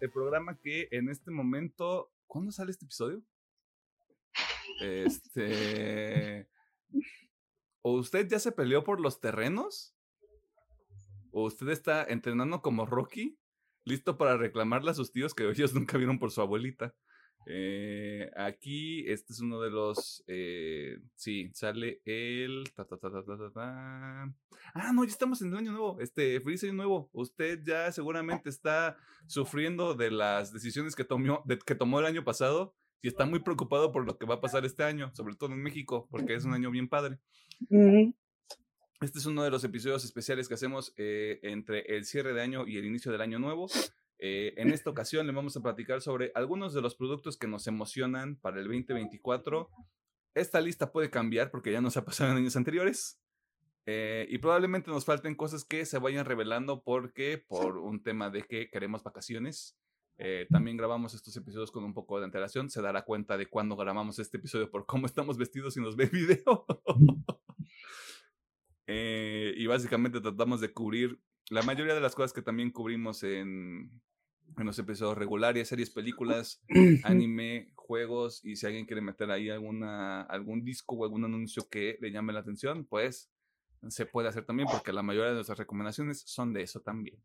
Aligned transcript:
el 0.00 0.10
programa 0.10 0.58
que 0.58 0.88
en 0.90 1.08
este 1.08 1.30
momento. 1.30 2.10
¿Cuándo 2.26 2.52
sale 2.52 2.70
este 2.70 2.86
episodio? 2.86 3.22
Este. 4.80 6.48
¿O 7.82 7.92
usted 7.92 8.26
ya 8.28 8.38
se 8.38 8.52
peleó 8.52 8.82
por 8.82 9.00
los 9.00 9.20
terrenos? 9.20 9.94
¿O 11.30 11.44
usted 11.44 11.68
está 11.68 12.04
entrenando 12.04 12.62
como 12.62 12.86
Rocky? 12.86 13.38
Listo 13.84 14.16
para 14.16 14.36
reclamarle 14.38 14.90
a 14.90 14.94
sus 14.94 15.12
tíos 15.12 15.34
que 15.34 15.48
ellos 15.48 15.74
nunca 15.74 15.98
vieron 15.98 16.18
por 16.18 16.30
su 16.30 16.40
abuelita. 16.40 16.94
Eh, 17.46 18.30
aquí, 18.36 19.04
este 19.08 19.32
es 19.32 19.40
uno 19.40 19.60
de 19.60 19.70
los. 19.70 20.24
Eh, 20.26 20.98
sí, 21.14 21.50
sale 21.54 22.00
el. 22.04 22.64
ah, 24.74 24.92
no, 24.92 25.04
ya 25.04 25.10
estamos 25.10 25.42
en 25.42 25.48
el 25.48 25.58
año 25.58 25.72
nuevo. 25.72 26.00
Este, 26.00 26.40
feliz 26.40 26.62
año 26.64 26.74
nuevo. 26.74 27.10
Usted 27.12 27.60
ya 27.64 27.92
seguramente 27.92 28.48
está 28.48 28.96
sufriendo 29.26 29.94
de 29.94 30.10
las 30.10 30.52
decisiones 30.52 30.96
que 30.96 31.04
tomó, 31.04 31.44
que 31.66 31.74
tomó 31.74 32.00
el 32.00 32.06
año 32.06 32.24
pasado 32.24 32.74
y 33.02 33.08
está 33.08 33.26
muy 33.26 33.40
preocupado 33.40 33.92
por 33.92 34.06
lo 34.06 34.16
que 34.16 34.26
va 34.26 34.36
a 34.36 34.40
pasar 34.40 34.64
este 34.64 34.82
año, 34.82 35.14
sobre 35.14 35.36
todo 35.36 35.52
en 35.52 35.62
México, 35.62 36.08
porque 36.10 36.34
es 36.34 36.44
un 36.44 36.54
año 36.54 36.70
bien 36.70 36.88
padre. 36.88 37.18
Este 39.00 39.18
es 39.18 39.26
uno 39.26 39.42
de 39.42 39.50
los 39.50 39.62
episodios 39.64 40.04
especiales 40.04 40.48
que 40.48 40.54
hacemos 40.54 40.94
eh, 40.96 41.38
entre 41.42 41.80
el 41.94 42.06
cierre 42.06 42.32
de 42.32 42.40
año 42.40 42.66
y 42.66 42.78
el 42.78 42.86
inicio 42.86 43.12
del 43.12 43.20
año 43.20 43.38
nuevo. 43.38 43.68
Eh, 44.18 44.54
en 44.56 44.72
esta 44.72 44.90
ocasión 44.90 45.26
le 45.26 45.32
vamos 45.32 45.56
a 45.56 45.60
platicar 45.60 46.00
sobre 46.00 46.30
algunos 46.34 46.72
de 46.72 46.80
los 46.80 46.94
productos 46.94 47.36
que 47.36 47.48
nos 47.48 47.66
emocionan 47.66 48.36
para 48.36 48.58
el 48.58 48.64
2024. 48.64 49.68
Esta 50.34 50.60
lista 50.60 50.92
puede 50.92 51.10
cambiar 51.10 51.50
porque 51.50 51.72
ya 51.72 51.80
nos 51.80 51.96
ha 51.96 52.04
pasado 52.04 52.30
en 52.32 52.38
años 52.38 52.56
anteriores. 52.56 53.20
Eh, 53.86 54.26
y 54.30 54.38
probablemente 54.38 54.90
nos 54.90 55.04
falten 55.04 55.34
cosas 55.34 55.64
que 55.64 55.84
se 55.84 55.98
vayan 55.98 56.24
revelando 56.24 56.82
porque 56.82 57.36
por 57.46 57.76
un 57.76 58.02
tema 58.02 58.30
de 58.30 58.42
que 58.42 58.70
queremos 58.70 59.02
vacaciones. 59.02 59.78
Eh, 60.16 60.46
también 60.48 60.76
grabamos 60.76 61.12
estos 61.12 61.36
episodios 61.36 61.72
con 61.72 61.84
un 61.84 61.92
poco 61.92 62.18
de 62.18 62.24
antelación. 62.24 62.70
Se 62.70 62.80
dará 62.80 63.04
cuenta 63.04 63.36
de 63.36 63.46
cuándo 63.46 63.76
grabamos 63.76 64.18
este 64.18 64.38
episodio 64.38 64.70
por 64.70 64.86
cómo 64.86 65.06
estamos 65.06 65.36
vestidos 65.36 65.76
y 65.76 65.80
nos 65.80 65.96
ve 65.96 66.06
video. 66.06 66.66
y 68.86 69.66
básicamente 69.66 70.20
tratamos 70.20 70.60
de 70.60 70.72
cubrir 70.72 71.20
la 71.50 71.62
mayoría 71.62 71.94
de 71.94 72.00
las 72.00 72.14
cosas 72.14 72.32
que 72.32 72.42
también 72.42 72.70
cubrimos 72.70 73.22
en, 73.22 74.00
en 74.56 74.66
los 74.66 74.78
episodios 74.78 75.18
regulares, 75.18 75.68
series, 75.68 75.90
películas, 75.90 76.62
anime, 77.04 77.72
juegos, 77.74 78.44
y 78.44 78.56
si 78.56 78.66
alguien 78.66 78.86
quiere 78.86 79.02
meter 79.02 79.30
ahí 79.30 79.50
alguna, 79.50 80.22
algún 80.22 80.64
disco 80.64 80.96
o 80.96 81.04
algún 81.04 81.24
anuncio 81.24 81.68
que 81.68 81.98
le 82.00 82.10
llame 82.10 82.32
la 82.32 82.40
atención, 82.40 82.86
pues 82.86 83.30
se 83.88 84.06
puede 84.06 84.28
hacer 84.28 84.44
también, 84.44 84.68
porque 84.70 84.92
la 84.92 85.02
mayoría 85.02 85.30
de 85.30 85.34
nuestras 85.34 85.58
recomendaciones 85.58 86.22
son 86.26 86.52
de 86.52 86.62
eso 86.62 86.80
también. 86.80 87.18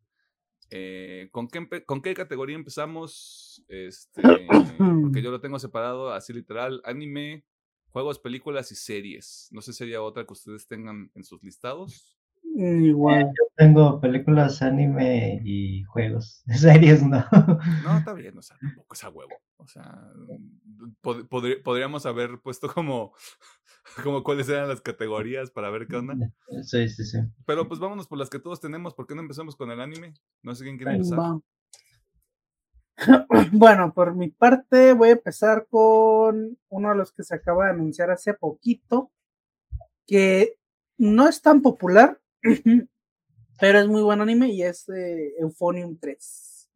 Eh, 0.72 1.30
¿con, 1.31 1.48
qué 1.48 1.86
¿Con 1.86 2.02
qué 2.02 2.14
categoría 2.14 2.56
empezamos? 2.56 3.64
Este, 3.67 4.22
porque 4.22 5.22
yo 5.23 5.31
lo 5.31 5.42
tengo 5.42 5.58
separado 5.59 6.11
así 6.14 6.33
literal, 6.33 6.81
anime, 6.86 7.45
juegos, 7.92 8.20
películas 8.20 8.72
y 8.72 8.76
series. 8.76 9.48
No 9.52 9.61
sé 9.61 9.73
si 9.73 9.80
sería 9.80 10.02
otra 10.02 10.26
que 10.26 10.33
ustedes 10.33 10.67
tengan 10.67 11.11
en 11.16 11.23
sus 11.23 11.42
listados. 11.43 12.18
Mm, 12.59 12.83
igual. 12.83 13.27
Yo 13.27 13.45
tengo 13.55 14.02
películas, 14.02 14.61
anime 14.61 15.39
y 15.45 15.83
juegos. 15.86 16.43
Series 16.47 17.02
no. 17.02 17.25
No, 17.86 17.97
está 17.97 18.11
bien, 18.11 18.37
o 18.37 18.42
sea, 18.42 18.58
tampoco 18.59 18.93
es 18.93 19.03
a 19.05 19.09
huevo. 19.09 19.31
O 19.55 19.67
sea, 19.67 20.11
podríamos 21.64 22.05
haber 22.05 22.39
puesto 22.42 22.67
como, 22.67 23.14
como 24.03 24.23
cuáles 24.23 24.49
eran 24.49 24.67
las 24.67 24.81
categorías 24.81 25.52
para 25.52 25.69
ver 25.69 25.87
qué 25.87 25.95
onda. 25.95 26.15
Sí, 26.64 26.89
sí, 26.89 27.05
sí. 27.05 27.19
Pero 27.45 27.65
pues 27.69 27.80
vámonos 27.80 28.08
por 28.08 28.17
las 28.17 28.30
que 28.30 28.39
todos 28.39 28.59
tenemos. 28.59 28.93
¿Por 28.93 29.08
qué 29.08 29.15
no 29.15 29.21
empezamos 29.21 29.55
con 29.55 29.71
el 29.71 29.80
anime? 29.80 30.14
No 30.43 30.53
sé 30.53 30.65
quién 30.65 30.75
quiere 30.75 30.95
empezar. 30.95 31.37
Bueno, 33.53 33.93
por 33.93 34.14
mi 34.15 34.27
parte 34.30 34.92
voy 34.92 35.09
a 35.09 35.14
empezar 35.14 35.65
con 35.69 36.58
uno 36.67 36.89
de 36.89 36.95
los 36.95 37.14
que 37.14 37.23
se 37.23 37.36
acaba 37.36 37.65
de 37.65 37.71
anunciar 37.71 38.11
hace 38.11 38.33
poquito, 38.33 39.14
que 40.05 40.58
no 40.98 41.30
es 41.30 41.42
tan 41.42 41.61
popular, 41.61 42.19
pero 43.60 43.80
es 43.80 43.88
muy 43.88 44.02
buen 44.02 44.22
anime 44.22 44.50
y 44.50 44.64
es 44.64 44.88
eh, 44.89 45.33
Euphonium 45.39 45.98
3. 45.98 46.70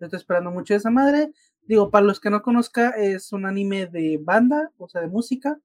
estoy 0.00 0.16
esperando 0.18 0.50
mucho 0.50 0.74
de 0.74 0.78
esa 0.78 0.90
madre. 0.90 1.32
Digo, 1.62 1.90
para 1.90 2.06
los 2.06 2.20
que 2.20 2.30
no 2.30 2.42
conozcan, 2.42 2.92
es 2.96 3.32
un 3.32 3.46
anime 3.46 3.86
de 3.86 4.18
banda, 4.22 4.70
o 4.78 4.88
sea, 4.88 5.00
de 5.00 5.08
música, 5.08 5.58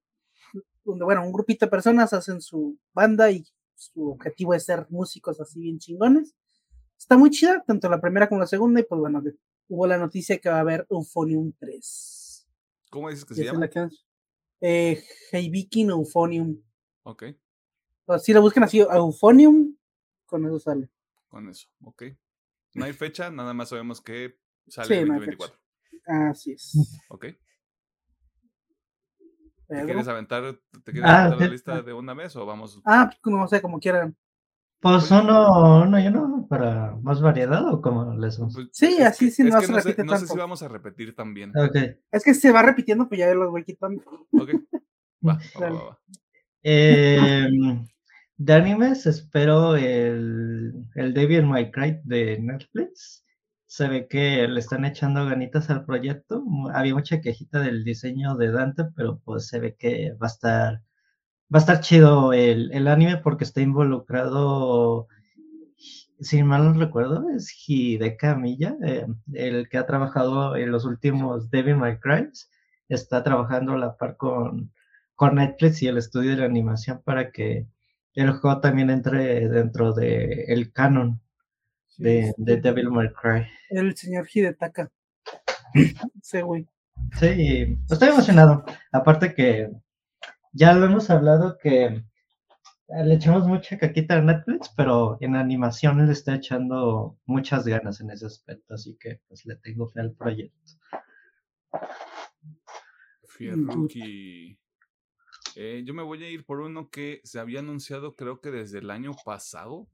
donde, 0.84 1.04
bueno, 1.04 1.24
un 1.24 1.32
grupito 1.32 1.66
de 1.66 1.70
personas 1.70 2.12
hacen 2.12 2.40
su 2.40 2.76
banda 2.92 3.30
y 3.30 3.44
su 3.74 4.10
objetivo 4.10 4.54
es 4.54 4.64
ser 4.64 4.86
músicos 4.90 5.40
así 5.40 5.60
bien 5.60 5.78
chingones. 5.78 6.34
Está 6.98 7.16
muy 7.16 7.30
chida, 7.30 7.62
tanto 7.66 7.88
la 7.88 8.00
primera 8.00 8.28
como 8.28 8.40
la 8.40 8.46
segunda, 8.46 8.80
y 8.80 8.84
pues 8.84 9.00
bueno, 9.00 9.22
hubo 9.68 9.86
la 9.86 9.98
noticia 9.98 10.38
que 10.38 10.48
va 10.48 10.56
a 10.56 10.60
haber 10.60 10.86
Euphonium 10.90 11.52
3. 11.58 12.48
¿Cómo 12.90 13.10
dices 13.10 13.24
que 13.24 13.34
se 13.34 13.44
llama? 13.44 13.68
Eh, 14.60 15.02
Heibikin 15.32 15.90
Euphonium. 15.90 16.62
Ok 17.04 17.24
si 18.18 18.32
lo 18.32 18.42
buscan 18.42 18.64
así, 18.64 18.80
Euphonium, 18.80 19.76
con 20.26 20.46
eso 20.46 20.58
sale. 20.58 20.88
Con 21.28 21.48
eso, 21.48 21.68
ok. 21.82 22.04
No 22.74 22.84
hay 22.84 22.92
fecha, 22.92 23.30
nada 23.30 23.52
más 23.54 23.68
sabemos 23.68 24.00
que 24.00 24.38
sale 24.66 25.00
en 25.00 25.08
2024. 25.08 25.58
Así 26.06 26.52
es. 26.52 27.00
Ok. 27.08 27.26
¿Te 29.68 29.84
quieres 29.84 30.08
aventar, 30.08 30.58
te 30.84 30.92
quieres 30.92 31.10
ah, 31.10 31.24
aventar 31.24 31.40
la 31.40 31.48
lista 31.48 31.82
de 31.82 31.92
una 31.92 32.12
vez 32.12 32.36
o 32.36 32.44
vamos? 32.44 32.80
Ah, 32.84 33.10
pues, 33.22 33.34
no 33.34 33.48
sé, 33.48 33.62
como 33.62 33.80
quieran. 33.80 34.16
Pues 34.80 35.10
uno, 35.12 35.82
uno 35.82 36.00
y 36.00 36.06
uno 36.08 36.46
para 36.48 36.96
más 37.02 37.20
variedad 37.20 37.72
o 37.72 37.80
como 37.80 38.16
les 38.16 38.36
pues, 38.36 38.68
Sí, 38.72 39.00
así 39.00 39.30
sí, 39.30 39.44
no, 39.44 39.60
se 39.60 39.72
repite 39.72 40.04
no 40.04 40.16
sé 40.18 40.26
si 40.26 40.36
vamos 40.36 40.62
a 40.62 40.68
repetir 40.68 41.14
también. 41.14 41.52
Okay. 41.56 42.00
Es 42.10 42.24
que 42.24 42.34
se 42.34 42.50
va 42.50 42.62
repitiendo, 42.62 43.08
pues 43.08 43.20
ya 43.20 43.32
los 43.32 43.50
voy 43.50 43.64
quitando. 43.64 44.02
Ok. 44.32 44.50
Va, 45.26 45.38
va, 45.60 45.70
va, 45.70 45.84
va. 45.88 45.98
Eh, 46.64 47.48
de 48.44 48.54
animes 48.54 49.06
espero 49.06 49.76
el, 49.76 50.72
el 50.96 51.14
Devil 51.14 51.46
May 51.46 51.70
Cry 51.70 52.00
de 52.04 52.38
Netflix. 52.40 53.24
Se 53.66 53.88
ve 53.88 54.08
que 54.08 54.48
le 54.48 54.58
están 54.58 54.84
echando 54.84 55.24
ganitas 55.26 55.70
al 55.70 55.84
proyecto. 55.84 56.44
Había 56.74 56.94
mucha 56.94 57.20
quejita 57.20 57.60
del 57.60 57.84
diseño 57.84 58.36
de 58.36 58.50
Dante, 58.50 58.84
pero 58.96 59.20
pues 59.24 59.46
se 59.46 59.60
ve 59.60 59.76
que 59.78 60.12
va 60.14 60.26
a 60.26 60.30
estar, 60.30 60.82
va 61.54 61.58
a 61.58 61.58
estar 61.58 61.80
chido 61.80 62.32
el, 62.32 62.72
el 62.72 62.88
anime 62.88 63.18
porque 63.18 63.44
está 63.44 63.60
involucrado, 63.60 65.06
si 66.20 66.42
mal 66.42 66.64
no 66.64 66.80
recuerdo, 66.80 67.30
es 67.30 67.54
Hideka 67.66 68.34
Milla, 68.36 68.76
eh, 68.84 69.06
el 69.34 69.68
que 69.68 69.78
ha 69.78 69.86
trabajado 69.86 70.56
en 70.56 70.72
los 70.72 70.84
últimos 70.84 71.50
Devil 71.50 71.76
May 71.76 71.98
Cry. 72.00 72.28
Está 72.88 73.22
trabajando 73.22 73.74
a 73.74 73.78
la 73.78 73.96
par 73.96 74.16
con, 74.16 74.72
con 75.14 75.36
Netflix 75.36 75.82
y 75.82 75.88
el 75.88 75.98
estudio 75.98 76.36
de 76.36 76.44
animación 76.44 77.02
para 77.04 77.30
que 77.30 77.68
el 78.14 78.32
juego 78.32 78.60
también 78.60 78.90
entre 78.90 79.48
dentro 79.48 79.92
del 79.92 80.44
el 80.48 80.72
canon 80.72 81.20
de, 81.98 82.34
Devil 82.36 82.90
May 82.90 83.12
Cry. 83.12 83.46
El 83.70 83.96
señor 83.96 84.26
Hidetaka. 84.32 84.90
sí, 86.22 86.40
güey. 86.40 86.66
Sí, 87.18 87.78
estoy 87.90 88.08
emocionado. 88.08 88.64
Aparte 88.92 89.34
que 89.34 89.70
ya 90.52 90.74
lo 90.74 90.86
hemos 90.86 91.10
hablado 91.10 91.58
que 91.58 92.04
le 92.88 93.14
echamos 93.14 93.46
mucha 93.46 93.78
caquita 93.78 94.16
a 94.16 94.20
Netflix, 94.20 94.70
pero 94.76 95.16
en 95.20 95.34
animación 95.36 96.04
le 96.04 96.12
está 96.12 96.34
echando 96.34 97.18
muchas 97.24 97.66
ganas 97.66 98.00
en 98.00 98.10
ese 98.10 98.26
aspecto, 98.26 98.74
así 98.74 98.96
que 99.00 99.20
pues 99.28 99.46
le 99.46 99.56
tengo 99.56 99.88
fe 99.88 100.00
al 100.00 100.12
proyecto. 100.12 100.58
Fierruki. 103.26 104.58
Eh, 105.56 105.82
yo 105.84 105.94
me 105.94 106.02
voy 106.02 106.22
a 106.24 106.30
ir 106.30 106.44
por 106.44 106.60
uno 106.60 106.88
que 106.90 107.20
se 107.24 107.38
había 107.38 107.60
anunciado 107.60 108.14
creo 108.16 108.40
que 108.40 108.50
desde 108.50 108.78
el 108.78 108.90
año 108.90 109.12
pasado 109.24 109.88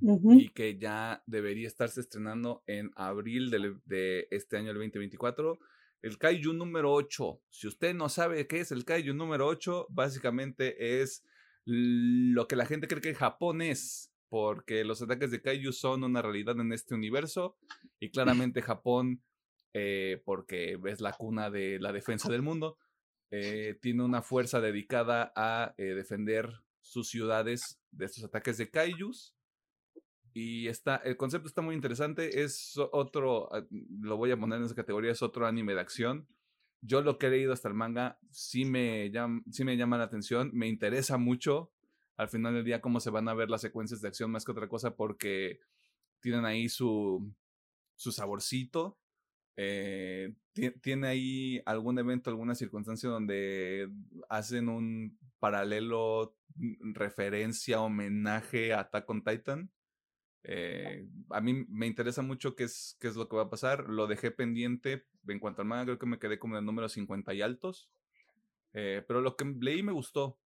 y 0.00 0.48
que 0.50 0.78
ya 0.78 1.22
debería 1.26 1.66
estarse 1.66 2.00
estrenando 2.00 2.62
en 2.66 2.90
abril 2.94 3.50
de, 3.50 4.28
este 4.30 4.56
año, 4.56 4.70
el 4.70 4.76
2024. 4.76 5.58
El 6.02 6.18
Kaiju 6.18 6.52
número 6.52 6.92
8. 6.92 7.40
Si 7.50 7.66
usted 7.66 7.94
no 7.94 8.08
sabe 8.08 8.46
qué 8.46 8.60
es 8.60 8.70
el 8.70 8.84
Kaiju 8.84 9.14
número 9.14 9.46
8, 9.48 9.86
básicamente 9.90 11.02
es 11.02 11.24
lo 11.64 12.46
que 12.46 12.56
la 12.56 12.66
gente 12.66 12.86
cree 12.86 13.02
que 13.02 13.14
Japón 13.14 13.60
es, 13.60 14.12
porque 14.28 14.84
los 14.84 15.02
ataques 15.02 15.32
de 15.32 15.42
Kaiju 15.42 15.72
son 15.72 16.04
una 16.04 16.22
realidad 16.22 16.58
en 16.60 16.72
este 16.72 16.94
universo 16.94 17.56
y 17.98 18.10
claramente 18.10 18.62
Japón, 18.62 19.22
eh, 19.74 20.22
porque 20.24 20.78
es 20.86 21.00
la 21.00 21.12
cuna 21.12 21.50
de 21.50 21.80
la 21.80 21.92
defensa 21.92 22.30
del 22.30 22.42
mundo, 22.42 22.78
eh, 23.30 23.78
tiene 23.80 24.04
una 24.04 24.22
fuerza 24.22 24.60
dedicada 24.60 25.32
a 25.36 25.74
eh, 25.76 25.94
defender 25.94 26.62
sus 26.80 27.08
ciudades 27.08 27.80
de 27.90 28.06
estos 28.06 28.24
ataques 28.24 28.58
de 28.58 28.70
kaijus. 28.70 29.34
Y 30.32 30.68
está, 30.68 30.96
el 30.96 31.16
concepto 31.16 31.48
está 31.48 31.62
muy 31.62 31.74
interesante. 31.74 32.42
Es 32.42 32.74
otro, 32.76 33.52
ah, 33.52 33.66
lo 33.70 34.16
voy 34.16 34.30
a 34.30 34.38
poner 34.38 34.58
en 34.58 34.64
esa 34.64 34.74
categoría, 34.74 35.12
es 35.12 35.22
otro 35.22 35.46
anime 35.46 35.74
de 35.74 35.80
acción. 35.80 36.28
Yo 36.80 37.02
lo 37.02 37.18
que 37.18 37.26
he 37.26 37.30
leído 37.30 37.52
hasta 37.52 37.68
el 37.68 37.74
manga 37.74 38.18
sí 38.30 38.64
me, 38.64 39.10
llama, 39.10 39.42
sí 39.50 39.64
me 39.64 39.76
llama 39.76 39.98
la 39.98 40.04
atención, 40.04 40.50
me 40.54 40.68
interesa 40.68 41.18
mucho 41.18 41.72
al 42.16 42.28
final 42.28 42.54
del 42.54 42.64
día 42.64 42.80
cómo 42.80 43.00
se 43.00 43.10
van 43.10 43.28
a 43.28 43.34
ver 43.34 43.48
las 43.48 43.60
secuencias 43.60 44.00
de 44.00 44.08
acción 44.08 44.30
más 44.30 44.44
que 44.44 44.52
otra 44.52 44.68
cosa 44.68 44.96
porque 44.96 45.60
tienen 46.20 46.44
ahí 46.44 46.68
su, 46.68 47.32
su 47.94 48.12
saborcito. 48.12 48.98
Eh, 49.60 50.34
tiene 50.80 51.08
ahí 51.08 51.60
algún 51.66 51.98
evento, 51.98 52.30
alguna 52.30 52.54
circunstancia 52.54 53.10
donde 53.10 53.90
hacen 54.28 54.68
un 54.68 55.18
paralelo, 55.40 56.36
mm, 56.54 56.94
referencia, 56.94 57.80
homenaje 57.80 58.72
a 58.72 58.80
Attack 58.80 59.10
on 59.10 59.24
Titan. 59.24 59.70
Eh, 60.44 61.08
a 61.30 61.40
mí 61.40 61.66
me 61.68 61.88
interesa 61.88 62.22
mucho 62.22 62.54
qué 62.54 62.64
es, 62.64 62.96
qué 63.00 63.08
es 63.08 63.16
lo 63.16 63.28
que 63.28 63.36
va 63.36 63.42
a 63.42 63.50
pasar. 63.50 63.88
Lo 63.88 64.06
dejé 64.06 64.30
pendiente. 64.30 65.06
En 65.26 65.40
cuanto 65.40 65.62
al 65.62 65.68
manga, 65.68 65.84
creo 65.84 65.98
que 65.98 66.06
me 66.06 66.20
quedé 66.20 66.38
como 66.38 66.54
en 66.54 66.60
el 66.60 66.64
número 66.64 66.88
50 66.88 67.34
y 67.34 67.42
altos. 67.42 67.90
Eh, 68.74 69.04
pero 69.08 69.20
lo 69.20 69.36
que 69.36 69.44
leí 69.60 69.82
me 69.82 69.92
gustó. 69.92 70.38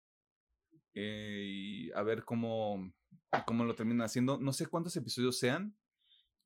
Eh, 0.93 1.43
y 1.45 1.91
a 1.91 2.01
ver 2.01 2.23
cómo, 2.23 2.93
cómo 3.45 3.65
lo 3.65 3.75
terminan 3.75 4.05
haciendo. 4.05 4.39
No 4.39 4.53
sé 4.53 4.67
cuántos 4.67 4.95
episodios 4.95 5.37
sean. 5.37 5.75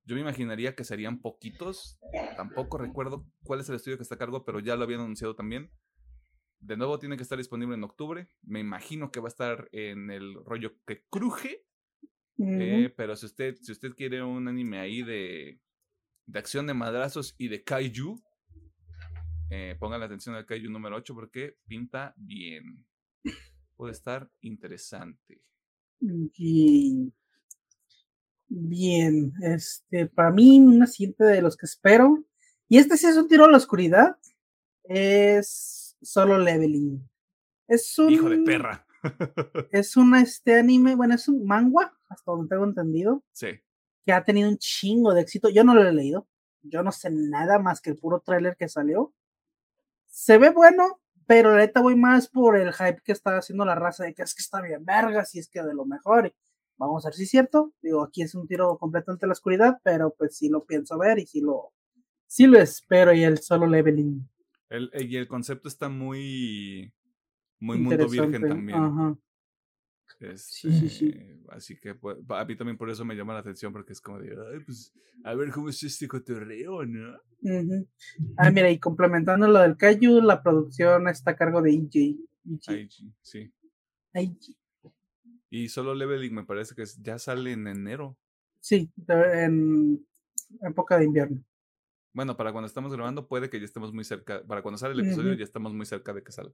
Yo 0.05 0.15
me 0.15 0.21
imaginaría 0.21 0.75
que 0.75 0.83
serían 0.83 1.21
poquitos. 1.21 1.99
Tampoco 2.37 2.77
recuerdo 2.77 3.25
cuál 3.43 3.59
es 3.59 3.69
el 3.69 3.75
estudio 3.75 3.97
que 3.97 4.03
está 4.03 4.15
a 4.15 4.19
cargo, 4.19 4.45
pero 4.45 4.59
ya 4.59 4.75
lo 4.75 4.83
habían 4.83 5.01
anunciado 5.01 5.35
también. 5.35 5.71
De 6.59 6.77
nuevo 6.77 6.99
tiene 6.99 7.17
que 7.17 7.23
estar 7.23 7.37
disponible 7.37 7.75
en 7.75 7.83
octubre. 7.83 8.29
Me 8.43 8.59
imagino 8.59 9.11
que 9.11 9.19
va 9.19 9.27
a 9.27 9.29
estar 9.29 9.69
en 9.71 10.11
el 10.11 10.35
rollo 10.45 10.73
que 10.85 11.03
cruje. 11.09 11.65
Eh, 12.37 12.93
pero 12.95 13.15
si 13.15 13.25
usted, 13.25 13.55
si 13.61 13.71
usted 13.71 13.93
quiere 13.93 14.21
un 14.21 14.47
anime 14.47 14.79
ahí 14.79 15.01
de, 15.03 15.61
de 16.25 16.39
acción 16.39 16.67
de 16.67 16.73
madrazos 16.73 17.33
y 17.37 17.47
de 17.47 17.63
kaiju, 17.63 18.21
eh, 19.49 19.75
pongan 19.79 19.99
la 19.99 20.07
atención 20.07 20.35
al 20.35 20.45
Kaiju 20.45 20.69
número 20.71 20.95
8 20.95 21.13
porque 21.13 21.57
pinta 21.67 22.13
bien. 22.17 22.85
Puede 23.75 23.93
estar 23.93 24.31
interesante. 24.41 25.41
Bien. 25.99 27.13
Bien. 28.57 29.33
Este, 29.41 30.07
para 30.07 30.31
mí, 30.31 30.59
una 30.59 30.87
siguiente 30.87 31.25
de 31.25 31.41
los 31.41 31.57
que 31.57 31.65
espero. 31.65 32.23
Y 32.69 32.77
este 32.77 32.95
sí 32.97 33.07
es 33.07 33.17
un 33.17 33.27
tiro 33.27 33.45
a 33.45 33.51
la 33.51 33.57
oscuridad. 33.57 34.17
Es 34.83 35.97
solo 36.01 36.37
leveling. 36.37 37.07
Es 37.67 37.97
un. 37.99 38.11
Hijo 38.11 38.29
de 38.29 38.39
perra. 38.43 38.85
es 39.71 39.97
un 39.97 40.15
este 40.15 40.59
anime, 40.59 40.95
bueno, 40.95 41.15
es 41.15 41.27
un 41.27 41.45
manga, 41.45 41.93
hasta 42.07 42.31
donde 42.31 42.49
tengo 42.49 42.63
entendido. 42.63 43.23
Sí. 43.33 43.47
Que 44.05 44.13
ha 44.13 44.23
tenido 44.23 44.49
un 44.49 44.57
chingo 44.57 45.13
de 45.13 45.21
éxito. 45.21 45.49
Yo 45.49 45.63
no 45.63 45.75
lo 45.75 45.87
he 45.87 45.91
leído. 45.91 46.27
Yo 46.61 46.81
no 46.81 46.91
sé 46.91 47.09
nada 47.11 47.59
más 47.59 47.81
que 47.81 47.89
el 47.89 47.97
puro 47.97 48.21
tráiler 48.21 48.55
que 48.55 48.69
salió 48.69 49.13
se 50.15 50.37
ve 50.37 50.49
bueno, 50.49 51.01
pero 51.27 51.51
la 51.51 51.57
neta 51.57 51.81
voy 51.81 51.97
más 51.97 52.29
por 52.29 52.55
el 52.55 52.71
hype 52.71 53.01
que 53.03 53.11
está 53.11 53.37
haciendo 53.37 53.65
la 53.65 53.75
raza 53.75 54.05
de 54.05 54.13
que 54.13 54.21
es 54.21 54.33
que 54.33 54.41
está 54.41 54.61
bien 54.61 54.85
verga, 54.85 55.25
si 55.25 55.39
es 55.39 55.49
que 55.49 55.61
de 55.61 55.73
lo 55.73 55.85
mejor. 55.85 56.33
Vamos 56.77 57.05
a 57.05 57.09
ver 57.09 57.15
si 57.15 57.23
es 57.23 57.29
cierto. 57.29 57.73
Digo, 57.81 58.03
aquí 58.03 58.21
es 58.21 58.35
un 58.35 58.47
tiro 58.47 58.77
completo 58.77 59.11
ante 59.11 59.27
la 59.27 59.33
oscuridad, 59.33 59.79
pero 59.83 60.13
pues 60.17 60.37
sí 60.37 60.49
lo 60.49 60.65
pienso 60.65 60.97
ver 60.97 61.19
y 61.19 61.25
sí 61.25 61.41
lo, 61.41 61.73
sí 62.27 62.47
lo 62.47 62.59
espero 62.59 63.13
y 63.13 63.23
el 63.23 63.37
solo 63.39 63.67
leveling. 63.67 64.27
El, 64.69 64.89
y 64.93 65.15
el 65.15 65.27
concepto 65.27 65.67
está 65.67 65.89
muy, 65.89 66.91
muy 67.59 67.77
mundo 67.77 68.07
virgen 68.09 68.41
también. 68.41 68.77
Ajá 68.77 69.17
sí, 70.35 70.71
sí, 70.71 70.89
sí. 70.89 71.07
Este, 71.07 71.39
así 71.49 71.77
que 71.77 71.95
pues, 71.95 72.17
a 72.29 72.45
mí 72.45 72.55
también 72.55 72.77
por 72.77 72.89
eso 72.89 73.05
me 73.05 73.15
llama 73.15 73.33
la 73.33 73.39
atención, 73.39 73.71
porque 73.71 73.93
es 73.93 74.01
como 74.01 74.19
de, 74.19 74.29
Ay, 74.29 74.59
pues, 74.65 74.93
a 75.23 75.33
ver 75.33 75.51
cómo 75.51 75.69
es 75.69 75.81
este 75.83 76.07
cotorreo, 76.07 76.85
¿no? 76.85 77.17
Ah, 78.37 78.51
mira, 78.51 78.69
y 78.69 78.79
complementando 78.79 79.47
lo 79.47 79.59
del 79.59 79.77
Kaiju, 79.77 80.21
la 80.21 80.41
producción 80.41 81.07
está 81.07 81.31
a 81.31 81.35
cargo 81.35 81.61
de 81.61 81.71
EJ. 81.71 82.17
EJ, 82.67 82.89
sí. 83.21 83.51
Y 85.55 85.69
solo 85.69 85.95
Leveling 85.95 86.33
me 86.33 86.43
parece 86.43 86.75
que 86.75 86.83
ya 87.01 87.17
sale 87.17 87.53
en 87.53 87.65
enero. 87.67 88.17
Sí, 88.59 88.91
en 89.07 90.05
época 90.61 90.97
de 90.97 91.05
invierno. 91.05 91.41
Bueno, 92.11 92.35
para 92.35 92.51
cuando 92.51 92.67
estamos 92.67 92.91
grabando 92.91 93.25
puede 93.25 93.49
que 93.49 93.57
ya 93.57 93.63
estemos 93.63 93.93
muy 93.93 94.03
cerca, 94.03 94.43
para 94.45 94.61
cuando 94.61 94.77
sale 94.77 94.95
el 94.95 95.07
episodio 95.07 95.33
ya 95.33 95.45
estamos 95.45 95.73
muy 95.73 95.85
cerca 95.85 96.11
de 96.11 96.23
que 96.23 96.33
salga. 96.33 96.53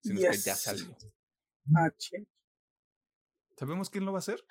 Si 0.00 0.14
no 0.14 0.20
es 0.20 0.30
que 0.30 0.48
ya 0.48 0.54
salió. 0.54 0.96
Ah, 1.76 1.90
¿Sabemos 3.54 3.90
quién 3.90 4.06
lo 4.06 4.12
va 4.12 4.18
a 4.18 4.20
hacer? 4.20 4.42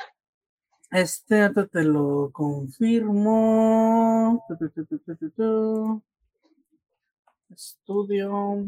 Este 0.92 1.50
te 1.50 1.84
lo 1.84 2.30
confirmo. 2.32 4.46
Estudio. 7.50 8.68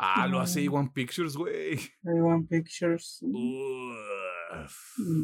Ah, 0.00 0.28
lo 0.28 0.38
hace 0.38 0.68
One 0.68 0.92
Pictures, 0.94 1.36
güey. 1.36 1.76
One 2.04 2.46
Pictures. 2.48 3.20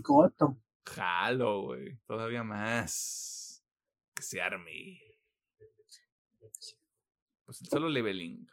Goto. 0.03 0.59
Jalo, 0.85 1.63
güey. 1.63 1.97
Todavía 2.09 2.43
más. 2.43 3.65
Que 4.15 4.23
se 4.25 4.43
arme. 4.43 5.01
Pues 7.45 7.59
solo 7.71 7.89
leveling. 7.89 8.49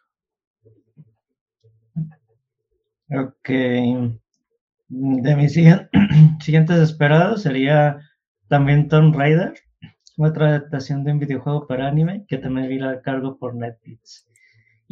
Ok. 3.10 3.50
De 3.50 5.36
mis 5.36 5.54
siguientes 6.40 6.78
esperados 6.78 7.42
sería 7.42 8.00
también 8.48 8.90
Tomb 8.90 9.16
Raider, 9.16 9.56
otra 10.18 10.50
adaptación 10.50 11.04
de 11.04 11.14
un 11.14 11.20
videojuego 11.20 11.66
para 11.66 11.88
anime 11.88 12.26
que 12.28 12.38
también 12.38 12.70
vi 12.70 12.80
a 12.80 13.02
cargo 13.02 13.40
por 13.40 13.56
Netflix. 13.56 14.31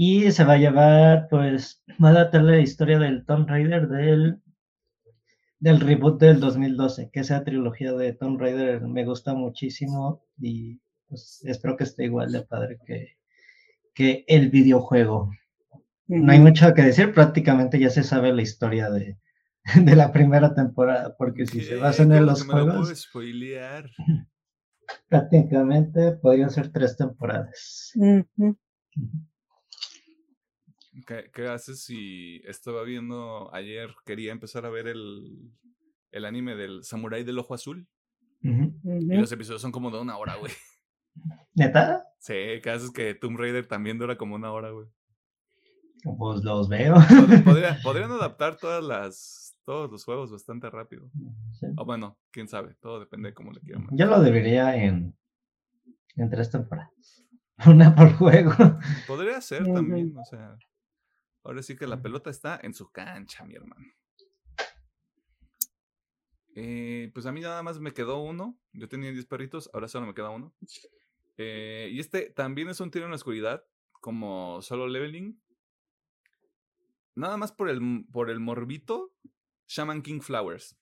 Y 0.02 0.32
se 0.32 0.46
va 0.46 0.54
a 0.54 0.58
llevar, 0.58 1.28
pues, 1.30 1.84
va 2.02 2.08
a 2.08 2.12
adaptar 2.12 2.44
la 2.44 2.58
historia 2.60 2.98
del 3.00 3.26
Tomb 3.26 3.50
Raider 3.50 3.90
del, 3.90 4.42
del 5.60 5.82
reboot 5.82 6.22
del 6.22 6.40
2012, 6.40 7.10
que 7.12 7.20
esa 7.20 7.44
trilogía 7.44 7.92
de 7.92 8.14
Tomb 8.14 8.40
Raider 8.40 8.80
me 8.80 9.04
gusta 9.04 9.34
muchísimo 9.34 10.24
y 10.40 10.80
pues, 11.10 11.42
espero 11.44 11.76
que 11.76 11.84
esté 11.84 12.06
igual 12.06 12.32
de 12.32 12.44
padre 12.44 12.80
que, 12.86 13.18
que 13.94 14.24
el 14.30 14.50
videojuego. 14.50 15.34
No 16.08 16.32
hay 16.32 16.40
mucho 16.40 16.74
que 16.74 16.84
decir, 16.84 17.14
prácticamente 17.14 17.78
ya 17.78 17.90
se 17.90 18.04
sabe 18.04 18.32
la 18.32 18.42
historia 18.42 18.90
de, 18.90 19.18
de 19.84 19.96
la 19.98 20.14
primera 20.14 20.56
temporada, 20.56 21.14
porque 21.18 21.46
si 21.46 21.60
se 21.60 21.76
basan 21.76 22.14
en 22.14 22.26
los 22.26 22.46
juegos. 22.46 22.88
Prácticamente 25.10 26.14
podrían 26.14 26.52
ser 26.52 26.72
tres 26.72 26.96
temporadas. 26.96 27.92
¿Qué, 31.06 31.48
haces 31.48 31.84
si 31.84 32.42
estaba 32.46 32.84
viendo 32.84 33.54
ayer, 33.54 33.94
quería 34.06 34.32
empezar 34.32 34.66
a 34.66 34.70
ver 34.70 34.88
el, 34.88 35.52
el 36.12 36.26
anime 36.26 36.56
del 36.56 36.84
Samurai 36.84 37.24
del 37.24 37.40
Ojo 37.40 37.54
Azul? 37.54 37.88
Y 38.42 39.16
los 39.16 39.32
episodios 39.32 39.62
son 39.62 39.72
como 39.72 39.92
de 39.92 40.00
una 40.00 40.18
hora, 40.18 40.36
güey. 40.36 40.52
¿Neta? 41.54 42.06
Sí, 42.20 42.34
¿qué 42.64 42.70
haces 42.70 42.92
que 42.92 43.14
Tomb 43.14 43.38
Raider 43.38 43.68
también 43.68 43.98
dura 43.98 44.18
como 44.18 44.36
una 44.36 44.52
hora, 44.52 44.72
güey? 44.72 44.88
Pues 46.18 46.44
los 46.44 46.70
veo. 46.70 46.96
podrían 47.84 48.12
adaptar 48.12 48.58
todas 48.58 48.84
las, 48.84 49.58
todos 49.66 49.92
los 49.92 50.06
juegos 50.06 50.32
bastante 50.32 50.70
rápido. 50.70 51.10
O 51.78 51.86
bueno, 51.86 52.18
quién 52.32 52.48
sabe, 52.48 52.76
todo 52.80 53.00
depende 53.00 53.30
de 53.30 53.34
cómo 53.34 53.52
le 53.52 53.60
quieran. 53.60 53.88
Yo 53.92 54.06
lo 54.06 54.22
debería 54.22 54.76
en, 54.76 55.16
en 56.16 56.30
tres 56.30 56.50
temporadas. 56.50 57.26
Una 57.68 57.94
por 57.94 58.14
juego. 58.14 58.54
Podría 59.08 59.42
ser 59.42 59.66
también, 59.66 60.16
o 60.18 60.24
sea. 60.24 60.56
Ahora 61.44 61.64
sí 61.64 61.76
que 61.76 61.88
la 61.88 62.02
pelota 62.02 62.30
está 62.30 62.60
en 62.62 62.74
su 62.74 62.92
cancha, 62.92 63.46
mi 63.46 63.56
hermano. 63.56 63.88
Eh, 66.56 67.12
pues 67.14 67.26
a 67.26 67.32
mí 67.32 67.42
nada 67.42 67.64
más 67.64 67.80
me 67.80 67.94
quedó 67.94 68.20
uno. 68.20 68.60
Yo 68.74 68.90
tenía 68.90 69.12
10 69.12 69.26
perritos, 69.26 69.70
ahora 69.74 69.88
solo 69.88 70.08
me 70.08 70.14
queda 70.14 70.30
uno. 70.30 70.54
Eh, 71.38 71.90
y 71.92 72.00
este 72.00 72.30
también 72.30 72.70
es 72.70 72.80
un 72.82 72.92
tiro 72.92 73.06
en 73.06 73.12
la 73.12 73.16
oscuridad, 73.16 73.64
como 74.02 74.62
solo 74.62 74.88
leveling, 74.88 75.40
Nada 77.20 77.36
más 77.36 77.52
por 77.52 77.70
el, 77.70 78.06
por 78.14 78.30
el 78.30 78.40
morbito, 78.40 79.14
Shaman 79.68 80.02
King 80.02 80.22
Flowers. 80.22 80.78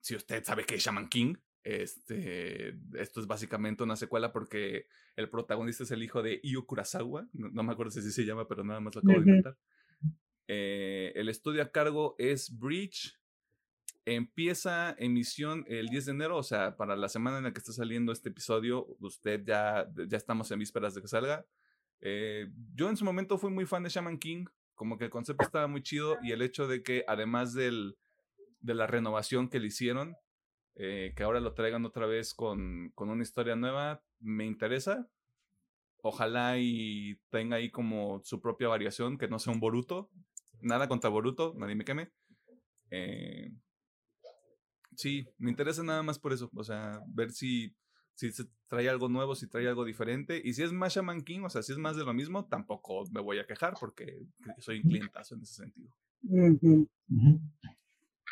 Si 0.00 0.14
usted 0.14 0.44
sabe 0.44 0.66
que 0.66 0.74
es 0.74 0.82
Shaman 0.84 1.08
King, 1.08 1.36
este, 1.66 2.78
esto 2.94 3.20
es 3.20 3.26
básicamente 3.26 3.82
una 3.82 3.96
secuela 3.96 4.32
porque 4.32 4.86
el 5.16 5.28
protagonista 5.28 5.82
es 5.82 5.90
el 5.90 6.04
hijo 6.04 6.22
de 6.22 6.38
Io 6.44 6.64
Kurosawa. 6.64 7.26
No, 7.32 7.62
me 7.64 7.72
acuerdo 7.72 7.90
si 7.90 7.98
así 7.98 8.12
se 8.12 8.24
llama, 8.24 8.46
pero 8.46 8.62
nada 8.62 8.78
más 8.78 8.94
lo 8.94 9.00
acabo 9.00 9.20
de 9.20 9.26
inventar. 9.26 9.58
Eh, 10.46 11.12
el 11.16 11.28
estudio 11.28 11.62
a 11.62 11.72
cargo 11.72 12.14
es 12.18 12.56
Breach. 12.56 13.18
Empieza 14.04 14.94
emisión 14.96 15.64
el 15.66 15.88
10 15.88 16.06
de 16.06 16.12
enero, 16.12 16.36
o 16.36 16.44
sea, 16.44 16.76
para 16.76 16.94
la 16.94 17.08
semana 17.08 17.38
en 17.38 17.44
la 17.44 17.52
que 17.52 17.58
está 17.58 17.72
saliendo 17.72 18.12
este 18.12 18.28
episodio, 18.28 18.86
usted 19.00 19.42
ya, 19.44 19.90
ya 20.06 20.16
estamos 20.16 20.48
en 20.52 20.60
vísperas 20.60 20.94
de 20.94 21.02
que 21.02 21.08
salga. 21.08 21.44
Eh, 22.00 22.48
yo 22.76 22.88
en 22.88 22.96
su 22.96 23.04
momento 23.04 23.38
fui 23.38 23.50
muy 23.50 23.66
fan 23.66 23.82
de 23.82 23.88
Shaman 23.88 24.18
King, 24.18 24.44
como 24.76 24.98
que 24.98 25.06
el 25.06 25.10
concepto 25.10 25.42
estaba 25.42 25.66
muy 25.66 25.82
chido 25.82 26.16
y 26.22 26.30
el 26.30 26.42
hecho 26.42 26.68
de 26.68 26.84
que 26.84 27.04
además 27.08 27.54
del, 27.54 27.96
de 28.60 28.74
la 28.74 28.86
renovación 28.86 29.48
que 29.48 29.58
le 29.58 29.66
hicieron, 29.66 30.16
eh, 30.76 31.12
que 31.16 31.22
ahora 31.22 31.40
lo 31.40 31.54
traigan 31.54 31.84
otra 31.84 32.06
vez 32.06 32.34
con, 32.34 32.90
con, 32.94 33.10
una 33.10 33.22
historia 33.22 33.56
nueva, 33.56 34.02
me 34.20 34.46
interesa. 34.46 35.08
Ojalá 36.02 36.58
y 36.58 37.18
tenga 37.30 37.56
ahí 37.56 37.70
como 37.70 38.20
su 38.24 38.40
propia 38.40 38.68
variación, 38.68 39.18
que 39.18 39.28
no 39.28 39.38
sea 39.38 39.52
un 39.52 39.60
Boruto. 39.60 40.10
Nada 40.60 40.88
contra 40.88 41.10
Boruto, 41.10 41.54
nadie 41.56 41.74
me 41.74 41.84
queme. 41.84 42.12
Eh, 42.90 43.50
Sí, 44.96 45.28
me 45.38 45.50
interesa 45.50 45.82
nada 45.82 46.02
más 46.02 46.18
por 46.18 46.32
eso. 46.32 46.50
O 46.54 46.64
sea, 46.64 47.02
ver 47.06 47.30
si, 47.30 47.76
si 48.14 48.32
se 48.32 48.44
trae 48.66 48.88
algo 48.88 49.08
nuevo, 49.08 49.34
si 49.34 49.46
trae 49.46 49.68
algo 49.68 49.84
diferente. 49.84 50.40
Y 50.42 50.54
si 50.54 50.62
es 50.62 50.72
más 50.72 50.94
Shaman 50.94 51.22
King, 51.22 51.40
o 51.40 51.50
sea, 51.50 51.62
si 51.62 51.72
es 51.72 51.78
más 51.78 51.96
de 51.96 52.04
lo 52.04 52.14
mismo, 52.14 52.46
tampoco 52.46 53.04
me 53.12 53.20
voy 53.20 53.38
a 53.38 53.46
quejar 53.46 53.74
porque 53.78 54.26
soy 54.58 54.78
un 54.78 54.90
clientazo 54.90 55.34
en 55.34 55.42
ese 55.42 55.54
sentido. 55.54 55.94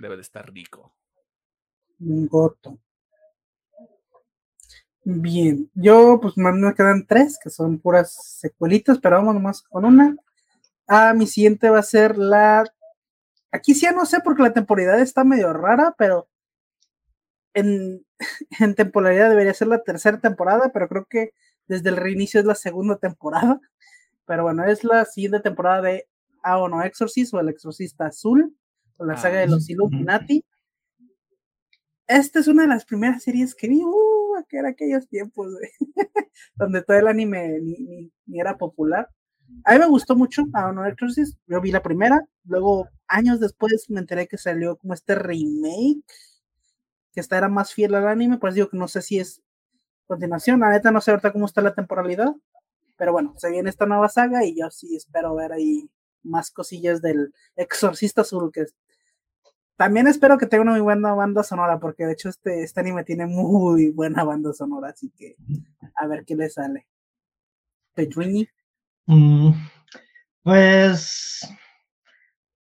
Debe 0.01 0.17
de 0.17 0.23
estar 0.23 0.51
rico. 0.53 0.97
Goto. 2.29 2.79
Bien, 5.07 5.71
yo 5.75 6.19
pues 6.21 6.37
me 6.37 6.75
quedan 6.75 7.07
tres, 7.07 7.39
que 7.43 7.51
son 7.51 7.79
puras 7.79 8.15
secuelitas, 8.41 8.99
pero 8.99 9.17
vamos 9.17 9.35
nomás 9.35 9.63
con 9.63 9.85
una. 9.85 10.17
Ah, 10.87 11.15
mi 11.15 11.27
siguiente 11.27 11.71
va 11.71 11.81
a 11.81 11.83
ser 11.83 12.17
la... 12.19 12.65
Aquí 13.53 13.75
sí 13.75 13.83
ya 13.83 13.93
no 13.93 14.07
sé 14.07 14.21
porque 14.21 14.43
la 14.43 14.53
temporalidad 14.55 15.01
está 15.01 15.25
medio 15.25 15.53
rara, 15.53 15.95
pero 15.99 16.29
en, 17.55 18.05
en 18.61 18.75
temporalidad 18.75 19.31
debería 19.31 19.55
ser 19.55 19.69
la 19.69 19.83
tercera 19.83 20.21
temporada, 20.21 20.71
pero 20.73 20.89
creo 20.89 21.07
que 21.07 21.33
desde 21.67 21.91
el 21.91 21.97
reinicio 21.97 22.41
es 22.41 22.47
la 22.47 22.55
segunda 22.55 22.97
temporada. 22.97 23.61
Pero 24.27 24.45
bueno, 24.45 24.65
es 24.65 24.85
la 24.85 25.05
siguiente 25.05 25.41
temporada 25.41 25.83
de 25.83 26.09
Ah 26.43 26.59
o 26.59 26.69
no 26.69 26.83
Exorcist 26.83 27.35
o 27.35 27.41
El 27.41 27.49
Exorcista 27.49 28.07
Azul, 28.07 28.57
o 28.97 29.05
la 29.05 29.17
saga 29.17 29.41
de 29.41 29.49
los 29.49 29.69
Illuminati. 29.69 30.45
Esta 32.07 32.41
es 32.41 32.49
una 32.49 32.63
de 32.63 32.69
las 32.69 32.85
primeras 32.85 33.23
series 33.23 33.55
que 33.55 33.69
vi, 33.69 33.83
uh, 33.83 34.45
que 34.49 34.59
era 34.59 34.71
aquellos 34.71 35.09
tiempos, 35.09 35.49
donde 36.55 36.83
todo 36.83 36.99
el 36.99 37.09
anime 37.09 37.61
ni, 37.63 38.13
era 38.39 38.59
popular. 38.59 39.09
A 39.65 39.73
mí 39.73 39.79
me 39.79 39.87
gustó 39.87 40.15
mucho 40.15 40.43
a 40.53 40.69
Honor 40.69 40.89
Exorcist, 40.89 41.39
yo 41.47 41.61
vi 41.61 41.71
la 41.71 41.83
primera, 41.83 42.21
luego 42.45 42.89
años 43.09 43.41
después 43.41 43.89
me 43.89 44.01
enteré 44.01 44.27
que 44.27 44.37
salió 44.37 44.77
como 44.77 44.95
este 44.95 45.15
remake, 45.15 46.05
que 47.13 47.21
esta 47.21 47.39
era 47.39 47.49
más 47.49 47.73
fiel 47.73 47.95
al 47.95 48.09
anime, 48.09 48.39
pues 48.39 48.55
digo 48.55 48.69
que 48.69 48.77
no 48.77 48.89
sé 48.89 49.01
si 49.01 49.19
es 49.19 49.43
continuación, 50.07 50.61
la 50.61 50.71
neta 50.71 50.91
no 50.91 51.01
sé 51.01 51.11
ahorita 51.11 51.33
cómo 51.33 51.47
está 51.47 51.63
la 51.63 51.75
temporalidad, 51.75 52.35
pero 52.97 53.13
bueno, 53.13 53.35
se 53.39 53.51
viene 53.51 53.71
esta 53.71 53.87
nueva 53.87 54.09
saga 54.09 54.45
y 54.45 54.59
yo 54.59 54.71
sí 54.71 54.97
espero 54.97 55.35
ver 55.35 55.53
ahí 55.53 55.89
más 56.23 56.51
cosillas 56.51 57.01
del 57.01 57.33
Exorcista 57.57 58.23
Azul, 58.23 58.51
que 58.53 58.67
también 59.77 60.07
espero 60.07 60.39
que 60.39 60.47
tenga 60.47 60.63
una 60.63 60.73
muy 60.73 60.81
buena 60.81 61.15
banda 61.15 61.43
sonora, 61.43 61.81
porque 61.81 62.07
de 62.07 62.13
hecho 62.13 62.29
este, 62.29 62.63
este 62.63 62.81
anime 62.81 63.05
tiene 63.05 63.27
muy 63.27 63.91
buena 63.95 64.25
banda 64.25 64.53
sonora, 64.53 64.91
así 64.91 65.11
que 65.17 65.37
a 65.97 66.07
ver 66.07 66.25
qué 66.25 66.37
le 66.37 66.49
sale. 66.49 66.87
Pedrini. 67.95 68.49
Mm, 69.07 69.53
pues 70.43 71.49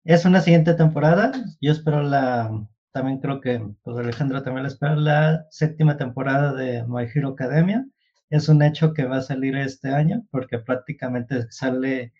es 0.04 0.24
una 0.24 0.40
siguiente 0.40 0.74
temporada. 0.74 1.32
Yo 1.60 1.72
espero 1.72 2.02
la. 2.02 2.66
También 2.92 3.20
creo 3.20 3.40
que 3.40 3.62
pues 3.82 3.96
Alejandro 3.96 4.42
también 4.42 4.64
la 4.64 4.68
espera 4.68 4.96
la 4.96 5.46
séptima 5.50 5.96
temporada 5.96 6.52
de 6.54 6.84
My 6.88 7.04
Hero 7.14 7.30
Academia. 7.30 7.86
Es 8.30 8.48
un 8.48 8.62
hecho 8.62 8.92
que 8.94 9.04
va 9.04 9.18
a 9.18 9.22
salir 9.22 9.56
este 9.56 9.90
año, 9.90 10.26
porque 10.30 10.58
prácticamente 10.58 11.50
sale 11.50 12.12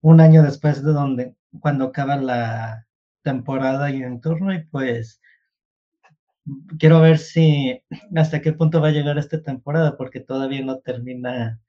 un 0.00 0.20
año 0.20 0.42
después 0.42 0.82
de 0.82 0.92
donde 0.92 1.36
cuando 1.60 1.86
acaba 1.86 2.16
la 2.16 2.85
temporada 3.26 3.90
y 3.90 4.04
en 4.04 4.20
turno 4.20 4.54
y 4.54 4.62
pues 4.66 5.20
quiero 6.78 7.00
ver 7.00 7.18
si 7.18 7.82
hasta 8.14 8.40
qué 8.40 8.52
punto 8.52 8.80
va 8.80 8.88
a 8.88 8.92
llegar 8.92 9.18
esta 9.18 9.42
temporada 9.42 9.96
porque 9.96 10.20
todavía 10.20 10.64
no 10.64 10.78
termina 10.78 11.60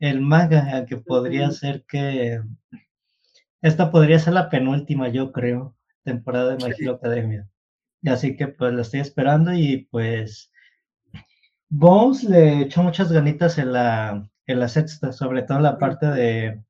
el 0.00 0.20
manga, 0.20 0.84
que 0.84 0.98
podría 0.98 1.50
ser 1.50 1.84
que 1.88 2.42
esta 3.62 3.90
podría 3.90 4.18
ser 4.18 4.34
la 4.34 4.50
penúltima, 4.50 5.08
yo 5.08 5.32
creo, 5.32 5.74
temporada 6.04 6.54
de 6.54 6.62
My 6.62 6.74
Hero 6.78 6.96
Academia. 6.96 7.48
Así 8.04 8.36
que 8.36 8.48
pues 8.48 8.74
la 8.74 8.82
estoy 8.82 9.00
esperando 9.00 9.54
y 9.54 9.88
pues 9.90 10.52
Bones 11.70 12.24
le 12.24 12.62
echó 12.62 12.82
muchas 12.82 13.10
ganitas 13.10 13.56
en 13.56 13.72
la, 13.72 14.28
en 14.46 14.60
la 14.60 14.68
sexta, 14.68 15.10
sobre 15.12 15.42
todo 15.42 15.60
la 15.60 15.78
parte 15.78 16.06
de 16.06 16.62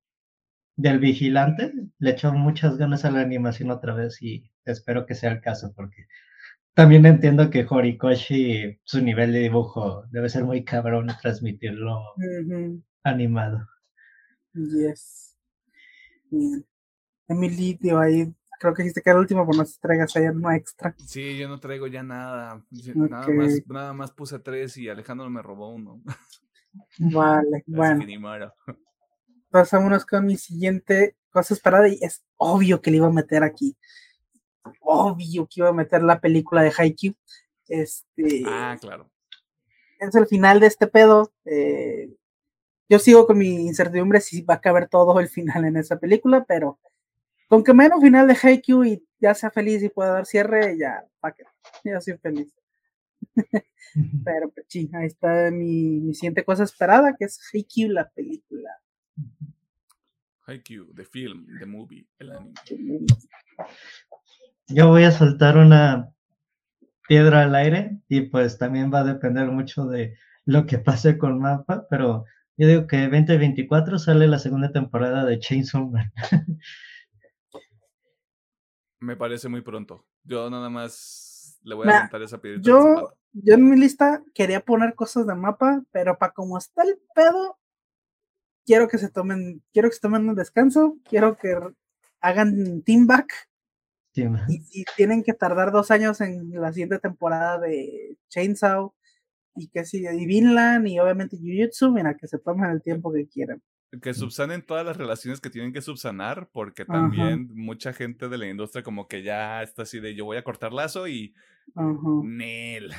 del 0.77 0.99
vigilante, 0.99 1.73
le 1.99 2.11
echó 2.11 2.33
muchas 2.33 2.77
ganas 2.77 3.05
a 3.05 3.11
la 3.11 3.21
animación 3.21 3.71
otra 3.71 3.95
vez 3.95 4.23
y 4.23 4.51
espero 4.65 5.07
que 5.07 5.15
sea 5.15 5.31
el 5.31 5.41
caso 5.41 5.73
porque 5.77 6.07
también 6.75 7.05
entiendo 7.05 7.51
que 7.51 7.67
Horikoshi, 7.69 8.81
su 8.83 9.03
nivel 9.03 9.33
de 9.33 9.41
dibujo 9.41 10.05
debe 10.11 10.31
ser 10.31 10.45
muy 10.45 10.65
cabrón 10.65 11.09
transmitirlo 11.21 12.01
animado. 13.03 13.69
Yes. 14.55 15.37
Emily, 17.29 17.75
tío, 17.75 17.99
ahí 17.99 18.35
creo 18.59 18.75
que 18.75 18.83
dijiste 18.83 19.03
que 19.03 19.11
era 19.11 19.19
el 19.19 19.23
último, 19.23 19.47
pero 19.47 19.63
no 19.63 19.69
traigas 19.81 20.17
ahí 20.17 20.25
no 20.33 20.51
extra. 20.51 20.95
Sí, 20.99 21.37
yo 21.37 21.49
no 21.49 21.61
traigo 21.61 21.89
ya 21.89 22.03
nada. 22.03 22.65
Nada, 22.95 23.29
más, 23.29 23.63
nada 23.67 23.93
más 23.93 24.13
puse 24.13 24.39
tres 24.39 24.77
y 24.79 24.89
Alejandro 24.89 25.29
me 25.29 25.43
robó 25.43 25.71
uno. 25.75 26.01
Vale, 26.99 27.65
bueno 27.67 28.03
pasámonos 29.53 30.05
con 30.05 30.27
mi 30.27 30.37
siguiente 30.37 31.15
cosa 31.31 31.55
esperada 31.55 31.89
y 31.89 31.99
es 32.01 32.25
obvio 32.37 32.81
que 32.81 32.91
le 32.91 32.97
iba 32.97 33.07
a 33.07 33.13
meter 33.13 33.45
aquí. 33.45 33.77
Obvio 34.81 35.47
que 35.47 35.61
iba 35.61 35.69
a 35.69 35.75
meter 35.75 36.03
la 36.03 36.21
película 36.21 36.63
de 36.63 36.73
Haikyuu. 36.77 37.15
Este, 37.69 38.43
ah, 38.47 38.77
claro. 38.81 39.11
Es 40.01 40.15
el 40.15 40.27
final 40.27 40.59
de 40.59 40.67
este 40.67 40.87
pedo. 40.87 41.33
Eh, 41.45 42.11
yo 42.89 42.99
sigo 42.99 43.27
con 43.27 43.39
mi 43.39 43.67
incertidumbre 43.67 44.21
si 44.21 44.43
va 44.43 44.55
a 44.55 44.61
caber 44.61 44.89
todo 44.89 45.21
el 45.21 45.29
final 45.29 45.65
en 45.65 45.77
esa 45.77 45.99
película, 45.99 46.45
pero 46.45 46.79
con 47.49 47.63
que 47.63 47.75
menos 47.75 48.01
final 48.01 48.27
de 48.27 48.37
Haikyuu 48.41 48.85
y 48.85 49.07
ya 49.21 49.35
sea 49.35 49.51
feliz 49.51 49.83
y 49.83 49.89
pueda 49.89 50.13
dar 50.13 50.27
cierre, 50.27 50.77
ya, 50.79 51.07
pa' 51.21 51.33
que, 51.33 51.45
ya 51.85 52.01
soy 52.01 52.19
feliz. 52.19 52.55
pero 54.25 54.51
pues, 54.51 54.67
sí, 54.69 54.91
ahí 54.95 55.07
está 55.07 55.51
mi, 55.51 56.01
mi 56.01 56.15
siguiente 56.15 56.45
cosa 56.45 56.65
esperada, 56.65 57.15
que 57.17 57.27
es 57.27 57.41
Haikyuu, 57.53 57.91
la 57.91 58.09
película. 58.11 58.71
Haikyuu, 60.47 60.95
the 60.95 61.05
film, 61.05 61.47
the 61.59 61.67
movie, 61.67 62.07
el 62.19 62.33
anime. 62.33 62.55
Yo 64.69 64.89
voy 64.89 65.05
a 65.05 65.13
soltar 65.13 65.57
una 65.57 66.13
piedra 67.07 67.43
al 67.43 67.55
aire 67.55 67.99
y 68.09 68.23
pues 68.23 68.59
también 68.59 68.93
va 68.93 69.01
a 69.01 69.05
depender 69.05 69.49
mucho 69.49 69.87
de 69.87 70.17
lo 70.45 70.67
que 70.67 70.79
pase 70.79 71.19
con 71.19 71.39
Mapa, 71.39 71.87
pero 71.89 72.25
yo 72.57 72.67
digo 72.67 72.87
que 72.87 73.03
2024 73.03 73.99
sale 73.99 74.29
la 74.29 74.39
segunda 74.39 74.73
temporada 74.73 75.25
de 75.25 75.39
Chainsaw 75.39 75.89
Man. 75.89 76.13
Me 79.01 79.17
parece 79.17 79.49
muy 79.49 79.63
pronto. 79.63 80.07
Yo 80.23 80.49
nada 80.49 80.71
más 80.71 81.59
le 81.63 81.75
voy 81.75 81.89
a 81.89 81.99
aventar 81.99 82.23
esa 82.23 82.41
piedra. 82.41 82.61
Yo, 82.63 83.13
yo 83.33 83.55
en 83.55 83.69
mi 83.69 83.77
lista 83.77 84.23
quería 84.33 84.61
poner 84.61 84.95
cosas 84.95 85.27
de 85.27 85.35
mapa, 85.35 85.83
pero 85.91 86.19
para 86.19 86.33
como 86.33 86.57
está 86.57 86.83
el 86.85 86.99
pedo, 87.15 87.59
quiero 88.65 88.89
que 88.89 88.99
se 88.99 89.11
tomen, 89.11 89.63
quiero 89.73 89.89
que 89.89 89.95
se 89.95 90.01
tomen 90.01 90.29
un 90.29 90.35
descanso, 90.35 90.97
quiero 91.05 91.37
que 91.37 91.57
hagan 92.21 92.83
team 92.83 93.07
back. 93.07 93.33
y 94.15 94.85
tienen 94.97 95.23
que 95.23 95.33
tardar 95.33 95.73
dos 95.73 95.91
años 95.91 96.21
en 96.21 96.51
la 96.51 96.73
siguiente 96.73 96.99
temporada 96.99 97.59
de 97.59 98.19
Chainsaw 98.29 98.93
y 99.55 99.69
que 99.69 99.85
si 99.85 100.07
y 100.07 100.27
Vinland 100.27 100.87
y 100.87 100.99
obviamente 100.99 101.37
Jujutsu, 101.37 101.91
mira, 101.91 102.17
que 102.17 102.27
se 102.27 102.39
tomen 102.39 102.71
el 102.71 102.83
tiempo 102.83 103.13
que 103.13 103.27
quieran. 103.27 103.63
Que 104.01 104.15
subsanen 104.15 104.65
todas 104.65 104.87
las 104.87 104.97
relaciones 104.97 105.41
que 105.41 105.51
tienen 105.51 105.73
que 105.73 105.83
subsanar, 105.83 106.49
porque 106.51 106.87
también 106.87 107.51
mucha 107.55 107.93
gente 107.93 108.31
de 108.31 108.39
la 108.39 108.49
industria 108.49 108.83
como 108.83 109.07
que 109.07 109.23
ya 109.23 109.63
está 109.63 109.83
así 109.83 110.01
de 110.01 110.15
yo 110.15 110.25
voy 110.25 110.39
a 110.39 110.45
cortar 110.45 110.73
lazo 110.73 111.09
y 111.09 111.35
Nel. 111.75 112.93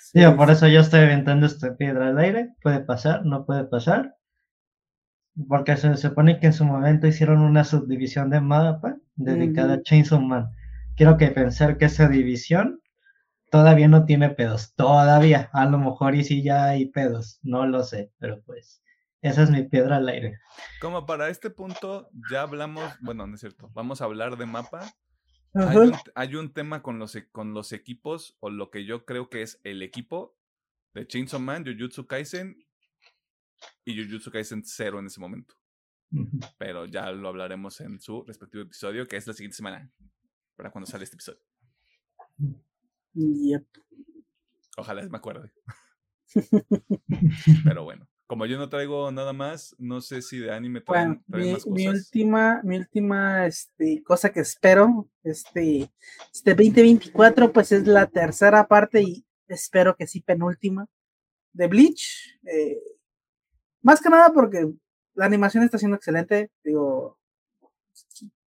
Sí, 0.00 0.20
por 0.36 0.50
eso 0.50 0.66
yo 0.68 0.80
estoy 0.80 1.00
aventando 1.00 1.46
esta 1.46 1.76
piedra 1.76 2.08
al 2.08 2.18
aire. 2.18 2.54
Puede 2.62 2.80
pasar, 2.80 3.26
no 3.26 3.44
puede 3.44 3.64
pasar 3.64 4.16
porque 5.48 5.76
se 5.76 5.96
supone 5.96 6.38
que 6.38 6.46
en 6.46 6.52
su 6.52 6.64
momento 6.64 7.06
hicieron 7.06 7.40
una 7.40 7.64
subdivisión 7.64 8.30
de 8.30 8.40
mapa 8.40 8.96
dedicada 9.16 9.74
a 9.74 9.82
Chainsaw 9.82 10.20
Man. 10.20 10.50
Quiero 10.96 11.16
que 11.16 11.28
pensar 11.28 11.78
que 11.78 11.86
esa 11.86 12.08
división 12.08 12.80
todavía 13.50 13.88
no 13.88 14.04
tiene 14.04 14.30
pedos, 14.30 14.74
todavía, 14.74 15.50
a 15.52 15.66
lo 15.66 15.78
mejor 15.78 16.14
y 16.14 16.24
si 16.24 16.42
ya 16.42 16.66
hay 16.66 16.86
pedos, 16.86 17.40
no 17.42 17.66
lo 17.66 17.82
sé, 17.82 18.12
pero 18.18 18.42
pues 18.42 18.82
esa 19.22 19.42
es 19.42 19.50
mi 19.50 19.64
piedra 19.64 19.96
al 19.96 20.08
aire. 20.08 20.38
Como 20.80 21.04
para 21.04 21.28
este 21.28 21.50
punto 21.50 22.10
ya 22.30 22.42
hablamos, 22.42 22.92
bueno, 23.00 23.26
no 23.26 23.34
es 23.34 23.40
cierto, 23.40 23.70
vamos 23.74 24.00
a 24.00 24.04
hablar 24.04 24.36
de 24.36 24.46
mapa. 24.46 24.92
Hay 26.14 26.36
un, 26.36 26.52
tema 26.52 26.80
con 26.80 27.00
los, 27.00 27.18
con 27.32 27.54
los 27.54 27.72
equipos, 27.72 28.36
o 28.38 28.50
lo 28.50 28.70
que 28.70 28.84
yo 28.84 29.04
creo 29.04 29.28
que 29.28 29.42
es 29.42 29.60
el 29.64 29.82
equipo 29.82 30.36
de 30.94 31.06
Chainsaw 31.06 31.40
Man, 31.40 31.64
Jujutsu 31.64 32.06
Kaisen 32.06 32.56
y 33.84 33.96
Jujutsu 34.02 34.30
Kaisen 34.30 34.62
cero 34.64 34.98
en 34.98 35.06
ese 35.06 35.20
momento. 35.20 35.54
Pero 36.58 36.86
ya 36.86 37.10
lo 37.12 37.28
hablaremos 37.28 37.80
en 37.80 38.00
su 38.00 38.24
respectivo 38.24 38.64
episodio, 38.64 39.06
que 39.06 39.16
es 39.16 39.26
la 39.26 39.32
siguiente 39.32 39.56
semana, 39.56 39.90
para 40.56 40.70
cuando 40.70 40.90
sale 40.90 41.04
este 41.04 41.16
episodio. 41.16 41.40
Yep. 43.14 43.66
Ojalá 44.76 45.02
me 45.08 45.16
acuerde. 45.18 45.52
Pero 47.64 47.84
bueno. 47.84 48.08
como 48.26 48.46
yo 48.46 48.58
no 48.58 48.68
traigo 48.68 49.10
nada 49.10 49.32
más, 49.32 49.74
no 49.78 50.00
sé 50.00 50.22
si 50.22 50.38
de 50.38 50.52
anime 50.52 50.82
Bueno, 50.86 51.20
traen, 51.20 51.24
traen 51.28 51.46
mi, 51.46 51.52
más 51.52 51.66
mi 51.66 51.86
cosas. 51.86 52.04
última, 52.06 52.60
mi 52.62 52.76
última 52.78 53.46
este, 53.46 54.02
cosa 54.04 54.30
que 54.32 54.40
espero, 54.40 55.08
este, 55.24 55.90
este 56.32 56.54
2024, 56.54 57.52
pues 57.52 57.72
es 57.72 57.86
la 57.88 58.06
tercera 58.06 58.68
parte 58.68 59.02
y 59.02 59.24
espero 59.48 59.96
que 59.96 60.06
sí 60.06 60.20
penúltima 60.20 60.86
de 61.52 61.66
Bleach. 61.66 62.38
eh, 62.44 62.78
más 63.82 64.00
que 64.00 64.08
nada 64.10 64.32
porque 64.32 64.70
la 65.14 65.26
animación 65.26 65.64
está 65.64 65.78
siendo 65.78 65.96
excelente. 65.96 66.50
Digo, 66.64 67.18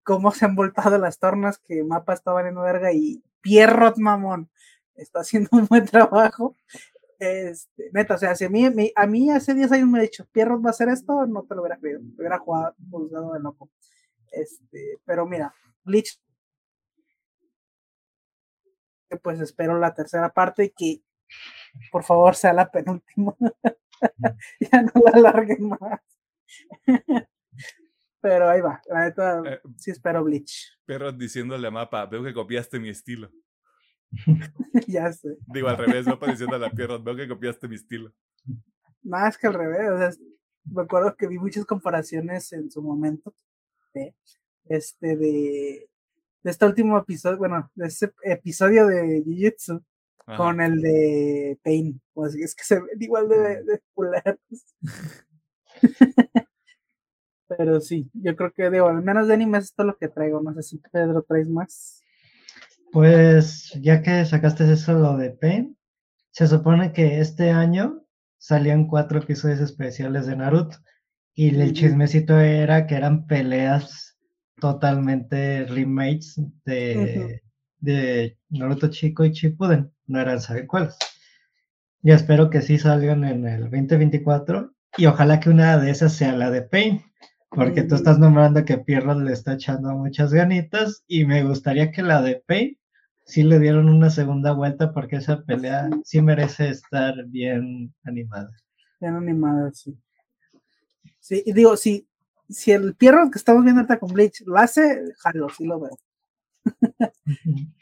cómo 0.04 0.32
se 0.32 0.46
han 0.46 0.56
voltado 0.56 0.98
las 0.98 1.20
tornas, 1.20 1.58
que 1.60 1.84
Mapa 1.84 2.13
está 2.13 2.32
valiendo 2.32 2.62
verga 2.62 2.92
y 2.94 3.24
Pierrot 3.42 3.98
Mamón 3.98 4.50
está 4.96 5.20
haciendo 5.22 5.50
un 5.54 5.66
buen 5.68 5.86
trabajo. 5.86 6.56
Este, 7.20 7.90
neta, 7.94 8.16
o 8.16 8.18
sea, 8.18 8.36
si 8.36 8.46
a 8.46 8.50
mí, 8.50 8.70
me- 8.70 8.92
a 8.96 9.08
mí 9.08 9.30
hace 9.32 9.54
10 9.54 9.72
años 9.72 9.88
me 9.88 10.00
ha 10.00 10.02
dicho, 10.02 10.25
Pierrot 10.32 10.63
va 10.63 10.70
a 10.70 10.72
hacer 10.72 10.90
esto, 10.90 11.25
no 11.25 11.44
te 11.44 11.56
lo 11.56 11.62
hubiera 11.62 11.78
creído, 11.78 12.00
te 12.02 12.22
hubiera 12.22 12.40
jugado, 12.40 12.75
juzgado 12.92 13.34
de 13.34 13.40
loco. 13.40 13.70
Este, 14.32 15.00
pero 15.06 15.25
mira, 15.25 15.54
Bleach, 15.86 16.20
pues 19.22 19.40
espero 19.40 19.78
la 19.80 19.94
tercera 19.94 20.30
parte 20.34 20.66
y 20.66 20.70
que 20.72 21.04
por 21.92 22.04
favor 22.04 22.36
sea 22.36 22.54
la 22.54 22.70
penúltima. 22.72 23.36
ya 24.72 24.81
no 24.81 24.91
la 25.03 25.12
alarguen 25.12 25.69
más. 25.69 26.00
pero 28.22 28.50
ahí 28.50 28.62
va, 28.62 28.81
la 28.88 29.05
neta, 29.05 29.41
Eh, 29.45 29.62
sí 29.77 29.91
espero 29.91 30.24
Bleach. 30.24 30.77
Perro 30.86 31.12
diciéndole 31.12 31.67
a 31.67 31.72
Mapa, 31.72 32.05
veo 32.05 32.24
que 32.24 32.33
copiaste 32.33 32.79
mi 32.79 32.89
estilo. 32.89 33.31
ya 34.88 35.12
sé. 35.12 35.38
Digo 35.48 35.67
al 35.67 35.77
revés, 35.77 36.05
Mapa 36.05 36.27
diciéndole 36.27 36.65
a 36.65 36.69
Pierrot, 36.69 37.03
veo 37.03 37.15
que 37.15 37.27
copiaste 37.27 37.67
mi 37.67 37.75
estilo. 37.75 38.13
Más 39.03 39.38
que 39.38 39.48
al 39.48 39.53
revés, 39.53 39.89
o 39.89 39.98
sea, 39.98 40.12
me 40.65 40.83
acuerdo 40.83 41.15
que 41.15 41.27
vi 41.27 41.38
muchas 41.38 41.65
comparaciones 41.65 42.53
en 42.53 42.72
su 42.72 42.81
momento 42.81 43.33
de 43.93 44.15
este 44.65 45.17
de, 45.17 45.89
de 46.43 46.51
este 46.51 46.65
último 46.65 46.98
episodio, 46.98 47.38
bueno, 47.38 47.69
de 47.75 47.88
ese 47.88 48.13
episodio 48.24 48.88
de 48.88 49.22
Jujutsu 49.25 49.83
Ajá. 50.25 50.38
con 50.38 50.62
el 50.62 50.82
de 50.82 51.60
Pain. 51.63 52.01
Sea, 52.15 52.44
es 52.44 52.56
que 52.56 52.63
se 52.63 52.75
ven 52.75 53.01
igual 53.01 53.27
de, 53.30 53.63
de 53.63 53.82
culeros. 53.94 54.39
Pero 57.48 57.82
sí, 57.82 58.10
yo 58.13 58.36
creo 58.36 58.51
que 58.51 58.70
digo, 58.70 58.88
al 58.88 59.03
menos 59.03 59.27
de 59.27 59.34
anime 59.34 59.58
es 59.60 59.74
todo 59.74 59.88
lo 59.88 59.98
que 59.98 60.08
traigo. 60.08 60.42
No 60.42 60.53
sé 60.53 60.63
si 60.63 60.77
Pedro 60.77 61.24
traes 61.24 61.50
más. 61.50 62.01
Pues 62.92 63.72
ya 63.82 64.01
que 64.01 64.24
sacaste 64.25 64.72
eso 64.72 64.94
lo 64.94 65.18
de 65.18 65.32
Pain, 65.32 65.77
se 66.32 66.48
supone 66.48 66.94
que 66.94 67.20
este 67.20 67.51
año 67.51 68.06
salían 68.38 68.88
cuatro 68.88 69.20
episodios 69.20 69.60
especiales 69.60 70.25
de 70.25 70.36
Naruto 70.36 70.77
y 71.34 71.60
el 71.60 71.74
chismecito 71.74 72.39
era 72.39 72.86
que 72.86 72.96
eran 72.96 73.25
peleas 73.25 74.18
totalmente 74.60 75.65
remakes 75.65 76.39
de, 76.65 77.42
de 77.80 78.38
Naruto 78.50 78.89
Chico 78.89 79.25
y 79.25 79.32
Shippuden, 79.32 79.92
no 80.07 80.19
eran 80.19 80.41
secuelas. 80.41 80.98
Y 82.01 82.12
espero 82.12 82.50
que 82.50 82.62
sí 82.62 82.77
salgan 82.77 83.24
en 83.24 83.48
el 83.48 83.62
2024 83.69 84.74
y 84.98 85.05
ojalá 85.05 85.39
que 85.39 85.49
una 85.49 85.78
de 85.78 85.89
esas 85.89 86.13
sea 86.13 86.36
la 86.36 86.51
de 86.51 86.62
Pain. 86.62 87.01
Porque 87.49 87.84
tú 87.84 87.95
estás 87.95 88.17
nombrando 88.17 88.65
que 88.65 88.80
Pierrot 88.80 89.19
le 89.19 89.32
está 89.32 89.54
echando 89.54 89.91
muchas 89.91 90.34
ganitas 90.34 91.04
y 91.08 91.25
me 91.25 91.43
gustaría 91.43 91.91
que 91.91 92.01
la 92.01 92.21
de 92.21 92.43
Pain 92.47 92.78
sí 93.25 93.43
le 93.43 93.60
dieron 93.60 93.89
una 93.89 94.10
segunda 94.10 94.54
vuelta 94.54 94.91
porque 94.91 95.17
esa 95.17 95.43
pelea 95.43 95.89
sí 96.04 96.21
merece 96.21 96.69
estar 96.69 97.13
bien 97.28 97.93
animada. 98.04 98.49
Bien 98.99 99.15
animada, 99.15 99.71
sí. 99.71 99.95
Sí, 101.19 101.43
y 101.45 101.54
digo, 101.54 101.78
si, 101.78 102.08
si 102.49 102.71
el 102.71 102.95
Pierrot 102.95 103.32
que 103.32 103.38
estamos 103.38 103.63
viendo 103.63 103.82
ahorita 103.82 103.99
con 103.99 104.12
Bleach 104.12 104.41
lo 104.45 104.58
hace, 104.58 105.04
jalo, 105.17 105.47
sí 105.49 105.65
lo 105.65 105.80
veo. 105.80 105.97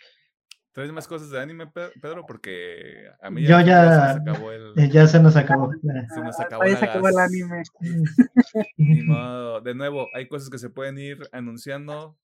¿Traes 0.74 0.92
más 0.94 1.06
cosas 1.08 1.30
de 1.30 1.42
anime, 1.42 1.68
Pe- 1.68 1.92
Pedro? 2.02 2.26
Porque 2.26 3.10
a 3.22 3.30
mí 3.30 3.42
Yo 3.42 3.60
ya, 3.60 3.66
ya- 3.66 4.14
se 4.14 4.20
nos 4.20 4.30
acabó 4.30 4.52
el... 4.52 4.74
Eh, 4.78 4.90
Ya 4.90 5.06
se 5.08 5.20
nos 5.22 5.36
acabó. 5.36 5.72
ya. 5.84 6.08
Se 6.16 6.22
nos 6.22 6.40
Ah, 6.40 6.44
acabó 6.44 6.64
se 6.66 6.86
acabó 6.86 7.10
el 7.10 7.20
anime. 7.20 7.64
Ni 8.78 9.02
modo. 9.04 9.62
De 9.62 9.76
nuevo, 9.76 10.08
hay 10.16 10.28
cosas 10.28 10.50
que 10.50 10.58
se 10.58 10.70
pueden 10.70 10.98
ir 10.98 11.18
anunciando 11.34 12.18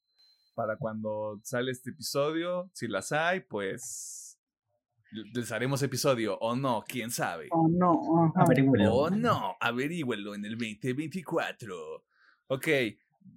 para 0.55 0.77
cuando 0.77 1.39
sale 1.43 1.71
este 1.71 1.89
episodio. 1.89 2.69
Si 2.73 2.87
las 2.87 3.11
hay, 3.11 3.41
pues 3.41 4.39
les 5.33 5.51
haremos 5.51 5.81
episodio 5.83 6.37
o 6.39 6.55
no, 6.55 6.83
quién 6.87 7.11
sabe. 7.11 7.47
Oh, 7.51 7.67
no. 7.69 8.31
ajá. 8.33 8.43
Averígüelo. 8.43 8.93
O 8.93 9.09
no, 9.09 9.55
averígüelo 9.59 10.35
en 10.35 10.45
el 10.45 10.57
2024. 10.57 12.03
Ok, 12.47 12.67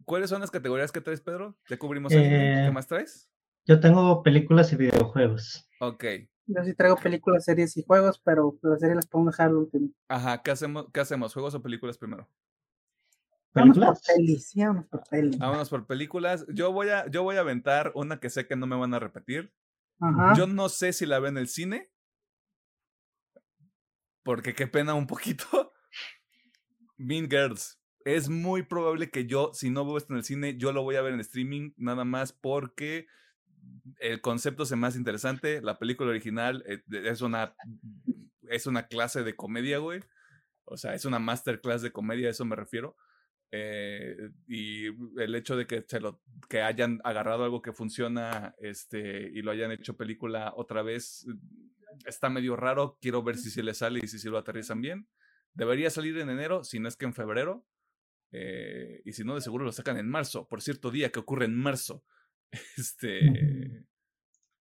¿cuáles 0.04 0.30
son 0.30 0.40
las 0.40 0.50
categorías 0.50 0.92
que 0.92 1.00
traes, 1.00 1.20
Pedro? 1.20 1.56
¿Ya 1.68 1.76
cubrimos 1.78 2.12
anime? 2.12 2.62
Eh, 2.62 2.66
¿Qué 2.66 2.70
más 2.72 2.86
traes? 2.86 3.29
Yo 3.66 3.80
tengo 3.80 4.22
películas 4.22 4.72
y 4.72 4.76
videojuegos. 4.76 5.68
Ok. 5.80 6.04
Yo 6.46 6.64
sí 6.64 6.74
traigo 6.74 6.96
películas, 6.96 7.44
series 7.44 7.76
y 7.76 7.84
juegos, 7.84 8.20
pero 8.24 8.58
las 8.62 8.80
series 8.80 8.96
las 8.96 9.06
podemos 9.06 9.32
dejar 9.32 9.48
al 9.48 9.56
último. 9.56 9.90
Ajá, 10.08 10.42
¿qué 10.42 10.50
hacemos? 10.50 10.86
¿Qué 10.92 11.00
hacemos? 11.00 11.32
¿Juegos 11.32 11.54
o 11.54 11.62
películas 11.62 11.96
primero? 11.96 12.28
Vamos 13.52 13.78
por 13.78 13.86
¿Películas? 13.86 14.02
pelis, 14.06 14.48
sí, 14.48 14.64
vamos 14.64 14.86
por 14.86 15.02
pelis. 15.08 15.38
Vámonos 15.38 15.68
por 15.70 15.86
películas. 15.86 16.46
Yo 16.48 16.72
voy 16.72 16.88
a, 16.88 17.08
yo 17.08 17.22
voy 17.22 17.36
a 17.36 17.40
aventar 17.40 17.92
una 17.94 18.18
que 18.18 18.30
sé 18.30 18.46
que 18.46 18.56
no 18.56 18.66
me 18.66 18.76
van 18.76 18.94
a 18.94 18.98
repetir. 18.98 19.52
Ajá. 20.00 20.34
Yo 20.36 20.46
no 20.46 20.68
sé 20.68 20.92
si 20.92 21.06
la 21.06 21.18
veo 21.18 21.28
en 21.28 21.38
el 21.38 21.48
cine. 21.48 21.90
Porque 24.22 24.54
qué 24.54 24.66
pena 24.66 24.94
un 24.94 25.06
poquito. 25.06 25.44
Mean 26.96 27.28
Girls. 27.30 27.80
Es 28.04 28.28
muy 28.28 28.62
probable 28.62 29.10
que 29.10 29.26
yo, 29.26 29.52
si 29.52 29.70
no 29.70 29.84
veo 29.84 29.98
esto 29.98 30.12
en 30.14 30.18
el 30.18 30.24
cine, 30.24 30.56
yo 30.56 30.72
lo 30.72 30.82
voy 30.82 30.96
a 30.96 31.02
ver 31.02 31.12
en 31.12 31.20
streaming, 31.20 31.72
nada 31.76 32.04
más 32.04 32.32
porque 32.32 33.06
el 33.98 34.20
concepto 34.20 34.64
se 34.64 34.76
me 34.76 34.86
hace 34.86 34.98
interesante. 34.98 35.60
La 35.62 35.78
película 35.78 36.10
original 36.10 36.64
eh, 36.66 36.82
es 36.90 37.20
una, 37.20 37.54
es 38.48 38.66
una 38.66 38.86
clase 38.86 39.22
de 39.22 39.36
comedia, 39.36 39.78
güey. 39.78 40.00
O 40.64 40.76
sea, 40.76 40.94
es 40.94 41.04
una 41.04 41.18
masterclass 41.18 41.82
de 41.82 41.92
comedia, 41.92 42.28
a 42.28 42.30
eso 42.30 42.44
me 42.44 42.56
refiero. 42.56 42.96
Eh, 43.52 44.16
y 44.46 44.86
el 45.20 45.34
hecho 45.34 45.56
de 45.56 45.66
que, 45.66 45.84
se 45.86 45.98
lo, 45.98 46.22
que 46.48 46.62
hayan 46.62 47.00
agarrado 47.02 47.44
algo 47.44 47.62
que 47.62 47.72
funciona 47.72 48.54
este, 48.60 49.30
y 49.34 49.42
lo 49.42 49.50
hayan 49.50 49.72
hecho 49.72 49.96
película 49.96 50.52
otra 50.56 50.82
vez 50.82 51.26
está 52.06 52.30
medio 52.30 52.56
raro. 52.56 52.98
Quiero 53.00 53.22
ver 53.22 53.36
si 53.36 53.50
se 53.50 53.62
le 53.62 53.74
sale 53.74 54.00
y 54.02 54.06
si, 54.06 54.18
si 54.18 54.28
lo 54.28 54.38
aterrizan 54.38 54.80
bien. 54.80 55.08
Debería 55.52 55.90
salir 55.90 56.16
en 56.18 56.30
enero, 56.30 56.64
si 56.64 56.78
no 56.78 56.88
es 56.88 56.96
que 56.96 57.06
en 57.06 57.14
febrero. 57.14 57.66
Eh, 58.32 59.02
y 59.04 59.12
si 59.12 59.24
no, 59.24 59.34
de 59.34 59.40
seguro 59.40 59.64
lo 59.64 59.72
sacan 59.72 59.96
en 59.96 60.08
marzo, 60.08 60.46
por 60.46 60.62
cierto 60.62 60.90
día 60.90 61.10
que 61.10 61.18
ocurre 61.18 61.46
en 61.46 61.56
marzo. 61.56 62.04
Este. 62.76 63.84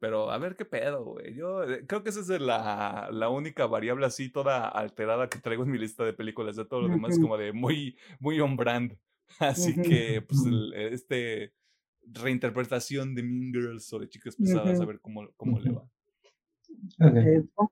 Pero 0.02 0.32
a 0.32 0.38
ver 0.38 0.56
qué 0.56 0.64
pedo, 0.64 1.04
güey. 1.04 1.34
Yo 1.36 1.64
eh, 1.64 1.86
creo 1.86 2.04
que 2.04 2.10
esa 2.12 2.22
es 2.22 2.30
la, 2.42 3.10
la 3.12 3.30
única 3.30 3.66
variable 3.66 4.06
así 4.06 4.30
toda 4.30 4.70
alterada 4.70 5.28
que 5.30 5.40
traigo 5.40 5.64
en 5.64 5.72
mi 5.72 5.78
lista 5.78 6.06
de 6.06 6.14
películas. 6.14 6.56
De 6.56 6.64
todo 6.66 6.82
lo 6.82 6.88
demás, 6.88 7.18
como 7.22 7.38
de 7.38 7.52
muy, 7.52 7.98
muy 8.20 8.40
on 8.40 8.56
brand. 8.56 8.98
Así 9.40 9.76
que, 9.82 10.22
pues, 10.22 10.46
el- 10.46 10.74
este 10.74 11.54
reinterpretación 12.12 13.14
de 13.14 13.24
Mean 13.24 13.52
Girls 13.54 13.92
o 13.94 14.00
de 14.00 14.08
Chicas 14.10 14.36
Pesadas, 14.36 14.80
a 14.82 14.86
ver 14.86 15.00
cómo, 15.02 15.30
cómo 15.36 15.60
le 15.60 15.72
va. 15.72 15.84
Ok. 17.02 17.70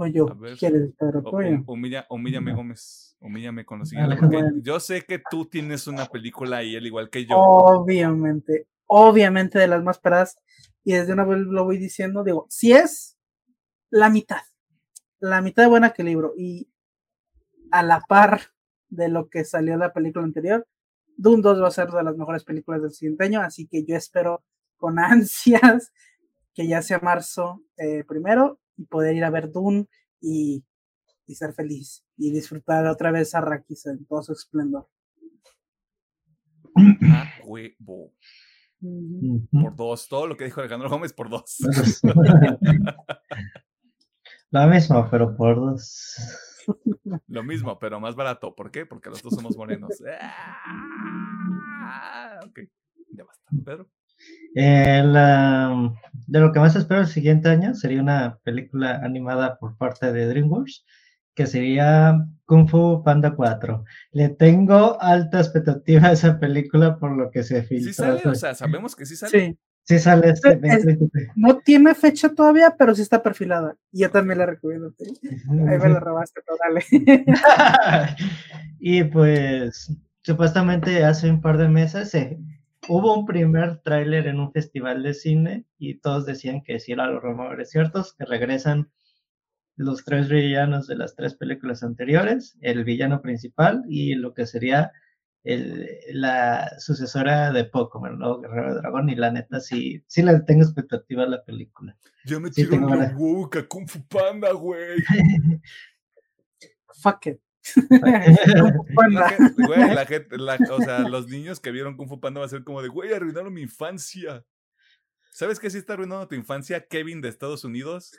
O 0.00 0.06
yo. 0.06 0.26
¿quieres, 0.58 0.92
Pedro? 0.96 1.22
O- 1.24 1.30
Tú 1.30 1.42
ya. 1.42 1.48
hum- 1.48 1.64
humilla, 1.66 2.06
humíllame, 2.08 2.52
No. 2.52 2.58
Gómez. 2.58 3.16
Humíllame 3.20 3.64
con 3.64 3.80
lo 3.80 3.84
siguiente. 3.84 4.16
Porque 4.16 4.40
yo 4.62 4.78
sé 4.78 5.02
que 5.02 5.20
tú 5.28 5.46
tienes 5.46 5.88
una 5.88 6.06
película 6.06 6.62
y 6.62 6.76
él 6.76 6.86
igual 6.86 7.10
que 7.10 7.26
yo. 7.26 7.36
Obviamente, 7.36 8.68
obviamente 8.86 9.58
de 9.58 9.66
las 9.66 9.82
más 9.82 9.96
esperadas. 9.96 10.38
Y 10.84 10.92
desde 10.92 11.12
una 11.12 11.24
vez 11.24 11.38
lo 11.40 11.64
voy 11.64 11.78
diciendo, 11.78 12.22
digo, 12.22 12.46
si 12.48 12.72
es 12.72 13.18
la 13.90 14.08
mitad, 14.08 14.40
la 15.18 15.42
mitad 15.42 15.64
de 15.64 15.68
buena 15.68 15.90
que 15.90 16.02
el 16.02 16.08
libro 16.08 16.32
y 16.36 16.70
a 17.72 17.82
la 17.82 18.00
par 18.08 18.40
de 18.88 19.08
lo 19.08 19.28
que 19.28 19.44
salió 19.44 19.76
la 19.76 19.92
película 19.92 20.24
anterior, 20.24 20.64
Doom 21.16 21.42
2 21.42 21.60
va 21.60 21.66
a 21.68 21.72
ser 21.72 21.88
de 21.90 22.04
las 22.04 22.16
mejores 22.16 22.44
películas 22.44 22.80
del 22.82 22.92
siguiente 22.92 23.24
año, 23.24 23.40
así 23.40 23.66
que 23.66 23.84
yo 23.84 23.96
espero 23.96 24.44
con 24.76 24.98
ansias 25.00 25.92
que 26.54 26.68
ya 26.68 26.82
sea 26.82 27.00
marzo 27.00 27.64
eh, 27.76 28.04
primero 28.04 28.60
y 28.78 28.86
poder 28.86 29.14
ir 29.16 29.24
a 29.24 29.30
ver 29.30 29.52
Doom 29.52 29.84
y, 30.20 30.64
y 31.26 31.34
ser 31.34 31.52
feliz 31.52 32.04
y 32.16 32.30
disfrutar 32.32 32.86
otra 32.86 33.10
vez 33.10 33.34
a 33.34 33.42
Rakis 33.42 33.84
en 33.86 34.06
todo 34.06 34.22
su 34.22 34.32
esplendor. 34.32 34.88
A 36.74 37.32
huevo. 37.44 38.14
Por 39.50 39.76
dos. 39.76 40.08
Todo 40.08 40.26
lo 40.26 40.36
que 40.36 40.44
dijo 40.44 40.60
Alejandro 40.60 40.88
Gómez 40.88 41.12
por 41.12 41.28
dos. 41.28 41.58
Lo 44.50 44.66
mismo, 44.66 45.06
pero 45.10 45.36
por 45.36 45.56
dos. 45.56 46.16
Lo 47.26 47.42
mismo, 47.42 47.78
pero 47.78 48.00
más 48.00 48.14
barato. 48.14 48.54
¿Por 48.54 48.70
qué? 48.70 48.86
Porque 48.86 49.10
los 49.10 49.22
dos 49.22 49.34
somos 49.34 49.56
morenos. 49.56 49.90
Ah, 51.90 52.40
ok. 52.44 52.60
Ya 53.12 53.24
basta. 53.24 53.50
Pedro. 53.64 53.88
Eh, 54.54 55.02
la- 55.04 55.92
de 56.26 56.40
lo 56.40 56.52
que 56.52 56.58
más 56.60 56.74
espero 56.76 57.00
el 57.00 57.06
siguiente 57.06 57.48
año 57.48 57.74
sería 57.74 58.02
una 58.02 58.38
película 58.44 58.96
animada 59.02 59.58
por 59.58 59.76
parte 59.76 60.12
de 60.12 60.26
DreamWorks 60.26 60.84
que 61.34 61.46
sería 61.46 62.18
Kung 62.46 62.68
Fu 62.68 63.02
Panda 63.04 63.34
4. 63.36 63.84
Le 64.10 64.28
tengo 64.30 65.00
alta 65.00 65.38
expectativa 65.38 66.08
a 66.08 66.12
esa 66.12 66.38
película 66.40 66.98
por 66.98 67.16
lo 67.16 67.30
que 67.30 67.44
se 67.44 67.62
filtró. 67.62 67.88
Sí 67.88 67.94
sale, 67.94 68.22
o 68.24 68.34
sea, 68.34 68.54
sabemos 68.54 68.96
que 68.96 69.06
sí 69.06 69.14
sale. 69.16 69.30
Sí. 69.50 69.58
Sí 69.84 69.98
sale 70.00 70.30
este 70.30 70.48
Es- 70.50 70.60
2023. 70.60 71.28
No 71.36 71.58
tiene 71.60 71.94
fecha 71.94 72.28
todavía, 72.34 72.74
pero 72.76 72.94
sí 72.94 73.00
está 73.02 73.22
perfilada. 73.22 73.74
Y 73.92 74.00
yo 74.00 74.10
también 74.10 74.38
la 74.40 74.46
recomiendo. 74.46 74.92
¿sí? 74.98 75.12
Ahí 75.48 75.78
me 75.78 75.88
la 75.88 76.00
robaste, 76.00 76.40
pero 76.44 76.58
dale. 76.62 76.84
y 78.80 79.04
pues 79.04 79.90
supuestamente 80.22 81.04
hace 81.04 81.30
un 81.30 81.40
par 81.40 81.56
de 81.58 81.68
meses 81.68 82.10
se- 82.10 82.38
hubo 82.88 83.14
un 83.14 83.26
primer 83.26 83.78
tráiler 83.82 84.26
en 84.26 84.40
un 84.40 84.52
festival 84.52 85.02
de 85.02 85.14
cine 85.14 85.64
y 85.78 85.98
todos 86.00 86.26
decían 86.26 86.62
que 86.62 86.78
sí 86.80 86.92
eran 86.92 87.14
los 87.14 87.22
rumores 87.22 87.70
ciertos, 87.70 88.14
que 88.14 88.24
regresan 88.24 88.90
los 89.76 90.04
tres 90.04 90.28
villanos 90.28 90.86
de 90.88 90.96
las 90.96 91.14
tres 91.14 91.34
películas 91.34 91.82
anteriores, 91.82 92.56
el 92.60 92.84
villano 92.84 93.22
principal 93.22 93.84
y 93.88 94.14
lo 94.14 94.34
que 94.34 94.46
sería 94.46 94.90
el- 95.44 95.88
la 96.12 96.72
sucesora 96.78 97.52
de 97.52 97.64
Pokémon, 97.64 98.10
el 98.12 98.18
nuevo 98.18 98.40
Guerrero 98.40 98.74
Dragón, 98.74 99.08
y 99.08 99.14
la 99.14 99.30
neta 99.30 99.60
sí, 99.60 100.02
sí 100.08 100.22
le 100.22 100.40
tengo 100.40 100.62
expectativa 100.62 101.22
a 101.22 101.28
la 101.28 101.44
película. 101.44 101.96
Yo 102.24 102.40
me 102.40 102.48
Sí, 102.48 102.62
tiro 102.62 102.70
tengo 102.72 102.92
en 102.94 102.98
ganas. 103.00 103.14
Wook 103.20 103.56
a 103.56 103.68
Kung 103.68 103.86
Fu 103.88 104.00
Panda, 104.08 104.52
güey. 104.52 104.96
Fuck 107.02 107.26
it. 107.26 107.40
La 107.90 108.74
Panda. 108.94 109.28
gente- 109.30 109.66
Güey, 109.66 109.94
la 109.94 110.06
gente, 110.06 110.38
la- 110.38 110.58
o 110.70 110.80
sea, 110.80 111.00
los 111.08 111.28
niños 111.28 111.60
que 111.60 111.70
vieron 111.70 111.96
Kung 111.96 112.08
Fu 112.08 112.20
Panda 112.20 112.40
va 112.40 112.46
a 112.46 112.50
ser 112.50 112.64
como 112.64 112.82
de, 112.82 112.88
güey, 112.88 113.12
arruinaron 113.12 113.52
mi 113.52 113.62
infancia. 113.62 114.44
¿Sabes 115.32 115.58
qué 115.60 115.70
sí 115.70 115.78
está 115.78 115.92
arruinando 115.94 116.26
tu 116.28 116.34
infancia? 116.34 116.86
Kevin 116.86 117.20
de 117.20 117.28
Estados 117.28 117.64
Unidos. 117.64 118.18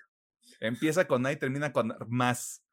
Empieza 0.60 1.06
con 1.08 1.26
A 1.26 1.32
y 1.32 1.38
termina 1.38 1.72
con 1.74 1.94
más. 2.08 2.64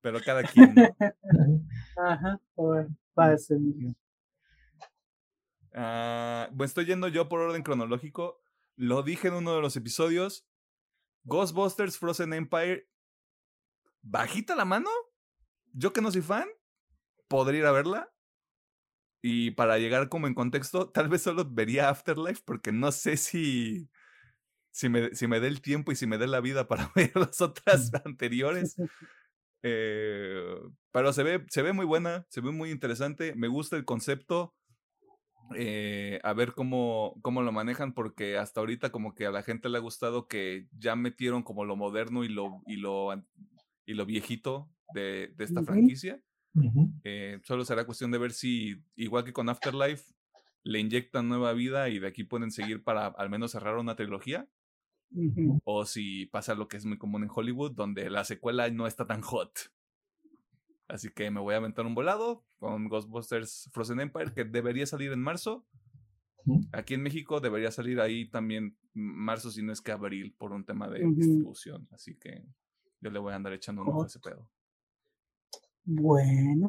Pero 0.00 0.20
cada 0.24 0.42
quien. 0.42 0.74
¿no? 0.74 0.96
Ajá. 2.04 2.40
Bueno, 2.56 2.96
ser. 3.38 3.58
Ah, 5.74 6.48
bueno, 6.50 6.64
estoy 6.64 6.84
yendo 6.84 7.08
yo 7.08 7.28
por 7.28 7.40
orden 7.40 7.62
cronológico. 7.62 8.40
Lo 8.76 9.02
dije 9.02 9.28
en 9.28 9.34
uno 9.34 9.54
de 9.54 9.60
los 9.62 9.76
episodios. 9.76 10.46
Ghostbusters 11.24 11.98
Frozen 11.98 12.32
Empire. 12.32 12.88
Bajita 14.02 14.54
la 14.54 14.64
mano. 14.64 14.90
Yo 15.72 15.92
que 15.92 16.00
no 16.02 16.10
soy 16.12 16.22
fan, 16.22 16.48
podría 17.28 17.60
ir 17.60 17.66
a 17.66 17.72
verla. 17.72 18.12
Y 19.22 19.52
para 19.52 19.78
llegar 19.78 20.08
como 20.08 20.26
en 20.26 20.34
contexto, 20.34 20.90
tal 20.90 21.08
vez 21.08 21.22
solo 21.22 21.44
vería 21.48 21.88
Afterlife 21.88 22.42
porque 22.44 22.72
no 22.72 22.90
sé 22.92 23.16
si, 23.16 23.88
si, 24.72 24.88
me, 24.90 25.14
si 25.14 25.28
me 25.28 25.40
dé 25.40 25.48
el 25.48 25.62
tiempo 25.62 25.92
y 25.92 25.96
si 25.96 26.06
me 26.06 26.18
dé 26.18 26.26
la 26.28 26.40
vida 26.40 26.68
para 26.68 26.90
ver 26.96 27.12
las 27.16 27.40
otras 27.42 27.92
anteriores. 28.06 28.76
Eh, 29.62 30.56
pero 30.92 31.12
se 31.12 31.22
ve, 31.24 31.44
se 31.50 31.62
ve 31.62 31.72
muy 31.72 31.86
buena, 31.86 32.26
se 32.30 32.40
ve 32.42 32.52
muy 32.52 32.70
interesante. 32.70 33.34
Me 33.36 33.48
gusta 33.48 33.76
el 33.76 33.84
concepto. 33.86 34.54
eh, 35.56 36.20
a 36.22 36.32
ver 36.32 36.52
cómo, 36.54 37.14
cómo 37.22 37.42
lo 37.42 37.52
manejan, 37.52 37.92
porque 37.94 38.38
hasta 38.38 38.60
ahorita 38.60 38.90
como 38.90 39.14
que 39.14 39.26
a 39.26 39.30
la 39.30 39.42
gente 39.42 39.68
le 39.68 39.78
ha 39.78 39.80
gustado 39.80 40.26
que 40.28 40.66
ya 40.78 40.96
metieron 40.96 41.42
como 41.42 41.64
lo 41.64 41.76
moderno 41.76 42.24
y 42.24 42.28
lo, 42.28 42.62
y 42.66 42.76
lo, 42.76 43.12
y 43.86 43.94
lo 43.94 44.06
viejito 44.06 44.70
de, 44.94 45.32
de 45.36 45.44
esta 45.44 45.60
Ujú. 45.60 45.66
franquicia. 45.72 46.22
Ujú. 46.54 46.92
Eh, 47.04 47.40
solo 47.44 47.64
será 47.64 47.84
cuestión 47.86 48.10
de 48.10 48.18
ver 48.18 48.32
si, 48.32 48.82
igual 48.96 49.24
que 49.24 49.32
con 49.32 49.48
Afterlife, 49.48 50.14
le 50.64 50.78
inyectan 50.78 51.28
nueva 51.28 51.52
vida 51.52 51.88
y 51.88 51.98
de 51.98 52.06
aquí 52.06 52.24
pueden 52.24 52.50
seguir 52.50 52.84
para 52.84 53.06
al 53.06 53.30
menos 53.30 53.52
cerrar 53.52 53.76
una 53.76 53.96
trilogía. 53.96 54.48
Ujú. 55.10 55.60
O 55.64 55.84
si 55.84 56.26
pasa 56.26 56.54
lo 56.54 56.68
que 56.68 56.76
es 56.76 56.84
muy 56.84 56.98
común 56.98 57.22
en 57.24 57.30
Hollywood, 57.32 57.72
donde 57.72 58.08
la 58.08 58.24
secuela 58.24 58.70
no 58.70 58.86
está 58.86 59.06
tan 59.06 59.20
hot. 59.22 59.72
Así 60.88 61.10
que 61.10 61.30
me 61.30 61.40
voy 61.40 61.54
a 61.54 61.58
aventar 61.58 61.86
un 61.86 61.94
volado 61.94 62.46
con 62.58 62.88
Ghostbusters 62.88 63.70
Frozen 63.72 64.00
Empire, 64.00 64.32
que 64.34 64.44
debería 64.44 64.86
salir 64.86 65.12
en 65.12 65.20
marzo. 65.20 65.66
Aquí 66.72 66.94
en 66.94 67.02
México 67.02 67.40
debería 67.40 67.70
salir 67.70 68.00
ahí 68.00 68.28
también 68.28 68.76
marzo, 68.94 69.50
si 69.50 69.62
no 69.62 69.72
es 69.72 69.80
que 69.80 69.92
abril, 69.92 70.34
por 70.36 70.52
un 70.52 70.64
tema 70.64 70.88
de 70.88 71.04
Ujú. 71.06 71.14
distribución. 71.14 71.88
Así 71.92 72.16
que 72.16 72.44
yo 73.02 73.10
le 73.10 73.18
voy 73.18 73.32
a 73.32 73.36
andar 73.36 73.52
echando 73.52 73.82
un 73.82 73.88
ojo 73.88 74.04
a 74.04 74.06
ese 74.06 74.20
pedo. 74.20 74.48
Bueno, 75.84 76.68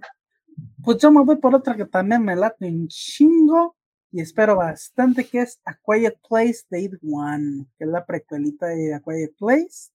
pues 0.84 0.98
yo 0.98 1.12
me 1.12 1.24
voy 1.24 1.38
por 1.38 1.54
otra 1.56 1.76
que 1.76 1.86
también 1.86 2.24
me 2.24 2.36
late 2.36 2.65
un 2.67 2.88
chingo 2.88 3.76
y 4.12 4.22
espero 4.22 4.56
bastante, 4.58 5.26
que 5.26 5.41
es 5.41 5.60
A 5.65 5.76
Quiet 5.76 6.19
Place 6.28 6.63
Date 6.69 6.98
One, 7.04 7.67
que 7.78 7.86
es 7.86 7.89
la 7.89 8.06
precuelita 8.06 8.67
de 8.67 8.93
A 8.96 9.00
Quiet 9.02 9.36
Place. 9.38 9.91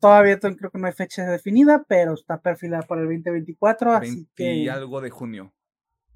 Todavía 0.00 0.38
to- 0.38 0.54
creo 0.56 0.70
que 0.70 0.78
no 0.78 0.86
hay 0.86 0.92
fecha 0.92 1.24
definida, 1.24 1.84
pero 1.88 2.14
está 2.14 2.40
perfilada 2.40 2.82
para 2.82 3.00
el 3.02 3.06
2024, 3.08 3.92
así 3.92 4.10
20 4.10 4.30
que... 4.34 4.54
y 4.54 4.68
algo 4.68 5.00
de 5.00 5.10
junio. 5.10 5.54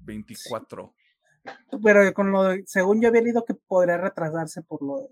24. 0.01 0.93
Pero 1.83 2.13
con 2.13 2.31
lo 2.31 2.43
de- 2.43 2.63
según 2.67 3.01
yo 3.01 3.07
había 3.09 3.21
leído 3.21 3.43
que 3.45 3.53
podría 3.55 3.97
retrasarse 3.97 4.61
por 4.61 4.81
lo 4.83 4.99
de... 4.99 5.07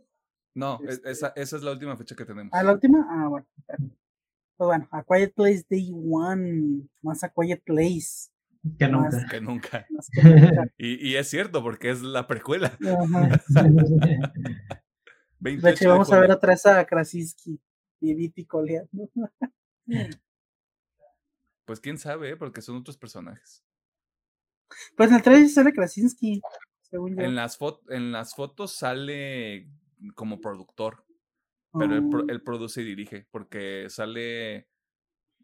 No, 0.58 0.80
e- 0.82 0.90
Este- 0.90 1.12
esa, 1.12 1.34
esa 1.36 1.58
es 1.58 1.62
la 1.64 1.72
última 1.72 1.96
fecha 1.96 2.16
que 2.16 2.26
tenemos. 2.26 2.52
¿A 2.54 2.64
la 2.64 2.74
última? 2.74 3.06
Ah, 3.10 3.28
bueno. 3.28 3.46
Pues 3.68 4.66
bueno, 4.68 4.88
A 4.92 5.04
Quiet 5.04 5.34
Place 5.36 5.66
Day 5.70 5.92
One, 5.94 6.88
más 7.04 7.24
A 7.24 7.30
Quiet 7.30 7.62
Place. 7.64 8.32
Que 8.80 8.88
Más- 8.90 9.14
nunca. 9.14 9.28
Que 9.30 9.40
nunca. 9.42 9.86
más 9.92 10.10
que 10.10 10.24
nunca. 10.24 10.64
Y, 10.80 11.10
y 11.12 11.16
es 11.16 11.30
cierto, 11.30 11.62
porque 11.62 11.92
es 11.92 12.02
la 12.02 12.26
precuela. 12.26 12.76
Ajá. 12.82 13.40
28 15.40 15.62
De 15.68 15.70
hecho, 15.72 15.90
vamos 15.90 16.12
a 16.12 16.20
ver 16.20 16.38
vez 16.42 16.66
a 16.66 16.86
Krasinski 16.86 17.62
y 18.02 18.16
Viti 18.16 18.46
coleando. 18.46 19.10
Pues 21.66 21.80
quién 21.80 21.98
sabe, 21.98 22.32
¿eh? 22.32 22.36
porque 22.38 22.62
son 22.62 22.78
otros 22.78 22.98
personajes. 22.98 23.64
Pues 24.96 25.10
en 25.10 25.16
el 25.18 25.22
trailer 25.22 25.48
sí 25.48 25.54
sale 25.54 25.72
Krasinski, 25.74 26.42
según 26.82 27.16
yo. 27.16 27.22
En 27.22 27.36
las, 27.36 27.60
fo- 27.60 27.82
en 27.90 28.12
las 28.12 28.34
fotos 28.36 28.72
sale 28.74 29.70
como 30.16 30.42
productor, 30.42 31.06
pero 31.74 31.96
él, 31.96 32.10
él 32.30 32.42
produce 32.44 32.82
y 32.82 32.86
dirige, 32.86 33.28
porque 33.32 33.88
sale 33.90 34.68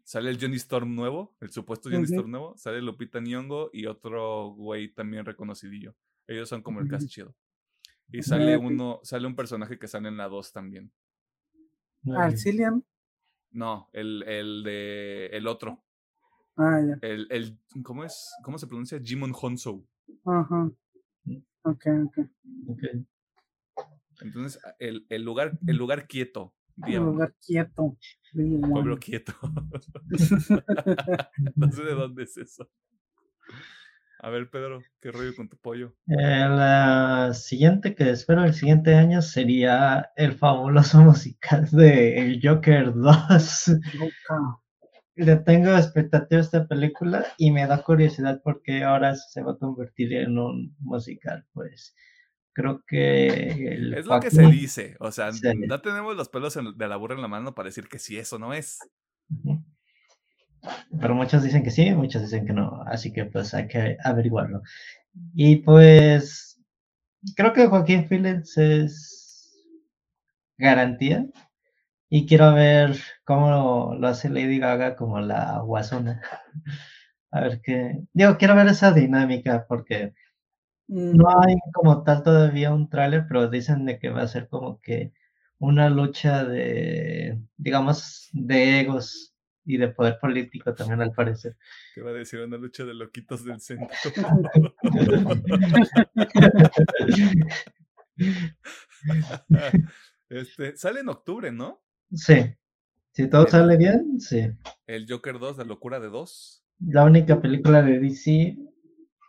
sale 0.04 0.30
el 0.30 0.38
Johnny 0.40 0.56
Storm 0.56 0.94
nuevo, 0.94 1.34
el 1.40 1.50
supuesto 1.50 1.88
Johnny. 1.90 2.04
Storm 2.04 2.30
nuevo, 2.30 2.56
sale 2.56 2.80
Lupita 2.82 3.20
Nyong'o 3.20 3.70
y 3.72 3.86
otro 3.86 4.50
güey 4.50 4.92
también 4.92 5.24
reconocidillo. 5.24 5.96
Ellos 6.26 6.48
son 6.48 6.62
como 6.62 6.80
el 6.80 6.88
cast 6.88 7.08
chido. 7.08 7.34
Y 8.12 8.22
sale 8.22 8.56
uno, 8.56 9.00
sale 9.02 9.26
un 9.26 9.34
personaje 9.34 9.78
que 9.78 9.88
sale 9.88 10.08
en 10.08 10.16
la 10.16 10.28
2 10.28 10.52
también. 10.52 10.92
Al 12.16 12.38
Cillian. 12.38 12.84
No, 13.50 13.88
el, 13.92 14.22
el 14.24 14.62
de 14.62 15.26
el 15.32 15.46
otro. 15.46 15.84
Ah, 16.56 16.80
ya. 16.86 16.98
El, 17.00 17.26
el, 17.30 17.58
¿cómo 17.82 18.04
es? 18.04 18.32
¿Cómo 18.42 18.58
se 18.58 18.66
pronuncia? 18.66 19.00
Jimon 19.02 19.32
Honso. 19.40 19.84
Ajá. 20.24 20.70
Ok, 21.62 21.86
ok. 22.04 22.18
Ok. 22.68 22.82
Entonces, 24.20 24.60
el, 24.78 25.06
el 25.08 25.22
lugar, 25.22 25.58
el 25.66 25.76
lugar 25.76 26.06
quieto, 26.06 26.54
digamos. 26.76 27.14
lugar 27.14 27.34
quieto. 27.44 27.96
Pueblo 28.32 28.98
quieto. 28.98 29.32
no 31.56 31.72
sé 31.72 31.82
de 31.82 31.94
dónde 31.94 32.24
es 32.24 32.36
eso. 32.36 32.68
A 34.24 34.30
ver, 34.30 34.48
Pedro, 34.48 34.82
¿qué 35.02 35.12
rollo 35.12 35.36
con 35.36 35.50
tu 35.50 35.58
pollo? 35.58 35.94
Eh, 36.08 36.16
la 36.16 37.32
siguiente 37.34 37.94
que 37.94 38.08
espero 38.08 38.42
el 38.42 38.54
siguiente 38.54 38.94
año 38.94 39.20
sería 39.20 40.12
el 40.16 40.32
fabuloso 40.32 40.98
musical 41.02 41.68
de 41.70 42.20
El 42.20 42.40
Joker 42.42 42.94
2. 42.94 43.66
Loca. 43.98 44.60
Le 45.16 45.36
tengo 45.36 45.76
expectativa 45.76 46.40
a 46.40 46.44
esta 46.44 46.66
película 46.66 47.26
y 47.36 47.50
me 47.50 47.66
da 47.66 47.82
curiosidad 47.82 48.40
porque 48.42 48.82
ahora 48.82 49.14
se 49.14 49.42
va 49.42 49.52
a 49.52 49.58
convertir 49.58 50.14
en 50.14 50.38
un 50.38 50.74
musical, 50.80 51.44
pues 51.52 51.94
creo 52.54 52.82
que 52.86 53.28
el 53.74 53.94
Es 53.94 54.06
lo 54.06 54.20
que 54.20 54.30
se 54.30 54.46
dice. 54.46 54.96
O 55.00 55.12
sea, 55.12 55.32
Sí. 55.32 55.42
no 55.68 55.80
tenemos 55.82 56.16
los 56.16 56.28
pelos 56.30 56.56
en- 56.56 56.76
de 56.78 56.88
la 56.88 56.96
burra 56.96 57.14
en 57.16 57.22
la 57.22 57.28
mano 57.28 57.54
para 57.54 57.68
decir 57.68 57.88
que 57.88 57.98
sí, 57.98 58.16
eso 58.18 58.38
no 58.38 58.54
es. 58.54 58.78
Pero 61.00 61.14
muchos 61.14 61.42
dicen 61.42 61.62
que 61.62 61.70
sí, 61.70 61.90
muchos 61.92 62.22
dicen 62.22 62.46
que 62.46 62.52
no, 62.52 62.82
así 62.86 63.12
que 63.12 63.24
pues 63.26 63.52
hay 63.54 63.66
que 63.68 63.96
averiguarlo. 64.02 64.62
Y 65.34 65.56
pues 65.56 66.60
creo 67.36 67.52
que 67.52 67.66
Joaquín 67.66 68.08
Phoenix 68.08 68.56
es 68.58 69.54
garantía 70.58 71.26
y 72.10 72.26
quiero 72.26 72.54
ver 72.54 72.96
cómo 73.24 73.94
lo 73.98 74.08
hace 74.08 74.30
Lady 74.30 74.58
Gaga 74.60 74.96
como 74.96 75.20
la 75.20 75.60
guasona. 75.60 76.22
A 77.32 77.40
ver 77.42 77.60
qué, 77.62 77.98
digo, 78.14 78.38
quiero 78.38 78.56
ver 78.56 78.68
esa 78.68 78.92
dinámica 78.92 79.66
porque 79.68 80.14
no 80.88 81.28
hay 81.40 81.56
como 81.72 82.02
tal 82.02 82.22
todavía 82.22 82.72
un 82.72 82.88
tráiler, 82.88 83.26
pero 83.28 83.48
dicen 83.48 83.84
de 83.84 83.98
que 83.98 84.10
va 84.10 84.22
a 84.22 84.28
ser 84.28 84.48
como 84.48 84.80
que 84.80 85.12
una 85.58 85.88
lucha 85.88 86.44
de, 86.44 87.40
digamos, 87.56 88.28
de 88.32 88.80
egos 88.80 89.34
y 89.64 89.78
de 89.78 89.88
poder 89.88 90.18
político 90.20 90.74
también 90.74 91.00
al 91.00 91.12
parecer. 91.12 91.56
¿Qué 91.94 92.02
va 92.02 92.10
a 92.10 92.14
decir 92.14 92.40
una 92.40 92.58
lucha 92.58 92.84
de 92.84 92.94
loquitos 92.94 93.44
del 93.44 93.60
centro? 93.60 93.88
este, 100.28 100.76
sale 100.76 101.00
en 101.00 101.08
octubre, 101.08 101.50
¿no? 101.50 101.82
Sí, 102.12 102.54
Si 103.12 103.28
todo 103.28 103.48
sale 103.48 103.78
bien, 103.78 104.20
sí. 104.20 104.50
El 104.86 105.06
Joker 105.08 105.38
2, 105.38 105.56
La 105.58 105.64
locura 105.64 105.98
de 105.98 106.08
2. 106.08 106.62
La 106.80 107.04
única 107.04 107.40
película 107.40 107.80
de 107.82 108.00
DC 108.00 108.58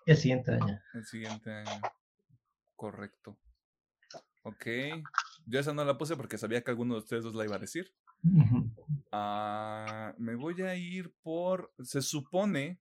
el 0.06 0.18
siguiente 0.18 0.52
año. 0.52 0.80
El 0.94 1.06
siguiente 1.06 1.52
año. 1.52 1.82
Correcto. 2.76 3.38
Ok. 4.44 4.66
Yo 5.46 5.60
esa 5.60 5.74
no 5.74 5.84
la 5.84 5.98
puse 5.98 6.16
porque 6.16 6.38
sabía 6.38 6.64
que 6.64 6.72
alguno 6.72 6.94
de 6.96 7.00
ustedes 7.00 7.24
dos 7.24 7.36
la 7.36 7.46
iba 7.46 7.56
a 7.56 7.60
decir. 7.60 7.92
Ah, 9.12 10.14
me 10.18 10.36
voy 10.36 10.62
a 10.62 10.76
ir 10.76 11.14
por. 11.22 11.74
Se 11.80 12.02
supone. 12.02 12.80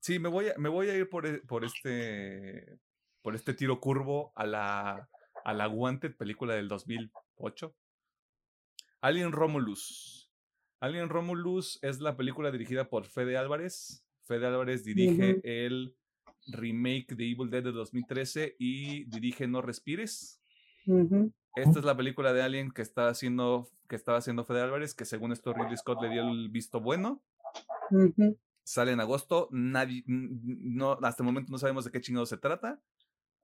Sí, 0.00 0.18
me 0.18 0.28
voy 0.28 0.48
a, 0.48 0.54
me 0.58 0.68
voy 0.68 0.88
a 0.88 0.96
ir 0.96 1.08
por, 1.08 1.26
e, 1.26 1.38
por 1.40 1.64
este. 1.64 2.78
Por 3.22 3.34
este 3.34 3.54
tiro 3.54 3.80
curvo 3.80 4.32
a 4.34 4.46
la. 4.46 5.08
A 5.44 5.52
la 5.52 5.68
Wanted 5.68 6.16
película 6.16 6.54
del 6.54 6.68
2008. 6.68 7.74
Alien 9.02 9.32
Romulus. 9.32 10.32
Alien 10.80 11.10
Romulus 11.10 11.78
es 11.82 12.00
la 12.00 12.16
película 12.16 12.50
dirigida 12.50 12.88
por 12.88 13.04
Fede 13.04 13.36
Álvarez. 13.36 14.03
Fede 14.24 14.46
Álvarez 14.46 14.84
dirige 14.84 15.40
el 15.44 15.96
remake 16.46 17.14
de 17.14 17.30
Evil 17.30 17.50
Dead 17.50 17.62
de 17.62 17.72
2013 17.72 18.56
y 18.58 19.04
dirige 19.04 19.46
No 19.46 19.62
Respires. 19.62 20.40
Esta 21.56 21.78
es 21.78 21.84
la 21.84 21.96
película 21.96 22.32
de 22.32 22.42
Alien 22.42 22.70
que 22.70 22.82
está 22.82 23.08
haciendo, 23.08 23.68
que 23.88 23.96
estaba 23.96 24.18
haciendo 24.18 24.44
Fede 24.44 24.62
Álvarez, 24.62 24.94
que 24.94 25.04
según 25.04 25.32
esto 25.32 25.52
Ridley 25.52 25.76
Scott 25.76 26.02
le 26.02 26.10
dio 26.10 26.22
el 26.28 26.48
visto 26.48 26.80
bueno. 26.80 27.22
Sale 28.64 28.92
en 28.92 29.00
agosto, 29.00 29.48
nadie, 29.52 30.02
no, 30.06 30.92
hasta 31.02 31.22
el 31.22 31.26
momento 31.26 31.52
no 31.52 31.58
sabemos 31.58 31.84
de 31.84 31.90
qué 31.90 32.00
chingado 32.00 32.26
se 32.26 32.38
trata. 32.38 32.80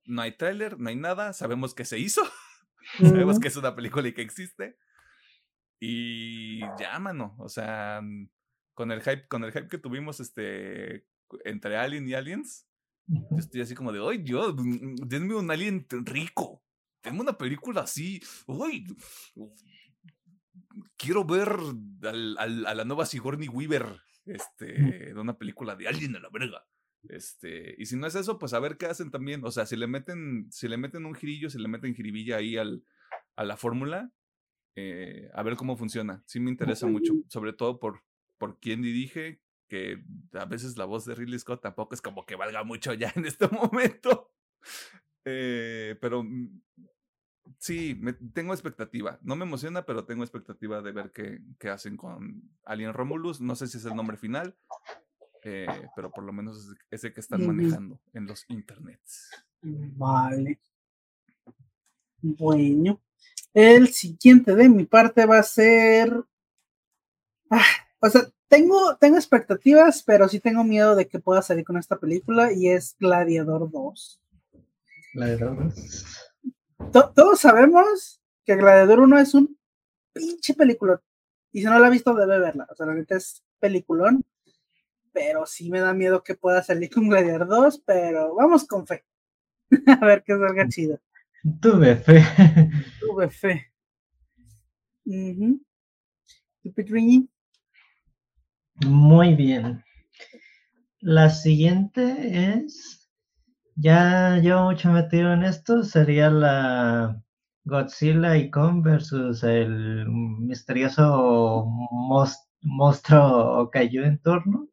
No 0.07 0.23
hay 0.23 0.37
tráiler, 0.37 0.79
no 0.79 0.88
hay 0.88 0.97
nada, 0.97 1.33
sabemos 1.35 1.75
que 1.75 1.85
se 1.85 1.99
hizo. 1.99 2.23
sabemos 2.99 3.38
que 3.38 3.49
es 3.49 3.57
una 3.57 3.77
película 3.77 4.09
y 4.09 4.14
que 4.14 4.23
existe. 4.23 4.77
Y 5.79 6.61
ya, 6.79 6.99
mano, 6.99 7.37
o 7.38 7.49
sea, 7.49 8.03
con 8.81 8.93
el 8.93 9.03
hype, 9.03 9.29
con 9.29 9.45
el 9.45 9.53
hype 9.53 9.69
que 9.69 9.77
tuvimos 9.77 10.21
este 10.21 11.07
entre 11.45 11.77
Alien 11.77 12.09
y 12.09 12.14
Aliens, 12.14 12.66
yo 13.07 13.37
estoy 13.37 13.61
así 13.61 13.75
como 13.75 13.93
de, 13.93 14.01
¡ay, 14.03 14.23
Dios! 14.23 14.55
Denme 15.07 15.35
un 15.35 15.51
Alien 15.51 15.87
rico. 15.90 16.64
Tengo 17.03 17.21
una 17.21 17.37
película 17.37 17.83
así. 17.83 18.23
¡Uy! 18.47 18.87
Quiero 20.97 21.27
ver 21.27 21.55
al, 22.05 22.38
a 22.38 22.75
la 22.75 22.85
nueva 22.87 23.05
Sigourney 23.05 23.49
Weaver 23.49 24.01
este, 24.25 25.12
de 25.12 25.21
una 25.21 25.37
película 25.37 25.77
de 25.77 25.87
Alien 25.87 26.16
a 26.16 26.21
la 26.21 26.31
verga. 26.31 26.64
Este, 27.03 27.75
y 27.77 27.85
si 27.85 27.99
no 27.99 28.07
es 28.07 28.14
eso, 28.14 28.38
pues 28.38 28.55
a 28.55 28.61
ver 28.61 28.79
qué 28.79 28.87
hacen 28.87 29.11
también. 29.11 29.45
O 29.45 29.51
sea, 29.51 29.66
si 29.66 29.77
le 29.77 29.88
meten, 29.88 30.51
si 30.51 30.69
le 30.69 30.79
meten 30.79 31.05
un 31.05 31.14
girillo, 31.14 31.51
si 31.51 31.59
le 31.59 31.69
meten 31.69 31.95
jiribilla 31.95 32.38
ahí 32.38 32.57
al, 32.57 32.83
a 33.37 33.45
la 33.45 33.59
fórmula, 33.59 34.11
eh, 34.75 35.29
a 35.35 35.43
ver 35.43 35.57
cómo 35.57 35.77
funciona. 35.77 36.23
Sí 36.25 36.40
me 36.40 36.51
interesa 36.51 36.87
mucho, 36.87 37.12
sobre 37.29 37.53
todo 37.53 37.79
por, 37.79 38.01
por 38.40 38.59
quién 38.59 38.81
dirige, 38.81 39.42
que 39.68 40.03
a 40.33 40.46
veces 40.46 40.79
la 40.79 40.87
voz 40.87 41.05
de 41.05 41.14
Ridley 41.14 41.38
Scott 41.38 41.61
tampoco 41.61 41.94
es 41.94 42.00
como 42.00 42.24
que 42.24 42.35
valga 42.35 42.64
mucho 42.64 42.94
ya 42.94 43.12
en 43.16 43.26
este 43.26 43.46
momento. 43.46 44.33
Eh, 45.24 45.96
pero 46.00 46.24
mm, 46.24 46.61
sí, 47.59 47.96
me, 48.00 48.14
tengo 48.14 48.55
expectativa. 48.55 49.18
No 49.22 49.37
me 49.37 49.44
emociona, 49.44 49.85
pero 49.85 50.07
tengo 50.07 50.24
expectativa 50.24 50.81
de 50.81 50.92
ver 50.92 51.12
qué, 51.12 51.40
qué 51.59 51.68
hacen 51.68 51.98
con 51.98 52.50
Alien 52.64 52.94
Romulus. 52.94 53.40
No 53.40 53.55
sé 53.55 53.66
si 53.66 53.76
es 53.76 53.85
el 53.85 53.94
nombre 53.94 54.16
final, 54.16 54.57
eh, 55.44 55.66
pero 55.94 56.11
por 56.11 56.24
lo 56.24 56.33
menos 56.33 56.59
es 56.59 56.76
ese 56.90 57.12
que 57.12 57.20
están 57.20 57.46
manejando 57.46 58.00
en 58.14 58.26
los 58.26 58.44
internets. 58.48 59.31
Vale. 59.62 60.59
Bueno, 62.22 63.03
el 63.53 63.88
siguiente 63.88 64.55
de 64.55 64.68
mi 64.68 64.85
parte 64.85 65.26
va 65.26 65.38
a 65.38 65.44
ser. 65.44 66.24
Ah, 67.50 67.89
o 68.01 68.09
sea, 68.11 68.23
tengo, 68.49 68.97
tengo 68.97 69.17
expectativas, 69.17 70.03
pero 70.03 70.29
sí 70.29 70.41
tengo 70.41 70.65
miedo 70.65 70.97
de 70.97 71.07
que 71.07 71.21
pueda 71.21 71.43
salir 71.43 71.65
con 71.65 71.77
esta 71.77 71.99
película 71.99 72.53
y 72.53 72.69
es 72.69 72.97
Gladiador 72.99 73.71
2. 73.71 74.21
Gladiador 75.15 75.73
2. 76.91 77.13
todos 77.15 77.41
sabemos 77.41 78.21
que 78.45 78.57
Gladiador 78.57 79.01
1 79.01 79.19
es 79.19 79.35
un 79.35 79.59
pinche 80.13 80.55
película. 80.55 81.01
Y 81.53 81.61
si 81.61 81.67
no 81.67 81.79
la 81.79 81.89
ha 81.89 81.91
visto, 81.91 82.15
debe 82.15 82.39
verla. 82.39 82.67
O 82.71 82.75
sea, 82.75 82.87
la 82.87 82.95
neta 82.95 83.17
es 83.17 83.45
peliculón. 83.59 84.25
Pero 85.13 85.45
sí 85.45 85.71
me 85.71 85.81
da 85.81 85.93
miedo 85.93 86.23
que 86.23 86.37
pueda 86.37 86.63
salir 86.63 86.89
con 86.91 87.09
Gladiador 87.09 87.49
2, 87.49 87.83
pero 87.85 88.35
vamos 88.35 88.65
con 88.65 88.87
fe. 88.87 89.05
a 89.87 90.05
ver 90.05 90.23
qué 90.25 90.33
salga 90.33 90.69
chido. 90.69 91.01
Tuve 91.61 91.97
fe. 91.97 92.23
Tuve 93.01 93.31
fe. 93.31 93.73
Muy 98.87 99.35
bien. 99.35 99.83
La 101.01 101.31
siguiente 101.31 102.55
es, 102.55 103.11
ya 103.75 104.38
llevo 104.38 104.64
mucho 104.64 104.90
metido 104.93 105.33
en 105.33 105.45
esto, 105.45 105.83
sería 105.83 106.31
la 106.31 107.23
Godzilla 107.64 108.37
y 108.37 108.51
Kong 108.51 108.83
versus 108.83 109.43
el 109.45 110.07
misterioso 110.11 111.66
monstruo 112.62 113.71
cayó 113.71 114.05
en 114.05 114.19
torno. 114.19 114.69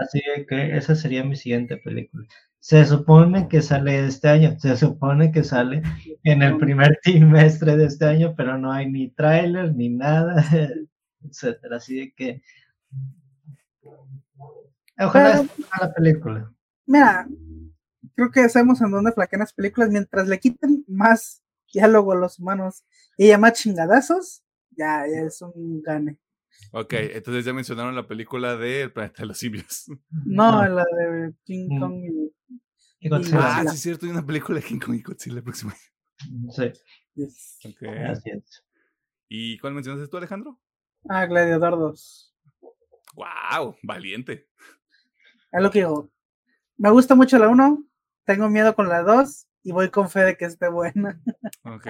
Así 0.00 0.20
que 0.48 0.76
esa 0.76 0.94
sería 0.94 1.24
mi 1.24 1.36
siguiente 1.36 1.76
película. 1.78 2.26
Se 2.60 2.84
supone 2.86 3.48
que 3.48 3.62
sale 3.62 4.06
este 4.06 4.28
año, 4.28 4.58
se 4.58 4.76
supone 4.76 5.30
que 5.32 5.44
sale 5.44 5.82
en 6.24 6.42
el 6.42 6.58
primer 6.58 6.98
trimestre 7.02 7.76
de 7.76 7.86
este 7.86 8.06
año, 8.06 8.34
pero 8.36 8.58
no 8.58 8.72
hay 8.72 8.90
ni 8.90 9.10
tráiler 9.10 9.74
ni 9.74 9.88
nada, 9.90 10.44
etcétera. 11.22 11.76
Así 11.76 11.96
de 11.96 12.12
que 12.14 12.42
ojalá 14.98 15.46
la 15.80 15.94
película. 15.94 16.52
Mira, 16.86 17.26
creo 18.14 18.30
que 18.30 18.48
sabemos 18.48 18.80
en 18.80 18.90
dónde 18.90 19.12
flaquean 19.12 19.40
las 19.40 19.52
películas. 19.52 19.90
Mientras 19.90 20.28
le 20.28 20.38
quiten 20.38 20.84
más 20.88 21.42
diálogo 21.72 22.12
a 22.12 22.16
los 22.16 22.38
humanos 22.38 22.84
y 23.16 23.28
ya 23.28 23.38
más 23.38 23.54
chingadazos, 23.54 24.42
ya, 24.70 25.04
ya 25.06 25.22
es 25.22 25.42
un 25.42 25.82
gane. 25.82 26.18
Ok, 26.72 26.94
entonces 26.94 27.44
ya 27.44 27.52
mencionaron 27.52 27.94
la 27.94 28.06
película 28.06 28.56
de 28.56 28.82
El 28.82 28.92
planeta 28.92 29.22
de 29.22 29.26
los 29.26 29.38
simios. 29.38 29.86
No, 30.24 30.66
la 30.66 30.84
de 30.84 31.34
King 31.44 31.68
mm. 31.70 31.80
Kong 31.80 32.04
y, 33.00 33.08
Godzilla. 33.08 33.58
Ah, 33.58 33.62
sí, 33.62 33.74
es 33.74 33.80
cierto, 33.82 34.06
hay 34.06 34.12
una 34.12 34.24
película 34.24 34.58
de 34.58 34.66
King 34.66 34.78
Kong 34.78 34.94
y 34.96 35.02
Godzilla 35.02 35.36
el 35.36 35.42
próximo 35.42 35.70
año. 35.70 36.50
Sí. 36.50 36.72
Okay. 37.64 37.88
Así 38.04 38.30
es. 38.30 38.64
¿Y 39.28 39.58
cuál 39.58 39.74
mencionaste 39.74 40.08
tú, 40.08 40.16
Alejandro? 40.16 40.58
Ah, 41.08 41.26
Gladiador 41.26 41.78
2. 41.78 42.35
¡Wow! 43.16 43.76
Valiente. 43.82 44.48
Es 45.50 45.62
lo 45.62 45.70
que 45.70 45.80
digo. 45.80 46.10
Me 46.76 46.90
gusta 46.90 47.14
mucho 47.14 47.38
la 47.38 47.48
1, 47.48 47.84
tengo 48.24 48.48
miedo 48.50 48.74
con 48.74 48.88
la 48.88 49.02
2 49.02 49.46
y 49.62 49.72
voy 49.72 49.90
con 49.90 50.10
fe 50.10 50.20
de 50.20 50.36
que 50.36 50.44
esté 50.44 50.68
buena. 50.68 51.20
Ok. 51.64 51.88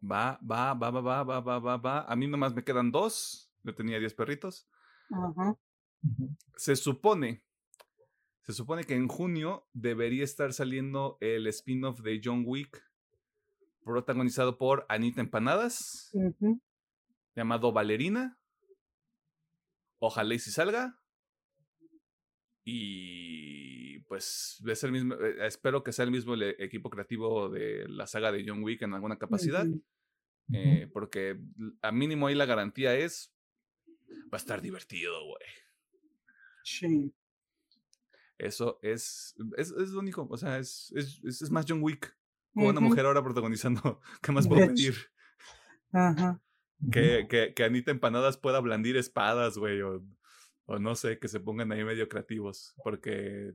Va, 0.00 0.38
va, 0.42 0.74
va, 0.74 0.90
va, 0.90 1.00
va, 1.00 1.22
va, 1.22 1.40
va, 1.40 1.58
va, 1.58 1.76
va. 1.76 2.00
A 2.02 2.16
mí 2.16 2.26
nomás 2.26 2.54
me 2.54 2.64
quedan 2.64 2.90
dos. 2.90 3.52
Yo 3.64 3.74
tenía 3.74 3.98
10 3.98 4.14
perritos. 4.14 4.68
Se 6.56 6.76
supone, 6.76 7.42
se 8.42 8.52
supone 8.52 8.84
que 8.84 8.94
en 8.94 9.08
junio 9.08 9.68
debería 9.72 10.24
estar 10.24 10.52
saliendo 10.52 11.18
el 11.20 11.46
spin-off 11.48 12.00
de 12.00 12.20
John 12.22 12.44
Wick, 12.46 12.82
protagonizado 13.84 14.56
por 14.56 14.86
Anita 14.88 15.20
Empanadas, 15.20 16.12
llamado 17.34 17.72
Valerina. 17.72 18.37
Ojalá 19.98 20.34
y 20.34 20.38
si 20.38 20.50
salga. 20.50 21.00
Y 22.64 24.00
pues 24.00 24.62
es 24.66 24.84
el 24.84 24.92
mismo, 24.92 25.14
eh, 25.14 25.46
espero 25.46 25.82
que 25.82 25.92
sea 25.92 26.04
el 26.04 26.10
mismo 26.10 26.34
equipo 26.36 26.90
creativo 26.90 27.48
de 27.48 27.88
la 27.88 28.06
saga 28.06 28.32
de 28.32 28.44
John 28.46 28.62
Wick 28.62 28.82
en 28.82 28.94
alguna 28.94 29.18
capacidad. 29.18 29.66
Eh, 30.52 30.88
porque 30.92 31.38
a 31.82 31.92
mínimo 31.92 32.26
ahí 32.26 32.34
la 32.34 32.46
garantía 32.46 32.94
es 32.94 33.34
va 34.32 34.34
a 34.34 34.36
estar 34.36 34.62
divertido, 34.62 35.24
güey. 35.26 35.46
Sí. 36.64 37.14
Eso 38.38 38.78
es, 38.82 39.34
es, 39.56 39.72
es 39.72 39.90
lo 39.90 39.98
único, 39.98 40.26
o 40.30 40.36
sea, 40.36 40.58
es, 40.58 40.92
es, 40.94 41.22
es 41.24 41.50
más 41.50 41.66
John 41.68 41.82
Wick 41.82 42.16
con 42.54 42.66
una 42.66 42.80
mujer 42.80 43.04
ahora 43.06 43.22
protagonizando. 43.22 44.00
¿Qué 44.22 44.32
más 44.32 44.46
puedo 44.46 44.66
pedir? 44.66 44.94
Ajá. 45.92 46.40
Que, 46.92 47.26
que, 47.28 47.54
que 47.54 47.64
Anita 47.64 47.90
Empanadas 47.90 48.36
pueda 48.36 48.60
blandir 48.60 48.96
espadas, 48.96 49.58
güey, 49.58 49.82
o 49.82 50.02
o 50.68 50.78
no 50.78 50.94
sé, 50.94 51.18
que 51.18 51.28
se 51.28 51.40
pongan 51.40 51.72
ahí 51.72 51.82
medio 51.82 52.08
creativos, 52.10 52.74
porque 52.84 53.54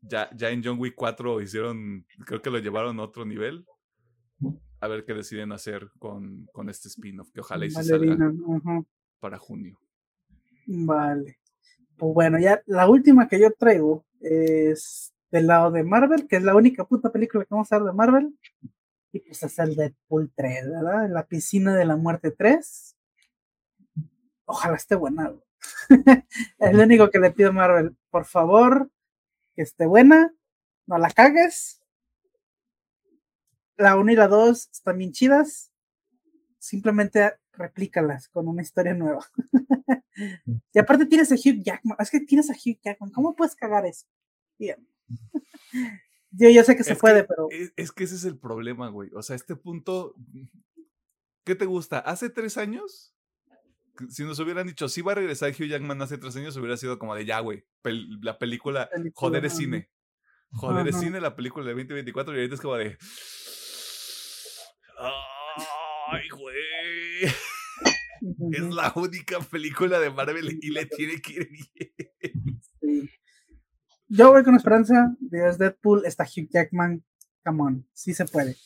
ya, 0.00 0.30
ya 0.36 0.50
en 0.50 0.62
John 0.62 0.78
Wick 0.78 0.94
4 0.94 1.40
hicieron, 1.42 2.06
creo 2.24 2.40
que 2.40 2.50
lo 2.50 2.58
llevaron 2.60 3.00
a 3.00 3.02
otro 3.02 3.24
nivel. 3.24 3.66
A 4.78 4.86
ver 4.86 5.04
qué 5.04 5.12
deciden 5.12 5.50
hacer 5.50 5.90
con, 5.98 6.46
con 6.52 6.68
este 6.68 6.88
spin-off, 6.88 7.32
que 7.32 7.40
ojalá 7.40 7.66
y 7.66 7.70
se 7.70 7.82
salga 7.82 8.16
para 9.18 9.38
junio. 9.38 9.80
Vale. 10.66 11.38
Pues 11.96 12.14
bueno, 12.14 12.38
ya 12.38 12.62
la 12.66 12.88
última 12.88 13.26
que 13.26 13.40
yo 13.40 13.50
traigo 13.52 14.04
es 14.20 15.12
del 15.32 15.48
lado 15.48 15.72
de 15.72 15.82
Marvel, 15.82 16.28
que 16.28 16.36
es 16.36 16.44
la 16.44 16.54
única 16.54 16.86
puta 16.86 17.10
película 17.10 17.44
que 17.44 17.54
vamos 17.54 17.72
a 17.72 17.78
ver 17.78 17.88
de 17.88 17.92
Marvel. 17.92 18.38
Y 19.16 19.20
pues 19.20 19.42
es 19.42 19.58
el 19.58 19.74
Deadpool 19.76 20.30
3, 20.36 20.68
¿verdad? 20.68 21.08
La 21.08 21.26
piscina 21.26 21.74
de 21.74 21.86
la 21.86 21.96
muerte 21.96 22.32
3. 22.32 22.96
Ojalá 24.44 24.76
esté 24.76 24.94
buena. 24.94 25.34
es 26.58 26.74
lo 26.74 26.82
único 26.82 27.08
que 27.10 27.18
le 27.18 27.30
pido 27.30 27.48
a 27.48 27.52
Marvel. 27.52 27.96
Por 28.10 28.26
favor, 28.26 28.90
que 29.54 29.62
esté 29.62 29.86
buena. 29.86 30.34
No 30.86 30.98
la 30.98 31.10
cagues. 31.10 31.80
La 33.78 33.96
1 33.96 34.12
y 34.12 34.16
la 34.16 34.28
2 34.28 34.68
están 34.70 34.98
bien 34.98 35.12
chidas. 35.12 35.72
Simplemente 36.58 37.32
replícalas 37.52 38.28
con 38.28 38.48
una 38.48 38.60
historia 38.60 38.92
nueva. 38.92 39.26
y 40.74 40.78
aparte 40.78 41.06
tienes 41.06 41.32
a 41.32 41.36
Hugh 41.36 41.62
Jackman. 41.62 41.96
Es 42.00 42.10
que 42.10 42.20
tienes 42.20 42.50
a 42.50 42.52
Hugh 42.52 42.78
Jackman. 42.84 43.12
¿Cómo 43.12 43.34
puedes 43.34 43.56
cagar 43.56 43.86
eso? 43.86 44.06
Bien. 44.58 44.86
Yo, 46.38 46.50
yo 46.50 46.62
sé 46.64 46.76
que 46.76 46.84
se 46.84 46.96
puede, 46.96 47.24
pero. 47.24 47.48
Es, 47.76 47.92
que 47.92 48.04
ese 48.04 48.16
es 48.16 48.24
el 48.24 48.38
problema, 48.38 48.88
güey. 48.88 49.10
O 49.14 49.22
sea, 49.22 49.36
este 49.36 49.56
punto. 49.56 50.14
¿Qué 51.44 51.54
te 51.54 51.64
gusta? 51.64 51.98
¿Hace 52.00 52.28
tres 52.28 52.56
años? 52.58 53.14
Si 54.08 54.24
nos 54.24 54.38
hubieran 54.40 54.66
dicho, 54.66 54.88
si 54.88 55.00
va 55.00 55.12
a 55.12 55.14
regresar 55.14 55.50
Hugh 55.50 55.68
Jackman 55.68 56.02
hace 56.02 56.18
tres 56.18 56.36
años, 56.36 56.56
hubiera 56.56 56.76
sido 56.76 56.98
como 56.98 57.14
de 57.14 57.24
ya, 57.24 57.40
güey. 57.40 57.64
la 58.20 58.38
película, 58.38 58.90
joder, 59.14 59.44
es 59.46 59.56
cine. 59.56 59.88
Joder, 60.50 60.86
es 60.88 60.98
cine 60.98 61.20
la 61.20 61.34
película 61.34 61.64
de 61.64 61.72
2024 61.72 62.34
y 62.34 62.36
ahorita 62.36 62.54
es 62.56 62.60
como 62.60 62.74
de. 62.76 62.98
Ay, 66.08 66.28
güey. 66.28 67.32
Es 68.50 68.62
la 68.62 68.92
única 68.96 69.40
película 69.40 70.00
de 70.00 70.10
Marvel 70.10 70.58
y 70.60 70.70
le 70.70 70.86
tiene 70.86 71.20
que 71.20 71.32
ir 71.34 71.48
bien. 71.50 72.60
Sí. 72.80 73.10
Yo 74.08 74.30
voy 74.30 74.44
con 74.44 74.54
esperanza. 74.54 75.14
Dios 75.18 75.58
Deadpool, 75.58 76.04
está 76.04 76.24
Hugh 76.24 76.48
Jackman. 76.50 77.02
Come 77.44 77.62
on, 77.62 77.88
sí 77.92 78.14
se 78.14 78.24
puede. 78.24 78.56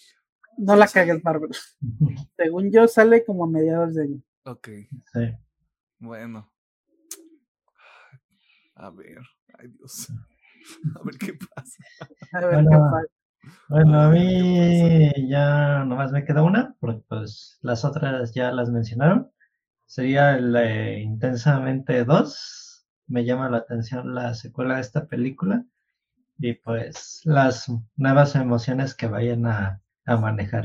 No 0.58 0.76
la 0.76 0.86
cagues, 0.86 1.24
Marvel. 1.24 1.50
Según 2.36 2.70
yo, 2.70 2.86
sale 2.88 3.24
como 3.24 3.44
a 3.44 3.48
mediados 3.48 3.94
de 3.94 4.02
año. 4.02 4.22
Ok. 4.44 4.68
Sí. 5.12 5.34
Bueno. 5.98 6.50
A 8.74 8.90
ver. 8.90 9.20
Ay, 9.58 9.68
Dios. 9.68 10.08
A 11.00 11.02
ver 11.04 11.16
qué 11.18 11.34
pasa. 11.54 11.82
A 12.32 12.46
ver 12.46 12.64
qué 12.64 12.76
pasa. 12.76 13.06
Bueno, 13.68 14.00
a 14.00 14.10
mí 14.10 15.10
ya 15.28 15.84
nomás 15.84 16.12
me 16.12 16.24
queda 16.24 16.42
una, 16.42 16.76
porque 16.78 17.02
pues 17.08 17.58
las 17.62 17.84
otras 17.84 18.32
ya 18.34 18.52
las 18.52 18.70
mencionaron. 18.70 19.30
Sería 19.86 20.36
el 20.36 20.54
eh, 20.54 21.00
Intensamente 21.00 22.04
2. 22.04 22.59
Me 23.10 23.24
llama 23.24 23.50
la 23.50 23.58
atención 23.58 24.14
la 24.14 24.34
secuela 24.34 24.76
de 24.76 24.82
esta 24.82 25.08
película. 25.08 25.66
Y 26.38 26.54
pues 26.54 27.20
las 27.24 27.70
nuevas 27.96 28.36
emociones 28.36 28.94
que 28.94 29.08
vayan 29.08 29.46
a, 29.46 29.82
manejar 30.06 30.64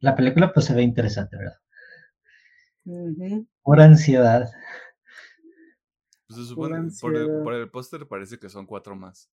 la 0.00 0.16
película, 0.16 0.52
pues 0.52 0.66
se 0.66 0.74
ve 0.74 0.82
interesante, 0.82 1.36
¿verdad? 1.36 1.58
Pura 3.62 3.84
ansiedad. 3.84 4.48
Pues 6.26 6.40
se 6.40 6.46
supone, 6.46 6.90
por 7.00 7.16
el, 7.16 7.42
por 7.42 7.54
el 7.54 7.70
póster 7.70 8.06
parece 8.06 8.38
que 8.38 8.48
son 8.48 8.66
cuatro 8.66 8.94
más. 8.94 9.28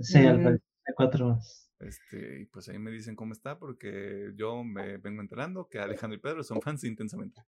Sí, 0.00 0.18
al 0.18 0.62
cuatro 0.94 1.30
más. 1.30 1.72
Este, 1.80 2.42
y 2.42 2.44
pues 2.44 2.68
ahí 2.68 2.78
me 2.78 2.90
dicen 2.90 3.16
cómo 3.16 3.32
está, 3.32 3.58
porque 3.58 4.32
yo 4.36 4.62
me 4.62 4.98
vengo 4.98 5.22
enterando 5.22 5.66
que 5.66 5.78
Alejandro 5.78 6.18
y 6.18 6.20
Pedro 6.20 6.44
son 6.44 6.60
fans 6.60 6.84
intensamente. 6.84 7.42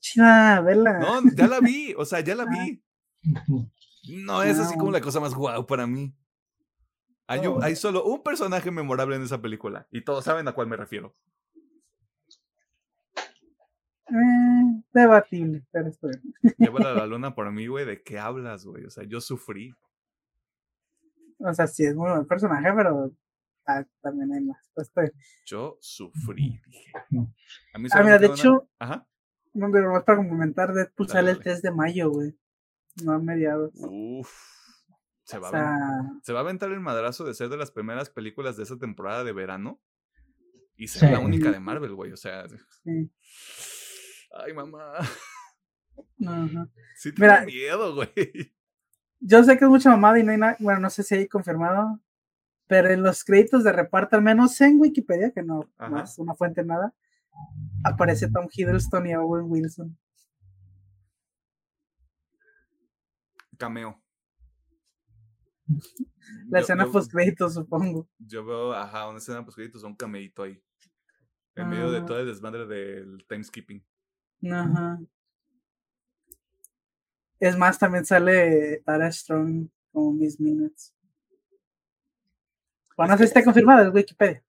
chida, 0.00 0.60
vela. 0.60 0.98
No, 0.98 1.22
ya 1.34 1.46
la 1.46 1.60
vi, 1.60 1.94
o 1.96 2.04
sea, 2.04 2.20
ya 2.20 2.34
la 2.34 2.44
vi. 2.44 2.82
No 4.08 4.42
es 4.42 4.58
así 4.58 4.76
como 4.76 4.90
la 4.90 5.00
cosa 5.00 5.20
más 5.20 5.34
guau 5.34 5.66
para 5.66 5.86
mí. 5.86 6.14
Hay, 7.26 7.40
hay 7.60 7.76
solo 7.76 8.04
un 8.04 8.22
personaje 8.22 8.70
memorable 8.70 9.16
en 9.16 9.22
esa 9.22 9.42
película, 9.42 9.86
y 9.90 10.02
todos 10.02 10.24
saben 10.24 10.48
a 10.48 10.52
cuál 10.52 10.66
me 10.66 10.76
refiero. 10.76 11.14
Eh, 14.08 14.82
debatible, 14.94 15.66
pero 15.70 15.88
estoy. 15.88 16.12
Llévala 16.56 16.92
a 16.92 16.94
la 16.94 17.06
luna 17.06 17.34
por 17.34 17.50
mí, 17.52 17.66
güey. 17.66 17.84
¿De 17.84 18.02
qué 18.02 18.18
hablas, 18.18 18.64
güey? 18.64 18.84
O 18.84 18.90
sea, 18.90 19.04
yo 19.04 19.20
sufrí. 19.20 19.74
O 21.38 21.52
sea, 21.52 21.66
sí 21.66 21.84
es 21.84 21.94
muy 21.94 22.10
buen 22.10 22.26
personaje, 22.26 22.72
pero 22.74 23.12
ah, 23.66 23.84
también 24.00 24.32
hay 24.32 24.40
más. 24.44 24.70
Pues 24.74 24.90
yo 25.44 25.76
sufrí, 25.80 26.60
dije. 26.66 26.92
A 27.74 27.78
mí 27.78 27.88
ah, 27.92 28.02
mira, 28.02 28.18
de 28.18 28.26
hecho, 28.26 28.68
Ajá. 28.78 29.06
no, 29.52 29.70
pero 29.70 29.92
más 29.92 30.04
para 30.04 30.18
complementar, 30.18 30.72
Deadpool 30.72 31.08
sale 31.08 31.32
el 31.32 31.40
3 31.40 31.62
de 31.62 31.70
mayo, 31.70 32.10
güey. 32.10 32.34
No 33.04 33.12
a 33.12 33.18
mediados. 33.18 33.72
Uf. 33.76 34.30
Se 35.24 35.38
va, 35.38 35.50
a 35.52 36.20
se 36.22 36.32
va 36.32 36.38
a 36.38 36.42
aventar 36.42 36.72
el 36.72 36.80
madrazo 36.80 37.24
de 37.24 37.34
ser 37.34 37.50
de 37.50 37.58
las 37.58 37.70
primeras 37.70 38.08
películas 38.08 38.56
de 38.56 38.62
esa 38.62 38.78
temporada 38.78 39.24
de 39.24 39.32
verano. 39.32 39.80
Y 40.76 40.88
ser 40.88 41.10
la 41.10 41.18
única 41.18 41.50
de 41.50 41.60
Marvel, 41.60 41.94
güey. 41.94 42.12
O 42.12 42.16
sea. 42.16 42.46
Sí. 42.84 43.10
Ay, 44.32 44.54
mamá. 44.54 44.94
Ajá. 46.26 46.68
Sí, 46.96 47.12
tengo 47.12 47.44
miedo, 47.44 47.94
güey. 47.94 48.54
Yo 49.20 49.42
sé 49.42 49.58
que 49.58 49.64
es 49.64 49.70
mucha 49.70 49.90
mamada 49.90 50.18
y 50.18 50.22
no 50.22 50.32
hay 50.32 50.38
nada, 50.38 50.56
bueno, 50.60 50.80
no 50.80 50.90
sé 50.90 51.02
si 51.02 51.14
hay 51.14 51.26
confirmado, 51.26 52.00
pero 52.68 52.90
en 52.90 53.02
los 53.02 53.24
créditos 53.24 53.64
de 53.64 53.72
reparto, 53.72 54.16
al 54.16 54.22
menos 54.22 54.60
en 54.60 54.80
Wikipedia, 54.80 55.32
que 55.32 55.42
no, 55.42 55.68
es 56.02 56.18
una 56.18 56.34
fuente 56.34 56.64
nada, 56.64 56.94
aparece 57.82 58.30
Tom 58.30 58.46
Hiddleston 58.50 59.06
y 59.08 59.14
Owen 59.14 59.46
Wilson. 59.48 59.98
Cameo. 63.58 64.02
La 66.48 66.60
escena 66.60 66.86
post 66.86 67.12
créditos, 67.12 67.54
supongo. 67.54 68.08
Yo 68.18 68.44
veo, 68.44 68.72
ajá, 68.72 69.08
una 69.08 69.18
escena 69.18 69.44
post 69.44 69.56
créditos, 69.56 69.82
un 69.82 69.94
cameito 69.94 70.42
ahí. 70.42 70.62
En 71.54 71.68
medio 71.68 71.90
de 71.90 72.00
todo 72.02 72.20
el 72.20 72.26
desmadre 72.26 72.66
del 72.66 73.26
timeskipping. 73.28 73.84
Ajá. 74.50 74.98
Es 77.40 77.56
más, 77.56 77.78
también 77.78 78.04
sale 78.04 78.80
Tara 78.84 79.10
Strong 79.10 79.68
como 79.92 80.12
Miss 80.12 80.40
Minutes. 80.40 80.94
Bueno, 82.96 83.12
no 83.12 83.18
sé 83.18 83.24
si 83.24 83.28
está 83.28 83.44
confirmado, 83.44 83.86
es 83.86 83.94
Wikipedia. 83.94 84.44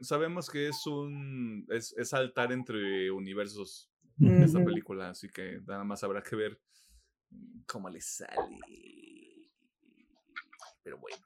sabemos 0.00 0.50
que 0.50 0.68
es 0.68 0.86
un. 0.86 1.66
Es, 1.68 1.94
saltar 2.02 2.52
entre 2.52 3.10
universos 3.10 3.88
de 4.16 4.44
esta 4.44 4.64
película, 4.64 5.10
así 5.10 5.28
que 5.28 5.60
nada 5.66 5.84
más 5.84 6.02
habrá 6.02 6.22
que 6.22 6.34
ver 6.34 6.60
cómo 7.66 7.88
le 7.88 8.00
sale. 8.00 8.60
Pero 10.82 10.98
bueno. 10.98 11.24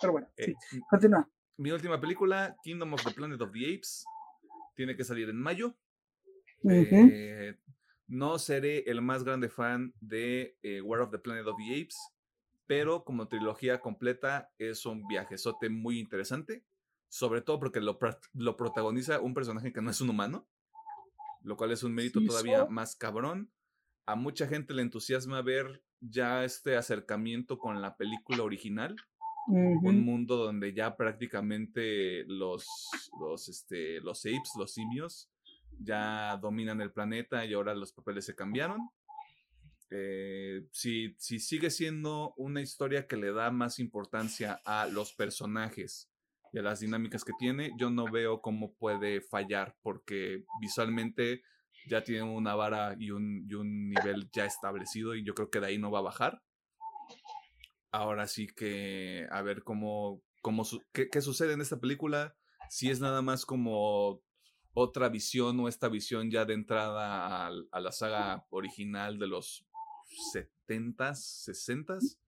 Pero 0.00 0.12
bueno, 0.12 0.28
sí. 0.36 0.50
Eh, 0.50 0.80
continúa. 0.90 1.28
Mi 1.56 1.70
última 1.70 2.00
película, 2.00 2.56
Kingdom 2.62 2.94
of 2.94 3.04
the 3.04 3.12
Planet 3.12 3.40
of 3.40 3.52
the 3.52 3.74
Apes, 3.74 4.04
tiene 4.74 4.96
que 4.96 5.04
salir 5.04 5.28
en 5.28 5.36
mayo. 5.36 5.76
Eh, 6.68 7.56
no 8.06 8.38
seré 8.38 8.84
el 8.86 9.02
más 9.02 9.24
grande 9.24 9.48
fan 9.48 9.94
de 10.00 10.58
eh, 10.62 10.80
War 10.80 11.00
of 11.00 11.10
the 11.10 11.18
Planet 11.18 11.46
of 11.46 11.56
the 11.56 11.80
Apes, 11.80 11.96
pero 12.66 13.04
como 13.04 13.28
trilogía 13.28 13.80
completa 13.80 14.50
es 14.58 14.86
un 14.86 15.06
viajezote 15.06 15.68
muy 15.68 15.98
interesante, 15.98 16.64
sobre 17.08 17.40
todo 17.40 17.60
porque 17.60 17.80
lo, 17.80 17.98
protagoniza 18.56 19.20
un 19.20 19.34
personaje 19.34 19.72
que 19.72 19.80
no 19.80 19.90
es 19.90 20.00
un 20.00 20.10
humano, 20.10 20.48
lo 21.42 21.56
cual 21.56 21.72
es 21.72 21.82
un 21.82 21.94
mérito 21.94 22.20
todavía 22.24 22.64
más 22.66 22.96
cabrón. 22.96 23.50
A 24.06 24.16
mucha 24.16 24.46
gente 24.46 24.74
le 24.74 24.82
entusiasma 24.82 25.42
ver 25.42 25.82
ya 26.00 26.44
este 26.44 26.76
acercamiento 26.76 27.58
con 27.58 27.80
la 27.80 27.96
película 27.96 28.42
original, 28.42 28.96
un 29.46 30.04
mundo 30.04 30.36
donde 30.36 30.72
ya 30.72 30.96
prácticamente 30.96 32.24
los, 32.26 32.66
los, 33.20 33.48
este, 33.48 34.00
los 34.00 34.20
apes, 34.24 34.52
los 34.58 34.72
simios, 34.72 35.30
ya 35.78 36.38
dominan 36.40 36.80
el 36.80 36.92
planeta 36.92 37.44
y 37.44 37.54
ahora 37.54 37.74
los 37.74 37.92
papeles 37.92 38.24
se 38.24 38.34
cambiaron. 38.34 38.78
Eh, 39.90 40.66
si, 40.72 41.14
si 41.18 41.38
sigue 41.38 41.70
siendo 41.70 42.34
una 42.36 42.60
historia 42.60 43.06
que 43.06 43.16
le 43.16 43.32
da 43.32 43.50
más 43.50 43.78
importancia 43.78 44.60
a 44.64 44.86
los 44.86 45.12
personajes 45.12 46.10
y 46.52 46.58
a 46.58 46.62
las 46.62 46.80
dinámicas 46.80 47.24
que 47.24 47.32
tiene, 47.38 47.72
yo 47.78 47.90
no 47.90 48.10
veo 48.10 48.40
cómo 48.40 48.74
puede 48.74 49.20
fallar 49.20 49.76
porque 49.82 50.44
visualmente 50.60 51.42
ya 51.88 52.02
tiene 52.02 52.22
una 52.22 52.54
vara 52.54 52.96
y 52.98 53.10
un, 53.10 53.46
y 53.48 53.54
un 53.54 53.90
nivel 53.90 54.28
ya 54.32 54.44
establecido 54.44 55.14
y 55.14 55.24
yo 55.24 55.34
creo 55.34 55.50
que 55.50 55.60
de 55.60 55.66
ahí 55.66 55.78
no 55.78 55.90
va 55.90 56.00
a 56.00 56.02
bajar. 56.02 56.42
Ahora 57.90 58.26
sí 58.26 58.46
que 58.46 59.26
a 59.30 59.42
ver 59.42 59.62
cómo, 59.62 60.22
cómo 60.42 60.64
qué, 60.92 61.08
qué 61.08 61.20
sucede 61.20 61.52
en 61.52 61.60
esta 61.60 61.78
película. 61.78 62.34
Si 62.68 62.90
es 62.90 63.00
nada 63.00 63.22
más 63.22 63.46
como 63.46 64.22
otra 64.74 65.08
visión 65.08 65.58
o 65.60 65.68
esta 65.68 65.88
visión 65.88 66.30
ya 66.30 66.44
de 66.44 66.54
entrada 66.54 67.46
a, 67.46 67.80
la 67.80 67.92
saga 67.92 68.44
original 68.50 69.18
de 69.18 69.28
los 69.28 69.64
70s, 70.34 71.48
60s. 71.48 72.18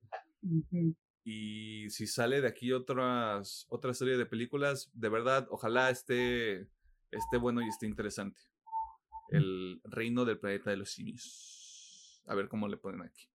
Y 1.24 1.90
si 1.90 2.06
sale 2.06 2.40
de 2.40 2.46
aquí 2.46 2.72
otras, 2.72 3.66
otra 3.68 3.92
serie 3.94 4.16
de 4.16 4.26
películas, 4.26 4.90
de 4.94 5.08
verdad, 5.08 5.48
ojalá 5.50 5.90
esté, 5.90 6.68
esté 7.10 7.36
bueno 7.40 7.62
y 7.62 7.68
esté 7.68 7.86
interesante. 7.86 8.40
El 9.28 9.80
reino 9.84 10.24
del 10.24 10.38
planeta 10.38 10.70
de 10.70 10.76
los 10.76 10.90
simios. 10.90 12.22
A 12.26 12.34
ver 12.34 12.48
cómo 12.48 12.68
le 12.68 12.76
ponen 12.76 13.02
aquí. 13.02 13.28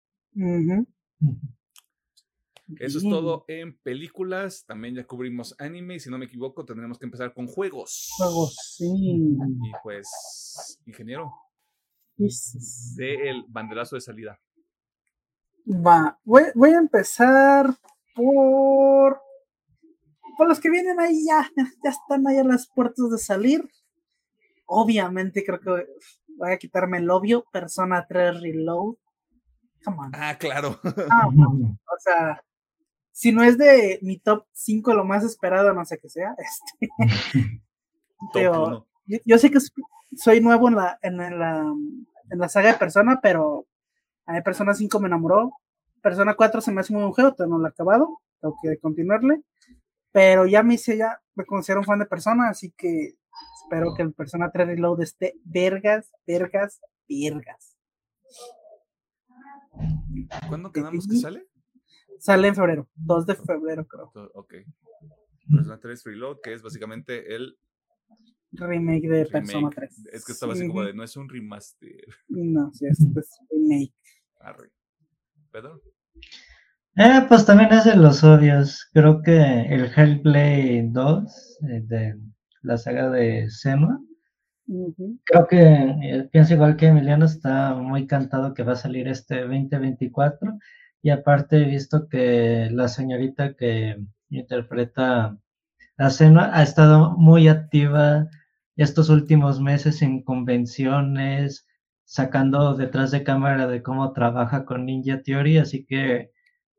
Eso 2.79 2.97
es 2.99 3.03
todo 3.03 3.45
en 3.47 3.77
películas. 3.79 4.65
También 4.65 4.95
ya 4.95 5.05
cubrimos 5.05 5.55
anime 5.59 5.95
y 5.95 5.99
si 5.99 6.09
no 6.09 6.17
me 6.17 6.25
equivoco 6.25 6.65
tendremos 6.65 6.97
que 6.97 7.05
empezar 7.05 7.33
con 7.33 7.47
juegos. 7.47 8.09
Juegos, 8.17 8.75
sí. 8.77 8.87
Y 8.87 9.71
pues, 9.83 10.79
ingeniero, 10.85 11.31
de 12.17 13.29
el 13.29 13.45
banderazo 13.47 13.95
de 13.95 14.01
salida. 14.01 14.39
Va, 15.67 16.19
voy, 16.23 16.43
voy 16.55 16.71
a 16.71 16.79
empezar 16.79 17.73
por, 18.15 19.21
por 20.37 20.47
los 20.47 20.59
que 20.59 20.69
vienen 20.69 20.99
ahí 20.99 21.25
ya, 21.25 21.49
ya 21.55 21.89
están 21.89 22.27
ahí 22.27 22.37
a 22.37 22.43
las 22.43 22.67
puertas 22.67 23.09
de 23.11 23.17
salir. 23.17 23.69
Obviamente 24.73 25.43
creo 25.43 25.59
que 25.59 25.85
voy 26.37 26.51
a 26.51 26.57
quitarme 26.57 26.99
el 26.99 27.09
obvio, 27.09 27.43
Persona 27.51 28.05
3 28.07 28.39
Reload. 28.39 28.95
Come 29.83 29.97
on. 29.97 30.11
Ah, 30.13 30.37
claro. 30.39 30.79
Ah, 31.09 31.27
o 31.27 31.99
sea, 31.99 32.41
si 33.11 33.33
no 33.33 33.43
es 33.43 33.57
de 33.57 33.99
mi 34.01 34.17
top 34.19 34.45
5 34.53 34.93
lo 34.93 35.03
más 35.03 35.25
esperado, 35.25 35.73
no 35.73 35.83
sé 35.83 35.99
qué 35.99 36.09
sea. 36.09 36.35
Este, 38.23 38.29
pero 38.33 38.85
yo, 39.07 39.17
yo 39.25 39.37
sé 39.39 39.49
que 39.49 39.57
soy 40.15 40.41
nuevo 40.41 40.67
en 40.67 40.75
la, 40.75 40.99
en 41.01 41.17
la, 41.17 41.73
en 42.29 42.39
la 42.39 42.49
saga 42.49 42.71
de 42.71 42.77
Persona, 42.77 43.19
pero 43.19 43.65
a 44.27 44.33
mí 44.33 44.41
Persona 44.41 44.75
5 44.75 44.99
me 44.99 45.07
enamoró. 45.07 45.51
Persona 46.03 46.35
4 46.35 46.61
se 46.61 46.71
me 46.71 46.81
hace 46.81 46.93
muy 46.93 47.01
buen 47.01 47.13
juego, 47.13 47.35
no 47.39 47.57
lo 47.57 47.65
he 47.65 47.69
acabado, 47.69 48.19
tengo 48.39 48.55
que 48.61 48.77
continuarle. 48.77 49.41
Pero 50.11 50.45
ya 50.45 50.61
me 50.61 50.75
hice, 50.75 50.97
ya 50.97 51.19
me 51.33 51.45
considero 51.45 51.81
un 51.81 51.85
fan 51.85 51.97
de 51.97 52.05
Persona, 52.05 52.49
así 52.49 52.71
que 52.77 53.15
espero 53.63 53.93
que 53.95 54.03
el 54.03 54.13
Persona 54.13 54.51
3 54.51 54.67
Reload 54.67 55.01
esté 55.01 55.35
vergas, 55.43 56.11
vergas, 56.25 56.81
vergas. 57.07 57.77
¿Cuándo 60.47 60.71
quedamos 60.71 61.07
que 61.07 61.15
sale? 61.17 61.47
Sale 62.19 62.49
en 62.49 62.55
febrero, 62.55 62.87
2 62.95 63.25
de 63.25 63.35
febrero 63.35 63.87
creo. 63.87 64.11
Ok. 64.33 64.53
Persona 65.49 65.79
3 65.79 66.03
Reload, 66.03 66.37
que 66.43 66.53
es 66.53 66.61
básicamente 66.61 67.35
el 67.35 67.57
Remake 68.53 69.07
de 69.07 69.25
Persona 69.25 69.69
remake. 69.69 69.75
3. 69.75 70.05
Es 70.13 70.25
que 70.25 70.33
estaba 70.33 70.53
así 70.53 70.67
como 70.67 70.83
de, 70.83 70.93
no 70.93 71.03
es 71.03 71.15
un 71.15 71.29
remaster. 71.29 72.05
No, 72.27 72.71
sí, 72.73 72.85
este 72.85 73.05
es 73.19 73.39
remake. 73.49 73.93
Arre. 74.39 74.71
¿Pedro? 75.51 75.81
Eh, 76.97 77.25
pues 77.27 77.45
también 77.45 77.71
es 77.71 77.85
de 77.85 77.95
los 77.95 78.23
obvios. 78.23 78.89
Creo 78.93 79.21
que 79.21 79.39
el 79.39 79.91
Hellblade 79.95 80.89
2 80.91 81.59
eh, 81.61 81.81
de 81.83 82.19
la 82.61 82.77
saga 82.77 83.09
de. 83.09 83.47
Ujú. 84.67 85.19
Creo 85.25 85.47
que 85.47 85.61
eh, 85.61 86.29
pienso 86.31 86.53
igual 86.53 86.77
que 86.77 86.87
Emiliano, 86.87 87.25
está 87.25 87.73
muy 87.75 88.07
cantado 88.07 88.53
que 88.53 88.63
va 88.63 88.73
a 88.73 88.75
salir 88.75 89.07
este 89.07 89.41
2024. 89.41 90.59
Y 91.01 91.09
aparte 91.09 91.57
he 91.57 91.65
visto 91.65 92.07
que 92.07 92.69
la 92.71 92.87
señorita 92.87 93.55
que 93.55 93.97
interpreta 94.29 95.37
a 95.97 96.09
Senua 96.09 96.51
ha 96.53 96.63
estado 96.63 97.11
muy 97.17 97.47
activa 97.47 98.29
estos 98.75 99.09
últimos 99.09 99.59
meses 99.59 100.01
en 100.01 100.23
convenciones, 100.23 101.67
sacando 102.05 102.75
detrás 102.75 103.11
de 103.11 103.23
cámara 103.23 103.67
de 103.67 103.83
cómo 103.83 104.11
trabaja 104.13 104.65
con 104.65 104.85
Ninja 104.85 105.21
Theory, 105.21 105.57
así 105.57 105.85
que 105.85 106.31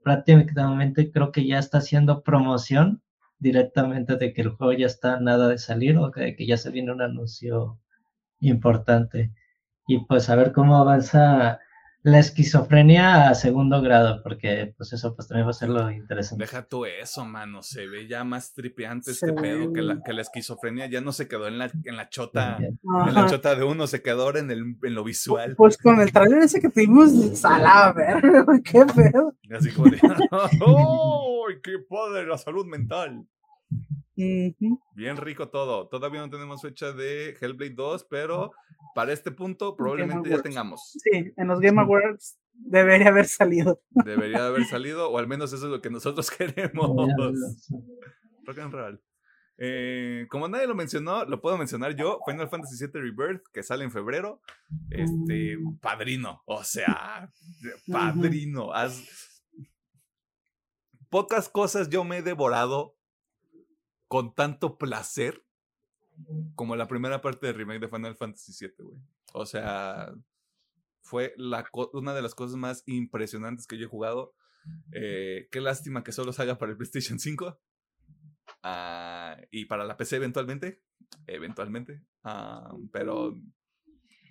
prácticamente 0.02 1.10
creo 1.12 1.32
que 1.32 1.46
ya 1.46 1.58
está 1.58 1.78
haciendo 1.78 2.22
promoción 2.22 3.02
directamente 3.42 4.16
de 4.16 4.32
que 4.32 4.42
el 4.42 4.50
juego 4.50 4.72
ya 4.72 4.86
está 4.86 5.20
nada 5.20 5.48
de 5.48 5.58
salir 5.58 5.98
o 5.98 6.10
de 6.10 6.36
que 6.36 6.46
ya 6.46 6.56
se 6.56 6.70
viene 6.70 6.92
un 6.92 7.02
anuncio 7.02 7.80
importante. 8.40 9.32
Y 9.86 10.04
pues 10.06 10.30
a 10.30 10.36
ver 10.36 10.52
cómo 10.52 10.76
avanza 10.76 11.60
la 12.04 12.18
esquizofrenia 12.18 13.28
a 13.28 13.34
segundo 13.34 13.80
grado, 13.80 14.22
porque 14.24 14.74
pues 14.76 14.92
eso 14.92 15.14
pues 15.14 15.28
también 15.28 15.46
va 15.46 15.50
a 15.50 15.54
ser 15.54 15.68
lo 15.68 15.88
interesante. 15.90 16.42
Deja 16.42 16.66
tú 16.66 16.84
eso, 16.84 17.24
mano. 17.24 17.62
Se 17.62 17.86
ve 17.86 18.08
ya 18.08 18.24
más 18.24 18.52
tripeante 18.52 19.12
este 19.12 19.32
pedo 19.32 19.72
que 19.72 19.82
la, 19.82 20.02
que 20.02 20.12
la 20.12 20.22
esquizofrenia 20.22 20.86
ya 20.86 21.00
no 21.00 21.12
se 21.12 21.28
quedó 21.28 21.46
en 21.46 21.58
la, 21.58 21.70
en 21.84 21.96
la 21.96 22.08
chota. 22.08 22.58
En 22.58 23.14
la 23.14 23.26
chota 23.26 23.54
de 23.54 23.62
uno, 23.62 23.86
se 23.86 24.02
quedó 24.02 24.24
ahora 24.24 24.40
en, 24.40 24.50
el, 24.50 24.76
en 24.82 24.94
lo 24.94 25.04
visual. 25.04 25.54
Pues 25.56 25.78
con 25.78 26.00
el 26.00 26.12
trailer 26.12 26.42
ese 26.42 26.60
que 26.60 26.70
tuvimos, 26.70 27.44
a 27.44 27.58
la 27.58 27.92
verga, 27.92 28.46
qué 28.64 28.84
pedo. 28.84 29.34
Así 29.56 29.70
como 29.70 29.88
de, 29.88 30.00
¡ay, 30.32 31.60
qué 31.62 31.78
padre 31.88 32.26
la 32.26 32.36
salud 32.36 32.66
mental! 32.66 33.24
Bien 34.14 35.16
rico 35.16 35.48
todo. 35.48 35.88
Todavía 35.88 36.20
no 36.20 36.30
tenemos 36.30 36.60
fecha 36.62 36.92
de 36.92 37.36
Hellblade 37.40 37.74
2, 37.74 38.06
pero 38.10 38.50
para 38.94 39.12
este 39.12 39.30
punto 39.30 39.74
probablemente 39.76 40.28
ya 40.30 40.42
tengamos. 40.42 40.92
Sí, 41.02 41.32
en 41.36 41.46
los 41.48 41.60
Game 41.60 41.80
Awards 41.82 42.38
debería 42.54 43.08
haber 43.08 43.26
salido. 43.26 43.80
Debería 43.90 44.40
de 44.42 44.46
haber 44.48 44.64
salido, 44.66 45.10
o 45.10 45.18
al 45.18 45.26
menos 45.28 45.52
eso 45.52 45.64
es 45.66 45.70
lo 45.72 45.80
que 45.80 45.90
nosotros 45.90 46.30
queremos. 46.36 46.90
Rock 48.44 48.58
and 48.58 48.72
roll. 48.72 49.02
Eh, 49.58 50.26
como 50.30 50.48
nadie 50.48 50.66
lo 50.66 50.74
mencionó, 50.74 51.24
lo 51.24 51.40
puedo 51.40 51.56
mencionar 51.56 51.94
yo. 51.94 52.18
Final 52.26 52.48
Fantasy 52.48 52.84
VII 52.84 53.00
Rebirth, 53.00 53.44
que 53.52 53.62
sale 53.62 53.84
en 53.84 53.92
febrero. 53.92 54.40
Este, 54.90 55.56
Mm. 55.58 55.78
padrino. 55.78 56.42
O 56.46 56.64
sea, 56.64 57.30
padrino. 57.90 58.72
Haz... 58.72 59.04
Pocas 61.10 61.48
cosas 61.50 61.90
yo 61.90 62.04
me 62.04 62.18
he 62.18 62.22
devorado 62.22 62.96
con 64.12 64.34
tanto 64.34 64.76
placer 64.76 65.42
como 66.54 66.76
la 66.76 66.86
primera 66.86 67.22
parte 67.22 67.46
del 67.46 67.56
remake 67.56 67.80
de 67.80 67.88
Final 67.88 68.14
Fantasy 68.14 68.52
VII, 68.66 68.74
güey. 68.84 68.98
O 69.32 69.46
sea, 69.46 70.12
fue 71.00 71.32
la 71.38 71.64
una 71.94 72.12
de 72.12 72.20
las 72.20 72.34
cosas 72.34 72.56
más 72.58 72.82
impresionantes 72.84 73.66
que 73.66 73.78
yo 73.78 73.86
he 73.86 73.88
jugado. 73.88 74.34
Eh, 74.92 75.48
qué 75.50 75.62
lástima 75.62 76.04
que 76.04 76.12
solo 76.12 76.34
salga 76.34 76.58
para 76.58 76.72
el 76.72 76.76
PlayStation 76.76 77.18
5. 77.18 77.58
Ah, 78.62 79.38
y 79.50 79.64
para 79.64 79.82
la 79.86 79.96
PC 79.96 80.16
eventualmente. 80.16 80.82
Eventualmente. 81.26 82.02
Ah, 82.22 82.70
pero 82.92 83.40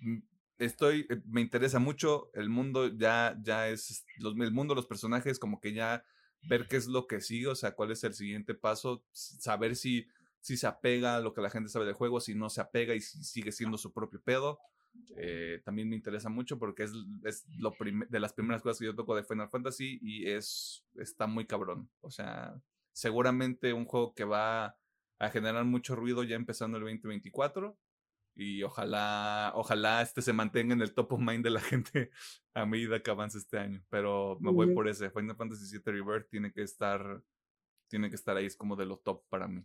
mm, 0.00 0.18
estoy. 0.58 1.08
eh, 1.10 1.22
Me 1.26 1.40
interesa 1.40 1.80
mucho. 1.80 2.30
El 2.34 2.50
mundo 2.50 2.86
ya, 2.86 3.36
ya 3.42 3.68
es. 3.68 4.06
Los, 4.18 4.38
el 4.38 4.52
mundo, 4.52 4.76
los 4.76 4.86
personajes, 4.86 5.40
como 5.40 5.58
que 5.58 5.72
ya 5.72 6.04
ver 6.42 6.66
qué 6.68 6.76
es 6.76 6.86
lo 6.86 7.06
que 7.06 7.20
sigue. 7.20 7.48
O 7.48 7.54
sea, 7.54 7.74
cuál 7.74 7.90
es 7.90 8.04
el 8.04 8.14
siguiente 8.14 8.54
paso. 8.54 9.04
Saber 9.12 9.76
si, 9.76 10.06
si 10.40 10.56
se 10.56 10.66
apega 10.66 11.16
a 11.16 11.20
lo 11.20 11.34
que 11.34 11.40
la 11.40 11.50
gente 11.50 11.68
sabe 11.68 11.86
del 11.86 11.94
juego, 11.94 12.20
si 12.20 12.34
no 12.34 12.50
se 12.50 12.60
apega 12.60 12.94
y 12.94 13.00
si 13.00 13.22
sigue 13.24 13.52
siendo 13.52 13.78
su 13.78 13.92
propio 13.92 14.20
pedo. 14.20 14.58
Eh, 15.16 15.62
también 15.64 15.88
me 15.88 15.96
interesa 15.96 16.28
mucho 16.28 16.58
porque 16.58 16.82
es, 16.82 16.92
es 17.24 17.46
lo 17.56 17.74
de 17.80 18.20
las 18.20 18.34
primeras 18.34 18.62
cosas 18.62 18.78
que 18.78 18.84
yo 18.84 18.94
toco 18.94 19.16
de 19.16 19.24
Final 19.24 19.48
Fantasy 19.48 19.98
y 20.02 20.28
es 20.28 20.84
está 20.96 21.26
muy 21.26 21.46
cabrón. 21.46 21.90
O 22.00 22.10
sea, 22.10 22.60
seguramente 22.92 23.72
un 23.72 23.86
juego 23.86 24.14
que 24.14 24.24
va 24.24 24.76
a 25.18 25.30
generar 25.30 25.64
mucho 25.64 25.96
ruido 25.96 26.24
ya 26.24 26.36
empezando 26.36 26.76
el 26.76 26.84
2024 26.84 27.78
y 28.34 28.62
ojalá 28.62 29.52
ojalá 29.54 30.02
este 30.02 30.22
se 30.22 30.32
mantenga 30.32 30.72
en 30.74 30.82
el 30.82 30.94
top 30.94 31.12
of 31.12 31.20
mind 31.20 31.44
de 31.44 31.50
la 31.50 31.60
gente 31.60 32.10
a 32.54 32.66
medida 32.66 33.02
que 33.02 33.10
avance 33.10 33.38
este 33.38 33.58
año. 33.58 33.82
Pero 33.88 34.38
me 34.40 34.50
voy 34.50 34.74
por 34.74 34.88
ese. 34.88 35.10
Final 35.10 35.36
Fantasy 35.36 35.78
VII 35.78 35.92
Rebirth 35.92 36.28
tiene 36.28 36.52
que 36.52 36.62
estar 36.62 37.22
tiene 37.88 38.08
que 38.08 38.16
estar 38.16 38.36
ahí 38.36 38.46
es 38.46 38.56
como 38.56 38.74
de 38.74 38.86
lo 38.86 38.96
top 38.96 39.22
para 39.28 39.46
mí 39.46 39.62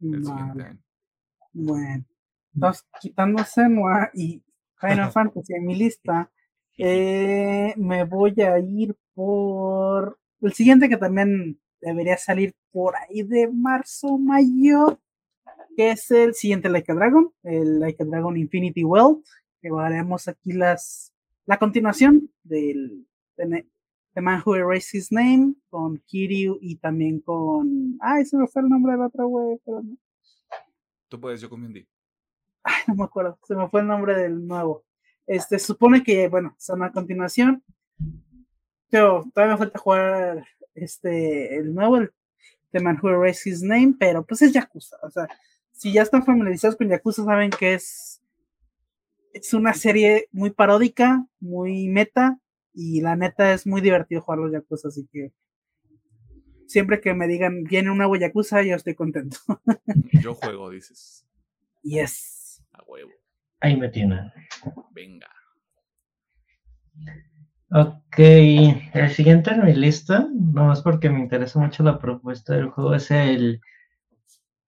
el 0.00 0.24
siguiente 0.24 0.62
año. 0.62 0.82
Bueno, 1.52 2.04
entonces 2.54 2.86
quitando 3.00 3.44
Senua 3.44 4.10
y 4.14 4.42
Final 4.80 5.12
Fantasy 5.12 5.54
en 5.54 5.66
mi 5.66 5.76
lista, 5.76 6.30
eh, 6.78 7.74
me 7.76 8.04
voy 8.04 8.34
a 8.40 8.58
ir 8.58 8.96
por 9.14 10.18
el 10.40 10.52
siguiente 10.52 10.88
que 10.88 10.96
también 10.96 11.60
debería 11.80 12.16
salir 12.16 12.54
por 12.72 12.94
ahí 12.96 13.22
de 13.22 13.48
marzo, 13.48 14.18
mayo, 14.18 14.98
que 15.80 15.92
es 15.92 16.10
el 16.10 16.34
siguiente 16.34 16.68
Like 16.68 16.92
a 16.92 16.94
Dragon, 16.94 17.32
el 17.42 17.80
Like 17.80 18.02
a 18.02 18.04
Dragon 18.04 18.36
Infinity 18.36 18.84
World, 18.84 19.24
que 19.62 19.70
haremos 19.78 20.28
aquí 20.28 20.52
las 20.52 21.14
la 21.46 21.58
continuación 21.58 22.30
del 22.42 23.06
de 23.38 23.66
The 24.12 24.20
Man 24.20 24.42
Who 24.44 24.56
Erased 24.56 24.98
His 24.98 25.10
Name 25.10 25.54
con 25.70 25.96
Kiryu 26.04 26.58
y 26.60 26.76
también 26.76 27.20
con 27.20 27.96
ay 28.02 28.26
se 28.26 28.36
me 28.36 28.46
fue 28.46 28.60
el 28.60 28.68
nombre 28.68 28.92
del 28.92 29.00
otro 29.00 29.26
güey, 29.26 29.54
espérame. 29.54 29.96
Tú 31.08 31.18
puedes, 31.18 31.40
yo 31.40 31.48
con 31.48 31.62
Mindy. 31.62 31.88
Ay, 32.62 32.82
no 32.88 32.96
me 32.96 33.04
acuerdo, 33.04 33.38
se 33.44 33.54
me 33.54 33.66
fue 33.70 33.80
el 33.80 33.86
nombre 33.86 34.14
del 34.14 34.46
nuevo. 34.46 34.84
Este, 35.26 35.58
supone 35.58 36.02
que, 36.02 36.28
bueno, 36.28 36.54
son 36.58 36.82
a 36.82 36.92
continuación. 36.92 37.64
Pero 38.90 39.24
todavía 39.32 39.54
me 39.54 39.58
falta 39.58 39.78
jugar 39.78 40.46
este, 40.74 41.56
el 41.56 41.72
nuevo, 41.72 41.96
el 41.96 42.12
The 42.70 42.80
Man 42.80 42.98
Who 43.02 43.08
Erased 43.08 43.50
His 43.50 43.62
Name, 43.62 43.94
pero 43.98 44.26
pues 44.26 44.42
es 44.42 44.52
Yakuza. 44.52 44.98
O 45.02 45.10
sea, 45.10 45.26
si 45.80 45.94
ya 45.94 46.02
están 46.02 46.26
familiarizados 46.26 46.76
con 46.76 46.90
Yakuza, 46.90 47.24
saben 47.24 47.48
que 47.48 47.72
es, 47.72 48.20
es 49.32 49.54
una 49.54 49.72
serie 49.72 50.28
muy 50.30 50.50
paródica, 50.50 51.26
muy 51.40 51.88
meta, 51.88 52.38
y 52.74 53.00
la 53.00 53.16
neta 53.16 53.54
es 53.54 53.66
muy 53.66 53.80
divertido 53.80 54.20
jugar 54.20 54.40
los 54.40 54.52
Yakuza, 54.52 54.88
así 54.88 55.08
que 55.10 55.32
siempre 56.66 57.00
que 57.00 57.14
me 57.14 57.26
digan 57.26 57.64
viene 57.64 57.90
un 57.90 57.96
nuevo 57.96 58.14
Yakuza, 58.16 58.60
yo 58.62 58.76
estoy 58.76 58.94
contento. 58.94 59.38
Yo 60.22 60.34
juego, 60.34 60.68
dices. 60.68 61.26
Yes. 61.82 62.62
A 62.72 62.82
huevo. 62.86 63.12
Ahí 63.60 63.74
me 63.74 63.88
tienen. 63.88 64.30
Venga. 64.90 65.30
Ok, 67.70 68.18
el 68.18 69.10
siguiente 69.14 69.52
en 69.52 69.64
mi 69.64 69.72
lista, 69.72 70.28
nomás 70.30 70.82
porque 70.82 71.08
me 71.08 71.20
interesa 71.20 71.58
mucho 71.58 71.82
la 71.82 71.98
propuesta 71.98 72.54
del 72.54 72.68
juego, 72.68 72.94
es 72.94 73.10
el 73.10 73.62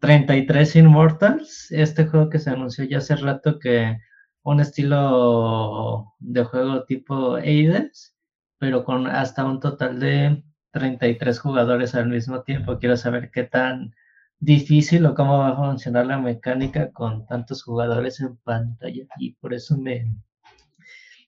33 0.02 0.74
Immortals, 0.74 1.70
este 1.70 2.06
juego 2.06 2.28
que 2.28 2.40
se 2.40 2.50
anunció 2.50 2.82
ya 2.82 2.98
hace 2.98 3.14
rato 3.14 3.60
que 3.60 3.98
un 4.42 4.58
estilo 4.60 6.12
de 6.18 6.42
juego 6.42 6.84
tipo 6.86 7.36
Aides, 7.36 8.16
pero 8.58 8.84
con 8.84 9.06
hasta 9.06 9.44
un 9.44 9.60
total 9.60 10.00
de 10.00 10.42
33 10.72 11.38
jugadores 11.38 11.94
al 11.94 12.08
mismo 12.08 12.42
tiempo. 12.42 12.80
Quiero 12.80 12.96
saber 12.96 13.30
qué 13.30 13.44
tan 13.44 13.94
difícil 14.40 15.06
o 15.06 15.14
cómo 15.14 15.38
va 15.38 15.50
a 15.50 15.56
funcionar 15.56 16.06
la 16.06 16.18
mecánica 16.18 16.90
con 16.90 17.24
tantos 17.26 17.62
jugadores 17.62 18.18
en 18.18 18.36
pantalla 18.38 19.06
y 19.18 19.34
por 19.34 19.54
eso 19.54 19.78
me, 19.78 20.12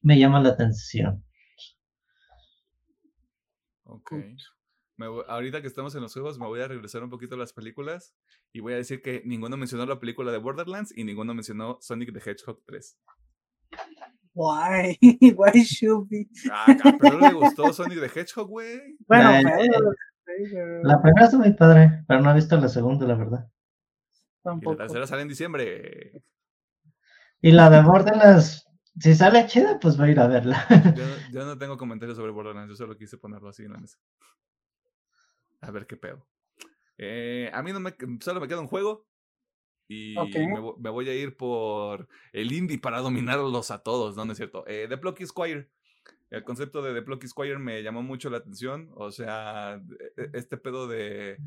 me 0.03 0.19
llama 0.19 0.41
la 0.41 0.49
atención. 0.49 1.23
Ok. 3.85 4.15
Ahorita 5.29 5.61
que 5.61 5.67
estamos 5.67 5.95
en 5.95 6.03
los 6.03 6.13
juegos, 6.13 6.39
me 6.39 6.47
voy 6.47 6.61
a 6.61 6.69
regresar 6.69 7.03
un 7.03 7.11
poquito 7.11 7.35
a 7.35 7.39
las 7.39 7.53
películas 7.53 8.15
y 8.53 8.61
voy 8.61 8.75
a 8.75 8.77
decir 8.77 9.03
que 9.03 9.23
ninguno 9.25 9.57
mencionó 9.57 9.87
la 9.87 9.99
película 9.99 10.33
de 10.33 10.39
Borderlands 10.39 10.97
y 10.97 11.05
ninguno 11.05 11.35
mencionó 11.35 11.79
Sonic 11.81 12.13
the 12.13 12.31
Hedgehog 12.31 12.63
3. 12.65 12.99
Why? 14.35 14.99
Why 15.37 15.65
should 15.65 16.09
be? 16.09 16.27
Ah, 16.51 16.77
pero 17.01 17.19
le 17.19 17.33
gustó 17.33 17.73
Sonic 17.73 18.01
the 18.01 18.21
Hedgehog, 18.21 18.49
güey. 18.49 18.97
Bueno, 19.07 19.31
la 20.83 21.03
primera 21.03 21.27
es 21.27 21.35
muy 21.35 21.53
padre, 21.55 22.05
pero 22.09 22.21
no 22.21 22.31
he 22.31 22.35
visto 22.35 22.57
la 22.57 22.69
segunda, 22.69 23.07
la 23.07 23.15
verdad. 23.15 23.49
Tampoco. 24.43 24.75
Y 24.75 24.79
la 24.79 24.85
tercera 24.85 25.07
sale 25.07 25.23
en 25.23 25.29
diciembre. 25.29 26.23
Y 27.41 27.53
la 27.53 27.71
de 27.71 27.83
Borderlands, 27.83 28.67
si 28.99 29.15
sale 29.15 29.47
chida, 29.47 29.79
pues 29.81 29.97
voy 29.97 30.09
a 30.09 30.13
ir 30.13 30.21
a 30.21 30.27
verla. 30.27 30.67
Yo, 31.33 31.45
no 31.45 31.59
tengo 31.59 31.77
comentarios 31.77 32.17
sobre 32.17 32.33
Borderlands, 32.33 32.71
yo 32.71 32.77
solo 32.77 32.97
quise 32.97 33.19
ponerlo 33.19 33.49
así 33.49 33.65
en 33.65 33.73
la 33.73 33.79
mesa. 33.79 33.99
A 35.65 35.71
ver 35.71 35.87
qué 35.87 35.97
pedo. 35.97 36.27
Eh, 36.99 37.51
a 37.53 37.63
mí 37.63 37.73
no 37.73 37.81
me, 37.81 37.95
solo 38.21 38.41
me 38.41 38.49
queda 38.49 38.61
un 38.61 38.67
juego. 38.67 39.07
Y 39.89 40.15
me, 40.79 40.91
voy 40.91 41.09
a 41.09 41.15
ir 41.15 41.37
por 41.37 42.09
el 42.33 42.53
indie 42.53 42.79
para 42.79 43.01
dominarlos 43.01 43.71
a 43.71 43.83
todos, 43.83 44.17
¿no? 44.17 44.25
¿No 44.25 44.33
es 44.33 44.39
cierto? 44.39 44.65
Eh, 44.67 44.87
The 44.89 44.99
Plucky 44.99 45.27
Squire. 45.27 45.71
El 46.31 46.43
concepto 46.43 46.83
de 46.83 46.95
The 46.95 47.03
Plucky 47.03 47.29
Squire 47.29 47.59
me 47.59 47.83
llamó 47.83 48.03
mucho 48.03 48.31
la 48.31 48.39
atención. 48.39 48.91
O 48.95 49.11
sea, 49.11 49.81
e, 50.17 50.23
e, 50.23 50.31
este 50.35 50.57
pedo 50.57 50.87
de. 50.87 51.39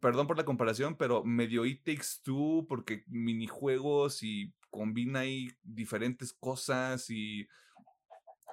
Perdón 0.00 0.26
por 0.26 0.36
la 0.36 0.44
comparación, 0.44 0.96
pero 0.96 1.24
medio 1.24 1.64
It 1.64 1.84
Takes 1.84 2.22
Two, 2.22 2.66
porque 2.68 3.04
minijuegos 3.08 4.22
y 4.22 4.52
combina 4.70 5.20
ahí 5.20 5.50
diferentes 5.62 6.32
cosas 6.32 7.08
y. 7.10 7.48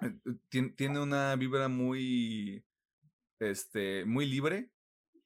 Eh, 0.01 0.71
tiene 0.75 0.99
una 1.01 1.36
vibra 1.36 1.67
muy. 1.67 2.63
Este. 3.39 4.05
Muy 4.05 4.25
libre 4.25 4.71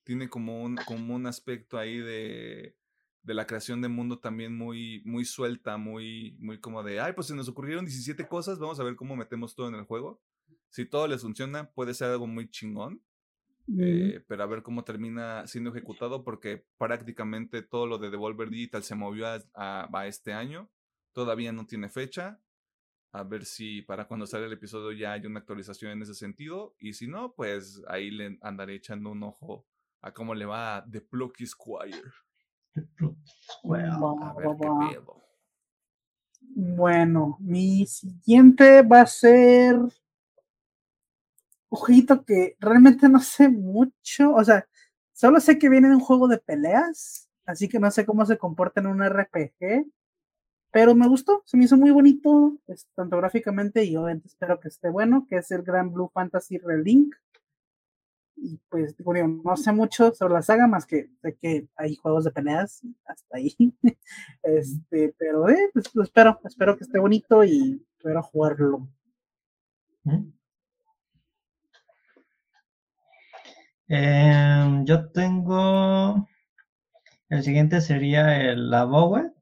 tiene 0.03 0.29
como 0.29 0.63
un, 0.63 0.75
como 0.85 1.15
un 1.15 1.25
aspecto 1.27 1.77
ahí 1.77 1.97
de, 1.97 2.75
de 3.23 3.33
la 3.33 3.47
creación 3.47 3.81
de 3.81 3.87
mundo 3.87 4.19
también 4.19 4.55
muy, 4.55 5.01
muy 5.05 5.25
suelta, 5.25 5.77
muy, 5.77 6.35
muy 6.39 6.59
como 6.59 6.83
de, 6.83 6.99
ay, 6.99 7.13
pues 7.13 7.27
se 7.27 7.35
nos 7.35 7.47
ocurrieron 7.47 7.85
17 7.85 8.27
cosas, 8.27 8.59
vamos 8.59 8.79
a 8.79 8.83
ver 8.83 8.95
cómo 8.95 9.15
metemos 9.15 9.55
todo 9.55 9.67
en 9.69 9.75
el 9.75 9.85
juego. 9.85 10.21
Si 10.69 10.85
todo 10.85 11.07
les 11.07 11.21
funciona, 11.21 11.71
puede 11.71 11.93
ser 11.93 12.09
algo 12.09 12.27
muy 12.27 12.49
chingón, 12.49 13.01
eh, 13.79 14.23
pero 14.27 14.43
a 14.43 14.47
ver 14.47 14.61
cómo 14.61 14.83
termina 14.83 15.47
siendo 15.47 15.69
ejecutado, 15.69 16.23
porque 16.23 16.65
prácticamente 16.77 17.61
todo 17.61 17.87
lo 17.87 17.97
de 17.97 18.09
Devolver 18.09 18.49
Digital 18.49 18.83
se 18.83 18.95
movió 18.95 19.27
a, 19.27 19.89
a 19.91 20.07
este 20.07 20.33
año, 20.33 20.69
todavía 21.13 21.53
no 21.53 21.65
tiene 21.65 21.89
fecha, 21.89 22.41
a 23.13 23.23
ver 23.23 23.45
si 23.45 23.83
para 23.83 24.07
cuando 24.07 24.25
sale 24.25 24.47
el 24.47 24.53
episodio 24.53 24.91
ya 24.91 25.13
hay 25.13 25.25
una 25.25 25.39
actualización 25.39 25.91
en 25.91 26.01
ese 26.01 26.15
sentido, 26.15 26.75
y 26.79 26.93
si 26.93 27.07
no, 27.07 27.33
pues 27.33 27.81
ahí 27.87 28.09
le 28.09 28.39
andaré 28.41 28.75
echando 28.75 29.11
un 29.11 29.23
ojo 29.23 29.67
a 30.01 30.11
cómo 30.13 30.33
le 30.33 30.45
va 30.45 30.77
a 30.77 30.89
The 30.89 31.01
Plucky 31.01 31.45
Squire. 31.45 32.01
A 32.75 34.33
ver 34.33 34.47
qué 34.59 34.67
pedo. 34.91 35.21
Bueno, 36.55 37.37
mi 37.39 37.85
siguiente 37.85 38.81
va 38.81 39.01
a 39.01 39.05
ser. 39.05 39.77
Ojito 41.69 42.25
que 42.25 42.57
realmente 42.59 43.07
no 43.09 43.19
sé 43.19 43.47
mucho. 43.47 44.33
O 44.33 44.43
sea, 44.43 44.67
solo 45.13 45.39
sé 45.39 45.57
que 45.57 45.69
viene 45.69 45.87
de 45.87 45.95
un 45.95 46.01
juego 46.01 46.27
de 46.27 46.39
peleas. 46.39 47.29
Así 47.45 47.69
que 47.69 47.79
no 47.79 47.91
sé 47.91 48.05
cómo 48.05 48.25
se 48.25 48.37
comporta 48.37 48.81
en 48.81 48.87
un 48.87 49.03
RPG. 49.03 49.85
Pero 50.73 50.95
me 50.95 51.07
gustó, 51.07 51.43
se 51.45 51.55
me 51.55 51.65
hizo 51.65 51.77
muy 51.77 51.91
bonito, 51.91 52.57
tanto 52.95 53.17
gráficamente 53.17 53.83
y 53.85 53.95
obviamente 53.95 54.27
espero 54.27 54.59
que 54.59 54.69
esté 54.69 54.89
bueno, 54.89 55.27
que 55.29 55.37
es 55.37 55.51
el 55.51 55.61
Gran 55.61 55.93
Blue 55.93 56.09
Fantasy 56.11 56.57
Relink. 56.57 57.15
Y 58.35 58.59
pues 58.69 58.97
digo, 58.97 59.13
no 59.13 59.55
sé 59.55 59.71
mucho 59.71 60.15
sobre 60.15 60.33
la 60.33 60.41
saga 60.41 60.65
más 60.65 60.87
que 60.87 61.11
sé 61.21 61.35
que 61.39 61.67
hay 61.75 61.95
juegos 61.95 62.23
de 62.23 62.31
peleas 62.31 62.81
hasta 63.05 63.37
ahí. 63.37 63.55
Este 64.41 65.13
pero 65.15 65.47
eh, 65.47 65.69
pues 65.73 65.93
lo 65.93 66.01
espero 66.01 66.39
espero 66.43 66.75
que 66.75 66.85
esté 66.85 66.97
bonito 66.97 67.43
y 67.43 67.85
espero 67.95 68.23
jugarlo. 68.23 68.89
Em, 73.87 74.85
yo 74.85 75.11
tengo 75.11 76.27
el 77.29 77.43
siguiente 77.43 77.79
sería 77.79 78.41
el 78.49 78.71
la 78.71 78.85
Bowe 78.85 79.32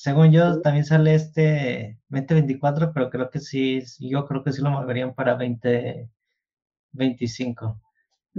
según 0.00 0.32
yo 0.32 0.60
también 0.60 0.84
sale 0.84 1.14
este 1.14 1.98
2024 2.08 2.92
pero 2.94 3.10
creo 3.10 3.30
que 3.30 3.40
sí 3.40 3.82
yo 3.98 4.26
creo 4.26 4.44
que 4.44 4.52
sí 4.52 4.62
lo 4.62 4.70
moverían 4.70 5.14
para 5.14 5.32
2025 5.32 7.80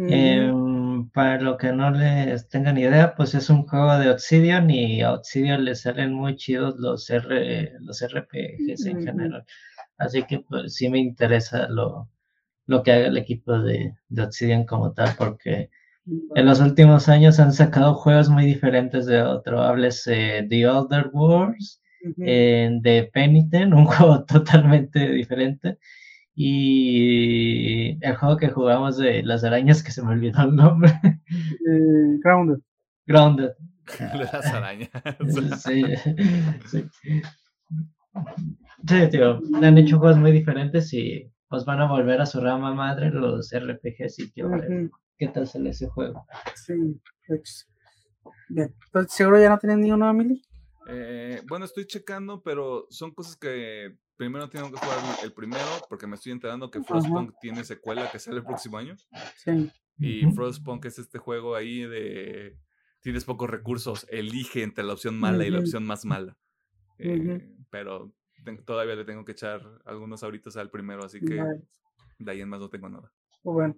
Em, 0.07 1.09
para 1.09 1.41
lo 1.41 1.57
que 1.57 1.73
no 1.73 1.91
les 1.91 2.47
tengan 2.47 2.77
idea, 2.77 3.15
pues 3.15 3.35
es 3.35 3.49
un 3.49 3.67
juego 3.67 3.97
de 3.97 4.09
Obsidian 4.11 4.69
y 4.69 5.01
a 5.01 5.13
Obsidian 5.13 5.65
le 5.65 5.75
salen 5.75 6.13
muy 6.13 6.37
chidos 6.37 6.75
los, 6.77 7.09
R, 7.09 7.73
los 7.81 8.01
RPGs 8.01 8.85
en 8.85 9.03
general. 9.03 9.45
Así 9.97 10.23
que 10.23 10.39
pues 10.39 10.75
sí 10.75 10.89
me 10.89 10.99
interesa 10.99 11.67
lo, 11.67 12.09
lo 12.65 12.83
que 12.83 12.93
haga 12.93 13.07
el 13.07 13.17
equipo 13.17 13.59
de, 13.59 13.95
de 14.07 14.23
Obsidian 14.23 14.65
como 14.65 14.93
tal, 14.93 15.15
porque 15.17 15.69
en 16.35 16.45
los 16.45 16.59
últimos 16.59 17.09
años 17.09 17.39
han 17.39 17.53
sacado 17.53 17.93
juegos 17.93 18.29
muy 18.29 18.45
diferentes 18.45 19.05
de 19.05 19.21
otro. 19.21 19.61
Hables 19.61 20.03
de 20.05 20.45
The 20.49 20.67
Other 20.67 21.09
Wars, 21.11 21.81
de 22.17 23.09
Penitent, 23.13 23.73
un 23.73 23.85
juego 23.85 24.23
totalmente 24.25 25.09
diferente. 25.09 25.77
Y 26.35 27.97
el 28.05 28.15
juego 28.15 28.37
que 28.37 28.49
jugamos 28.49 28.97
de 28.97 29.23
las 29.23 29.43
arañas, 29.43 29.83
que 29.83 29.91
se 29.91 30.01
me 30.01 30.11
olvidó 30.11 30.41
el 30.43 30.55
nombre. 30.55 30.91
Eh, 31.29 32.19
Grounded. 32.23 32.59
Grounded. 33.05 33.51
Las 33.99 34.45
arañas. 34.45 34.89
sí, 35.57 35.83
sí. 36.65 36.89
Sí, 38.87 39.09
tío. 39.11 39.41
Han 39.61 39.77
hecho 39.77 39.99
juegos 39.99 40.17
muy 40.17 40.31
diferentes 40.31 40.93
y 40.93 41.29
pues 41.49 41.65
van 41.65 41.81
a 41.81 41.87
volver 41.89 42.21
a 42.21 42.25
su 42.25 42.39
rama 42.39 42.73
madre 42.73 43.09
los 43.09 43.51
RPGs 43.51 44.19
y 44.19 44.41
ver 44.41 44.89
qué 45.19 45.27
tal 45.27 45.47
sale 45.47 45.69
ese 45.69 45.87
juego. 45.87 46.25
Sí, 46.55 46.73
Bien. 48.47 48.73
Entonces, 48.85 49.13
¿seguro 49.13 49.39
ya 49.39 49.49
no 49.49 49.59
tienen 49.59 49.81
ni 49.81 49.91
uno, 49.91 50.09
Emily? 50.09 50.41
Eh, 50.87 51.41
bueno, 51.47 51.65
estoy 51.65 51.85
checando, 51.85 52.41
pero 52.41 52.87
son 52.89 53.13
cosas 53.13 53.35
que 53.35 53.95
primero 54.15 54.49
tengo 54.49 54.71
que 54.71 54.77
jugar 54.77 54.97
el 55.23 55.33
primero 55.33 55.67
porque 55.87 56.07
me 56.07 56.15
estoy 56.15 56.31
enterando 56.31 56.71
que 56.71 56.81
Frostpunk 56.81 57.33
tiene 57.39 57.63
secuela 57.63 58.09
que 58.11 58.17
sale 58.17 58.37
el 58.37 58.43
próximo 58.43 58.77
año. 58.77 58.95
Sí. 59.37 59.71
Y 59.99 60.25
Frostpunk 60.31 60.85
es 60.85 60.97
este 60.97 61.19
juego 61.19 61.55
ahí 61.55 61.81
de 61.81 62.57
tienes 63.01 63.23
pocos 63.23 63.49
recursos, 63.49 64.07
elige 64.09 64.63
entre 64.63 64.83
la 64.83 64.93
opción 64.93 65.19
mala 65.19 65.45
y 65.45 65.51
la 65.51 65.59
opción 65.59 65.85
más 65.85 66.05
mala. 66.05 66.37
Eh, 66.97 67.55
pero 67.69 68.11
todavía 68.65 68.95
le 68.95 69.05
tengo 69.05 69.23
que 69.25 69.33
echar 69.33 69.61
algunos 69.85 70.23
ahorita 70.23 70.49
al 70.59 70.71
primero, 70.71 71.05
así 71.05 71.19
que 71.19 71.41
de 72.17 72.31
ahí 72.31 72.41
en 72.41 72.49
más 72.49 72.59
no 72.59 72.69
tengo 72.69 72.89
nada. 72.89 73.11
Bueno, 73.43 73.77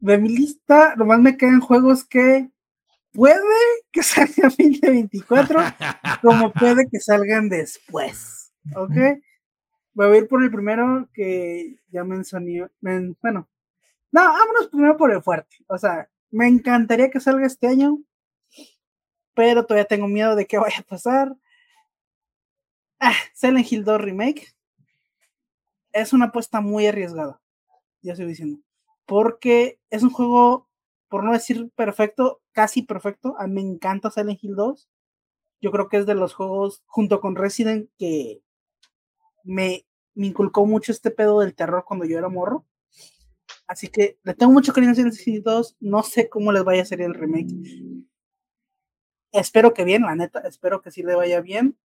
de 0.00 0.18
mi 0.18 0.30
lista 0.30 0.94
nomás 0.96 1.20
me 1.20 1.36
quedan 1.36 1.60
juegos 1.60 2.04
que 2.04 2.50
puede 3.12 3.42
que 3.92 4.02
salgan 4.02 4.50
2024 4.58 5.60
como 6.22 6.52
puede 6.52 6.88
que 6.90 7.00
salgan 7.00 7.48
después. 7.48 8.52
¿Ok? 8.74 8.94
Voy 9.92 10.06
a 10.06 10.16
ir 10.18 10.28
por 10.28 10.42
el 10.42 10.50
primero 10.50 11.08
que 11.12 11.76
ya 11.88 12.04
mencioné. 12.04 12.68
bueno, 12.80 13.48
no, 14.12 14.20
vámonos 14.20 14.68
primero 14.68 14.96
por 14.96 15.10
el 15.10 15.22
fuerte. 15.22 15.56
O 15.68 15.78
sea, 15.78 16.08
me 16.30 16.46
encantaría 16.46 17.10
que 17.10 17.20
salga 17.20 17.46
este 17.46 17.68
año, 17.68 17.98
pero 19.34 19.64
todavía 19.64 19.86
tengo 19.86 20.08
miedo 20.08 20.36
de 20.36 20.46
que 20.46 20.58
vaya 20.58 20.78
a 20.80 20.82
pasar. 20.82 21.36
Ah, 22.98 23.14
Silent 23.34 23.70
Hill 23.70 23.84
2 23.84 24.00
Remake 24.00 24.54
es 25.92 26.12
una 26.12 26.26
apuesta 26.26 26.60
muy 26.60 26.86
arriesgada, 26.86 27.40
ya 28.02 28.12
estoy 28.12 28.26
diciendo, 28.26 28.60
porque 29.10 29.80
es 29.90 30.04
un 30.04 30.10
juego, 30.10 30.68
por 31.08 31.24
no 31.24 31.32
decir 31.32 31.68
perfecto, 31.74 32.42
casi 32.52 32.82
perfecto. 32.82 33.34
A 33.40 33.48
mí 33.48 33.54
me 33.54 33.60
encanta 33.60 34.08
Silent 34.08 34.38
Hill 34.40 34.54
2. 34.54 34.88
Yo 35.60 35.72
creo 35.72 35.88
que 35.88 35.96
es 35.96 36.06
de 36.06 36.14
los 36.14 36.32
juegos, 36.32 36.84
junto 36.86 37.20
con 37.20 37.34
Resident, 37.34 37.90
que 37.98 38.40
me 39.42 39.84
inculcó 40.14 40.64
mucho 40.64 40.92
este 40.92 41.10
pedo 41.10 41.40
del 41.40 41.56
terror 41.56 41.84
cuando 41.84 42.04
yo 42.04 42.18
era 42.18 42.28
morro. 42.28 42.64
Así 43.66 43.88
que 43.88 44.20
le 44.22 44.34
tengo 44.34 44.52
mucho 44.52 44.72
cariño 44.72 44.92
a 44.92 44.94
Silent 44.94 45.26
Hill 45.26 45.42
2. 45.42 45.78
No 45.80 46.04
sé 46.04 46.28
cómo 46.28 46.52
les 46.52 46.62
vaya 46.62 46.82
a 46.82 46.86
salir 46.86 47.06
el 47.06 47.14
remake. 47.14 48.06
Espero 49.32 49.74
que 49.74 49.82
bien, 49.82 50.02
la 50.02 50.14
neta, 50.14 50.38
espero 50.46 50.82
que 50.82 50.92
sí 50.92 51.02
le 51.02 51.16
vaya 51.16 51.40
bien. 51.40 51.76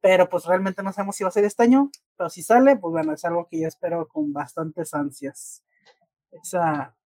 Pero 0.00 0.28
pues 0.28 0.44
realmente 0.44 0.84
no 0.84 0.92
sabemos 0.92 1.16
si 1.16 1.24
va 1.24 1.30
a 1.30 1.32
ser 1.32 1.44
este 1.44 1.64
año. 1.64 1.90
Pero 2.16 2.30
si 2.30 2.44
sale, 2.44 2.76
pues 2.76 2.92
bueno, 2.92 3.12
es 3.12 3.24
algo 3.24 3.48
que 3.50 3.60
yo 3.60 3.66
espero 3.66 4.06
con 4.06 4.32
bastantes 4.32 4.94
ansias. 4.94 5.64
Esa, 6.32 6.96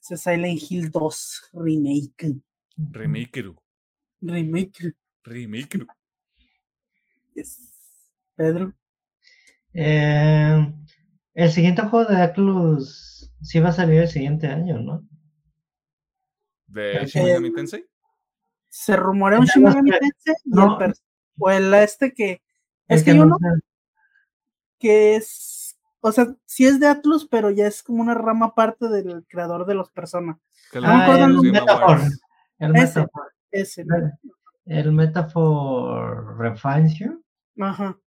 ese 0.00 0.16
Silent 0.16 0.60
Hill 0.68 0.90
2 0.90 1.50
remake. 1.54 2.34
Remake. 2.76 3.54
Remake. 4.20 4.94
Remake. 5.24 5.86
Yes. 7.34 7.58
Pedro. 8.34 8.74
Eh, 9.74 10.74
el 11.34 11.50
siguiente 11.52 11.82
juego 11.82 12.10
de 12.10 12.16
Atlus 12.20 13.32
sí 13.40 13.60
va 13.60 13.70
a 13.70 13.72
salir 13.72 14.00
el 14.02 14.08
siguiente 14.08 14.46
año, 14.46 14.78
¿no? 14.80 15.06
¿De 16.66 16.98
Eh, 17.02 17.06
Shin 17.06 17.24
Megami 17.24 17.52
Tensei? 17.54 17.86
Se 18.68 18.96
rumorea 18.96 19.38
un 19.40 19.46
Shin 19.46 19.62
Megami. 19.62 19.90
Tensei 19.90 20.34
y 20.44 20.50
No. 20.50 20.80
el 20.80 20.94
o 21.38 21.50
el 21.50 21.74
este 21.74 22.12
que 22.12 22.42
es 22.88 23.02
que 23.02 23.12
hay 23.12 23.18
no 23.18 23.38
que 24.78 25.16
es 25.16 25.61
o 26.02 26.12
sea, 26.12 26.34
sí 26.46 26.66
es 26.66 26.78
de 26.80 26.86
Atlus, 26.88 27.26
pero 27.26 27.50
ya 27.50 27.66
es 27.66 27.82
como 27.82 28.02
una 28.02 28.14
rama 28.14 28.46
aparte 28.46 28.88
del 28.88 29.24
creador 29.28 29.64
de 29.66 29.74
los 29.74 29.90
personas. 29.90 30.36
No 30.74 30.80
Ah, 30.84 31.16
el 31.24 31.40
Metaphor. 31.40 31.82
Awards. 31.82 32.20
El 32.58 32.76
Ese. 32.76 33.00
Metaphor. 33.00 33.32
Ese. 33.50 33.84
El 34.66 34.92
Metaphor 34.92 36.38
Refancio. 36.38 37.22
Ajá. 37.58 37.98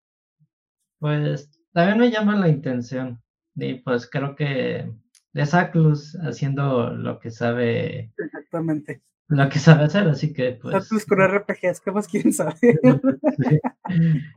Pues 0.98 1.50
también 1.72 1.98
me 1.98 2.10
llama 2.10 2.36
la 2.36 2.48
intención. 2.48 3.20
Y 3.56 3.74
pues 3.74 4.08
creo 4.10 4.34
que 4.34 4.90
es 5.34 5.54
Atlus 5.54 6.16
haciendo 6.22 6.90
lo 6.90 7.18
que 7.20 7.30
sabe, 7.30 8.12
Exactamente. 8.18 9.02
lo 9.28 9.48
que 9.48 9.58
sabe 9.58 9.84
hacer, 9.84 10.08
así 10.08 10.32
que 10.32 10.52
pues. 10.60 10.74
Atlus 10.74 11.04
con 11.06 11.20
RPGs, 11.20 11.80
¿qué 11.80 11.90
más 11.92 12.08
quieren 12.08 12.32
saber? 12.32 12.54
sí. 12.62 13.60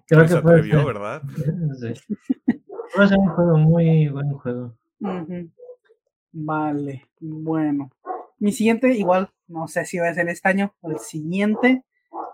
Creo 0.08 0.28
Se 0.28 0.36
que 0.36 0.42
puede 0.42 0.56
atrevió, 0.60 0.78
ser, 0.78 0.86
¿verdad? 0.86 1.22
sí. 1.80 1.94
Puede 2.96 3.10
ser 3.10 3.18
un 3.20 3.30
juego 3.30 3.58
muy 3.58 4.08
buen 4.08 4.34
juego. 4.34 4.74
Ujú. 5.00 5.50
Vale, 6.32 7.08
bueno. 7.20 7.92
Mi 8.40 8.52
siguiente, 8.52 8.94
igual, 8.94 9.30
no 9.48 9.68
sé 9.68 9.86
si 9.86 9.98
va 9.98 10.10
a 10.10 10.14
ser 10.14 10.30
este 10.30 10.48
año 10.50 10.74
o 10.82 10.92
el 10.92 11.00
siguiente, 11.00 11.84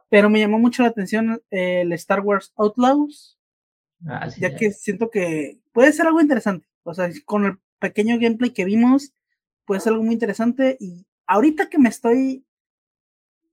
pero 0.09 0.29
me 0.29 0.39
llamó 0.39 0.59
mucho 0.59 0.83
la 0.83 0.89
atención 0.89 1.41
el 1.49 1.93
Star 1.93 2.21
Wars 2.21 2.53
Outlaws, 2.57 3.37
Ah, 4.05 4.29
sí, 4.29 4.41
ya 4.41 4.55
que 4.55 4.71
siento 4.71 5.09
que 5.09 5.59
puede 5.71 5.93
ser 5.93 6.07
algo 6.07 6.19
interesante. 6.19 6.67
O 6.83 6.93
sea, 6.93 7.09
con 7.25 7.45
el 7.45 7.57
pequeño 7.79 8.19
gameplay 8.19 8.51
que 8.51 8.65
vimos, 8.65 9.13
puede 9.65 9.79
ser 9.79 9.93
algo 9.93 10.03
muy 10.03 10.13
interesante. 10.13 10.75
Y 10.79 11.05
ahorita 11.25 11.69
que 11.69 11.79
me 11.79 11.89
estoy, 11.89 12.45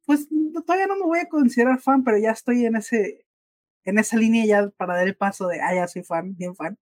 pues 0.06 0.28
todavía 0.66 0.88
no 0.88 0.96
me 0.96 1.04
voy 1.04 1.20
a 1.20 1.28
considerar 1.28 1.80
fan, 1.80 2.02
pero 2.02 2.18
ya 2.18 2.32
estoy 2.32 2.64
en 2.66 2.76
ese, 2.76 3.24
en 3.84 3.98
esa 3.98 4.16
línea 4.16 4.44
ya 4.46 4.70
para 4.76 4.94
dar 4.96 5.06
el 5.06 5.16
paso 5.16 5.46
de, 5.48 5.60
ah, 5.60 5.74
ya 5.74 5.88
soy 5.88 6.02
fan, 6.02 6.36
bien 6.36 6.54
fan. 6.54 6.78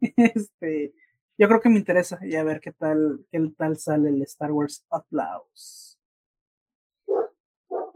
este, 0.00 0.94
yo 1.38 1.48
creo 1.48 1.60
que 1.60 1.68
me 1.68 1.78
interesa 1.78 2.18
ya 2.26 2.42
ver 2.44 2.60
qué 2.60 2.72
tal, 2.72 3.26
qué 3.30 3.52
tal 3.56 3.78
sale 3.78 4.08
el 4.10 4.22
Star 4.22 4.52
Wars 4.52 4.84
Outlaws. 4.90 5.98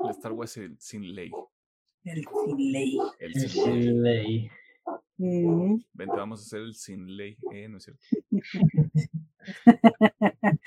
El 0.05 0.11
Star 0.11 0.33
Wars 0.33 0.57
el- 0.57 0.79
sin 0.79 1.15
ley. 1.15 1.31
El 2.05 2.25
sin 2.27 2.73
ley. 2.73 2.99
El 3.19 3.35
sin 3.35 4.03
ley. 4.03 4.51
Vente, 5.19 6.17
vamos 6.17 6.41
a 6.41 6.45
hacer 6.45 6.61
el 6.61 6.75
sin 6.75 7.17
ley. 7.17 7.37
Eh, 7.53 7.69
no 7.69 7.77
es 7.77 7.85
cierto. 7.85 8.03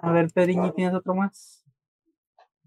A 0.00 0.10
ver, 0.12 0.32
Pedriño, 0.32 0.72
¿tienes 0.72 0.94
otro 0.94 1.14
más? 1.14 1.61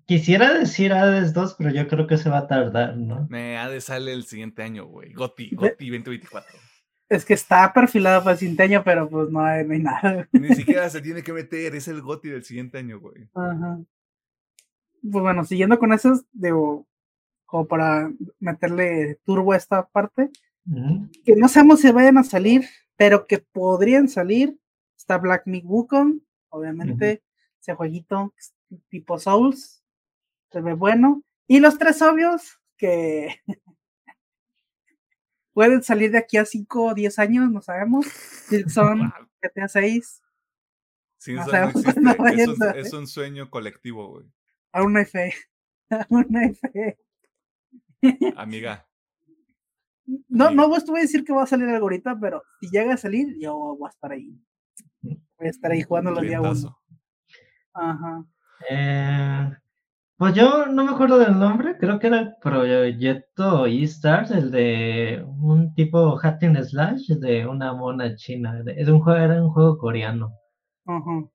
Quisiera 0.05 0.53
decir 0.53 0.93
Hades 0.93 1.33
2, 1.33 1.55
pero 1.57 1.71
yo 1.71 1.87
creo 1.87 2.05
que 2.05 2.17
se 2.17 2.29
va 2.29 2.39
a 2.39 2.47
tardar, 2.47 2.95
¿no? 2.95 3.27
Me 3.29 3.57
ha 3.57 3.69
de 3.69 3.81
sale 3.81 4.13
el 4.13 4.25
siguiente 4.25 4.61
año, 4.61 4.85
güey. 4.85 5.13
Goti, 5.13 5.49
Goti 5.55 5.89
2024. 5.89 6.59
Es 7.09 7.25
que 7.25 7.33
está 7.33 7.71
perfilado 7.73 8.23
para 8.23 8.33
el 8.33 8.37
cinteño, 8.37 8.83
pero 8.83 9.09
pues 9.09 9.29
no 9.29 9.43
hay, 9.43 9.65
no 9.65 9.73
hay 9.73 9.79
nada. 9.79 10.27
Ni 10.31 10.53
siquiera 10.55 10.89
se 10.89 11.01
tiene 11.01 11.23
que 11.23 11.33
meter, 11.33 11.75
es 11.75 11.87
el 11.87 12.01
Goti 12.01 12.29
del 12.29 12.43
siguiente 12.43 12.77
año, 12.77 12.99
güey. 12.99 13.29
Ajá. 13.33 13.79
Pues 15.01 15.21
bueno, 15.21 15.43
siguiendo 15.43 15.79
con 15.79 15.93
esos, 15.93 16.25
digo, 16.31 16.87
como 17.45 17.67
para 17.67 18.11
meterle 18.39 19.19
turbo 19.23 19.53
a 19.53 19.57
esta 19.57 19.87
parte, 19.87 20.29
que 21.23 21.35
no 21.35 21.47
sabemos 21.47 21.81
si 21.81 21.91
vayan 21.91 22.17
a 22.17 22.23
salir, 22.23 22.65
pero 22.95 23.27
que 23.27 23.39
podrían 23.39 24.07
salir. 24.07 24.57
Está 24.97 25.17
Black 25.19 25.43
Myth 25.45 25.65
Wukong, 25.65 26.21
obviamente, 26.49 27.23
ese 27.61 27.75
jueguito 27.75 28.33
tipo 28.89 29.19
Souls, 29.19 29.83
se 30.51 30.61
ve 30.61 30.73
bueno. 30.73 31.23
Y 31.47 31.59
los 31.59 31.77
tres 31.77 32.01
obvios 32.01 32.59
que 32.77 33.35
pueden 35.53 35.83
salir 35.83 36.11
de 36.11 36.17
aquí 36.17 36.37
a 36.37 36.45
5 36.45 36.85
o 36.87 36.93
10 36.93 37.19
años, 37.19 37.49
no 37.51 37.61
sabemos. 37.61 38.05
Silksong, 38.07 38.99
Wow. 38.99 39.27
GTA 39.41 39.67
6, 39.67 40.21
Sin 41.17 41.35
No 41.35 41.45
no 41.45 41.51
sabemos 41.51 41.83
cuándo 41.83 42.25
Es 42.27 42.47
un, 42.47 42.63
a- 42.63 42.71
es 42.71 42.93
un 42.93 43.07
sueño 43.07 43.49
colectivo, 43.49 44.07
güey. 44.09 44.25
aún 44.71 44.93
no 44.93 44.99
hay 44.99 45.05
fe. 45.05 45.33
Aún 46.09 46.25
no 46.29 46.39
hay 46.39 46.53
fe. 46.55 46.97
Amiga, 48.35 48.87
No, 50.27 50.47
Amiga. 50.47 50.67
no 50.67 50.69
voy 50.69 50.99
a 50.99 51.01
decir 51.03 51.23
que 51.23 51.31
va 51.33 51.43
a 51.43 51.47
salir 51.47 51.67
algo 51.69 51.85
ahorita, 51.85 52.17
pero 52.19 52.43
si 52.59 52.69
llega 52.69 52.95
a 52.95 52.97
salir, 52.97 53.35
yo 53.39 53.55
voy 53.55 53.87
a 53.87 53.91
estar 53.91 54.11
ahí. 54.11 54.35
Voy 55.01 55.47
a 55.47 55.49
estar 55.49 55.71
ahí 55.71 55.83
jugando 55.83 56.09
los 56.11 56.21
días 56.23 56.41
uno. 56.41 56.79
Ajá. 57.73 58.25
Eh, 58.69 59.51
pues 60.17 60.33
yo 60.33 60.67
no 60.67 60.85
me 60.85 60.91
acuerdo 60.91 61.19
del 61.19 61.37
nombre, 61.37 61.77
creo 61.77 61.99
que 61.99 62.07
era 62.07 62.19
el 62.19 62.35
proyecto 62.41 63.65
E-Stars, 63.65 64.31
el 64.31 64.49
de 64.49 65.25
un 65.27 65.73
tipo 65.73 66.17
and 66.23 66.63
slash 66.63 67.07
de 67.07 67.45
una 67.45 67.73
mona 67.73 68.15
china. 68.15 68.63
Es 68.77 68.87
un 68.87 69.01
juego, 69.01 69.19
era 69.19 69.43
un 69.43 69.49
juego 69.49 69.77
coreano. 69.77 70.33
Ajá. 70.85 71.29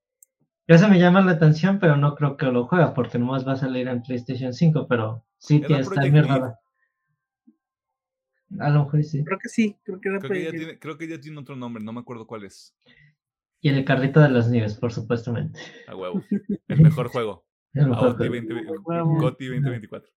Ese 0.66 0.86
me 0.86 1.00
llama 1.00 1.20
la 1.20 1.32
atención, 1.32 1.78
pero 1.80 1.96
no 1.96 2.14
creo 2.14 2.36
que 2.36 2.46
lo 2.46 2.66
juegue 2.66 2.86
porque 2.94 3.18
nomás 3.18 3.46
va 3.46 3.52
a 3.52 3.56
salir 3.56 3.88
en 3.88 4.02
PlayStation 4.02 4.54
5, 4.54 4.86
pero 4.88 5.24
sí 5.36 5.60
que 5.60 5.80
está 5.80 6.06
en 6.06 6.12
Project 6.12 6.12
mi 6.12 6.18
Eve. 6.20 6.28
radar. 6.28 6.54
A 8.60 8.70
lo 8.70 8.84
mejor 8.84 9.02
sí. 9.02 9.24
Creo 9.24 9.38
que 9.38 9.48
sí, 9.48 9.76
creo 9.82 10.00
que 10.00 10.08
era 10.08 10.18
Creo 10.20 10.32
que, 10.32 10.44
ya 10.44 10.50
tiene, 10.50 10.78
creo 10.78 10.96
que 10.96 11.08
ya 11.08 11.20
tiene 11.20 11.38
otro 11.38 11.56
nombre, 11.56 11.82
no 11.82 11.92
me 11.92 12.00
acuerdo 12.00 12.26
cuál 12.26 12.44
es. 12.44 12.74
Y 13.60 13.68
el 13.68 13.84
carrito 13.84 14.20
de 14.20 14.30
las 14.30 14.48
nieves, 14.48 14.76
por 14.76 14.92
supuestamente. 14.92 15.60
A 15.88 15.96
huevo. 15.96 16.22
El 16.68 16.80
mejor 16.80 17.08
juego. 17.08 17.44
Goti 17.74 17.94
juego. 17.94 18.16
20, 18.18 18.54
huevo. 18.84 19.18
Goti 19.18 19.46
2024. 19.46 20.10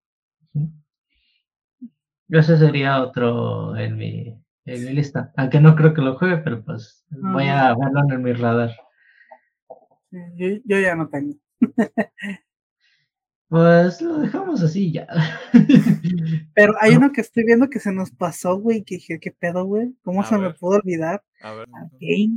Ese 2.30 2.58
sería 2.58 3.01
otro 3.01 3.76
en 3.78 3.97
mi, 3.97 4.41
en 4.66 4.86
mi 4.86 4.93
lista. 4.93 5.32
Aunque 5.38 5.60
no 5.60 5.76
creo 5.76 5.93
que 5.93 6.01
lo 6.01 6.18
juegue, 6.18 6.38
pero 6.38 6.64
pues 6.64 7.06
voy 7.10 7.47
a 7.47 7.76
verlo 7.76 8.01
en 8.10 8.24
mi 8.24 8.34
radar. 8.34 8.72
Yo, 10.12 10.47
yo 10.66 10.80
ya 10.80 10.95
no 10.95 11.10
tengo. 11.10 11.36
Pues 13.54 14.01
lo 14.01 14.18
dejamos 14.18 14.64
así 14.64 14.91
ya. 14.91 15.06
Pero 16.56 16.74
hay 16.82 16.95
uno 16.95 17.12
que 17.12 17.22
estoy 17.22 17.43
viendo 17.43 17.70
que 17.70 17.80
se 17.80 17.91
nos 17.91 18.10
pasó, 18.10 18.58
güey, 18.58 18.84
que 18.84 18.95
dije, 18.95 19.20
¿qué 19.20 19.30
pedo, 19.30 19.66
güey? 19.66 19.93
¿Cómo 20.01 20.22
A 20.22 20.26
se 20.26 20.39
me 20.39 20.51
pudo 20.56 20.78
olvidar? 20.78 21.24
A 21.43 21.54
ver. 21.54 21.68
Güey. 21.99 22.32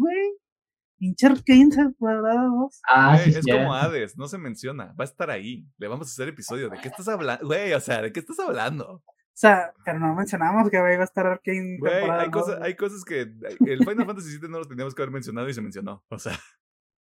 Pinche 0.98 1.26
Arkane 1.26 1.70
se 1.70 1.92
cuadrada 1.98 2.44
dos. 2.44 2.80
ah, 2.88 3.16
Güey, 3.16 3.32
sí, 3.32 3.38
es 3.38 3.46
como 3.46 3.74
Hades, 3.74 4.16
no 4.16 4.28
se 4.28 4.38
menciona. 4.38 4.94
Va 4.98 5.04
a 5.04 5.04
estar 5.04 5.30
ahí. 5.30 5.66
Le 5.78 5.88
vamos 5.88 6.08
a 6.08 6.10
hacer 6.10 6.28
episodio. 6.28 6.68
¿De 6.70 6.78
qué 6.78 6.88
estás 6.88 7.06
hablando? 7.08 7.46
Güey, 7.46 7.72
o 7.74 7.80
sea, 7.80 8.00
¿de 8.02 8.12
qué 8.12 8.20
estás 8.20 8.38
hablando? 8.40 8.92
O 8.92 9.02
sea, 9.38 9.74
pero 9.84 9.98
no 9.98 10.14
mencionamos 10.14 10.70
que 10.70 10.76
iba 10.78 10.88
a 10.88 11.04
estar 11.04 11.26
Arkane 11.26 11.76
Güey, 11.78 11.92
hay, 12.10 12.28
güey. 12.30 12.44
hay 12.62 12.74
cosas 12.76 13.04
que 13.04 13.20
el 13.20 13.78
Final 13.86 14.06
Fantasy 14.06 14.38
VII 14.38 14.48
no 14.48 14.58
lo 14.60 14.64
teníamos 14.64 14.94
que 14.94 15.02
haber 15.02 15.12
mencionado 15.12 15.46
y 15.48 15.52
se 15.54 15.60
mencionó. 15.60 16.02
O 16.08 16.18
sea, 16.18 16.32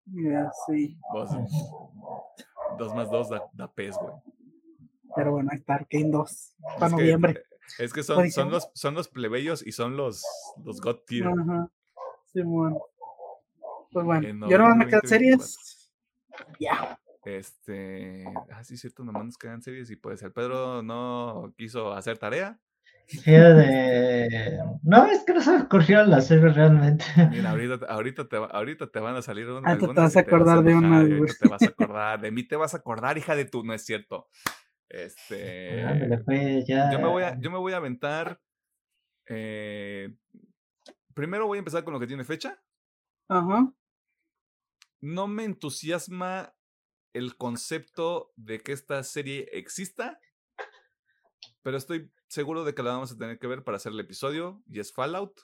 Ya, 0.07 0.51
sí. 0.67 0.99
vos, 1.13 1.31
dos 2.79 2.95
más 2.95 3.11
dos 3.11 3.29
da, 3.31 3.43
da 3.53 3.73
pez, 3.73 3.97
güey. 3.97 4.13
Pero 5.17 5.31
bueno, 5.33 5.51
ahí 5.53 5.59
está 5.59 5.75
Arkane 5.77 6.11
2 6.11 6.31
Es 6.31 6.55
para 6.81 6.87
que- 6.91 7.03
noviembre. 7.03 7.45
Es 7.79 7.93
que 7.93 8.03
son, 8.03 8.31
son, 8.31 8.51
los, 8.51 8.69
son 8.75 8.95
los 8.95 9.09
plebeyos 9.09 9.67
y 9.67 9.73
son 9.73 9.97
los, 9.97 10.23
los 10.65 10.81
God 10.81 10.99
Tier. 11.07 11.29
Ajá. 11.29 11.71
Sí, 12.33 12.43
bueno. 12.43 12.79
Pues 13.95 14.05
bueno, 14.07 14.27
En 14.29 14.41
yo 14.41 14.59
nomás 14.59 14.77
me 14.77 14.87
quedan 14.89 15.01
2024. 15.03 15.47
series. 15.47 15.93
Ya. 16.59 16.99
Este. 17.25 18.35
Ah, 18.51 18.65
sí, 18.65 18.77
cierto, 18.77 19.05
nomás 19.05 19.25
nos 19.27 19.39
quedan 19.39 19.63
series 19.63 19.89
y 19.91 19.97
pues 19.97 20.21
el 20.23 20.33
Pedro 20.33 20.83
no 20.83 21.55
quiso 21.57 21.95
hacer 21.95 22.19
tarea. 22.19 22.59
Sí, 23.07 23.31
de... 23.31 24.59
No, 24.83 25.07
es 25.07 25.23
que 25.25 25.35
no 25.35 25.41
se 25.43 25.53
me 25.53 25.63
ocurrió 25.63 26.03
la 26.05 26.21
serie 26.21 26.49
realmente. 26.49 27.05
Mira, 27.31 27.51
ahorita, 27.51 27.87
ahorita, 27.87 28.29
te, 28.29 28.39
va- 28.39 28.47
ahorita 28.49 28.89
te 28.91 28.99
van 28.99 29.15
a 29.15 29.23
salir 29.23 29.47
Ah, 29.47 29.51
tú 29.51 29.61
te 29.63 29.71
algunas 29.87 29.97
vas 29.97 30.17
a 30.17 30.25
te 30.25 30.31
vas 30.31 30.41
acordar 30.41 30.65
de 30.65 30.73
ahorita 30.73 31.17
güey. 31.19 31.33
te 31.39 31.49
vas 31.49 31.63
a 31.63 31.69
acordar. 31.69 32.21
De 32.21 32.31
mí 32.33 32.43
te 32.43 32.57
vas 32.57 32.75
a 32.75 32.79
acordar, 32.79 33.17
hija 33.17 33.37
de 33.37 33.45
tú, 33.45 33.63
no 33.63 33.75
es 33.75 33.85
cierto. 33.85 34.29
Este. 34.89 35.83
Ándale, 35.85 36.19
pues, 36.19 36.67
ya. 36.67 36.91
Yo 36.93 36.99
me 36.99 37.09
voy 37.09 37.23
a, 37.23 37.39
yo 37.41 37.51
me 37.51 37.59
voy 37.59 37.73
a 37.73 37.77
aventar. 37.77 38.41
eh, 39.29 40.15
primero 41.15 41.47
voy 41.47 41.59
a 41.59 41.61
empezar 41.61 41.85
con 41.85 41.95
lo 41.95 42.01
que 42.01 42.07
tiene 42.07 42.25
fecha. 42.25 42.61
Ajá. 43.29 43.73
No 45.05 45.29
me 45.29 45.45
entusiasma 45.45 46.57
el 47.13 47.37
concepto 47.37 48.33
de 48.37 48.61
que 48.61 48.73
esta 48.73 49.03
serie 49.03 49.51
exista, 49.53 50.19
pero 51.63 51.77
estoy 51.77 52.11
seguro 52.27 52.65
de 52.65 52.75
que 52.75 52.83
la 52.83 52.93
vamos 52.93 53.13
a 53.13 53.19
tener 53.19 53.39
que 53.39 53.47
ver 53.47 53.65
para 53.65 53.77
hacer 53.77 53.93
el 53.93 54.01
episodio 54.01 54.63
y 54.67 54.81
es 54.81 54.95
Fallout. 54.95 55.43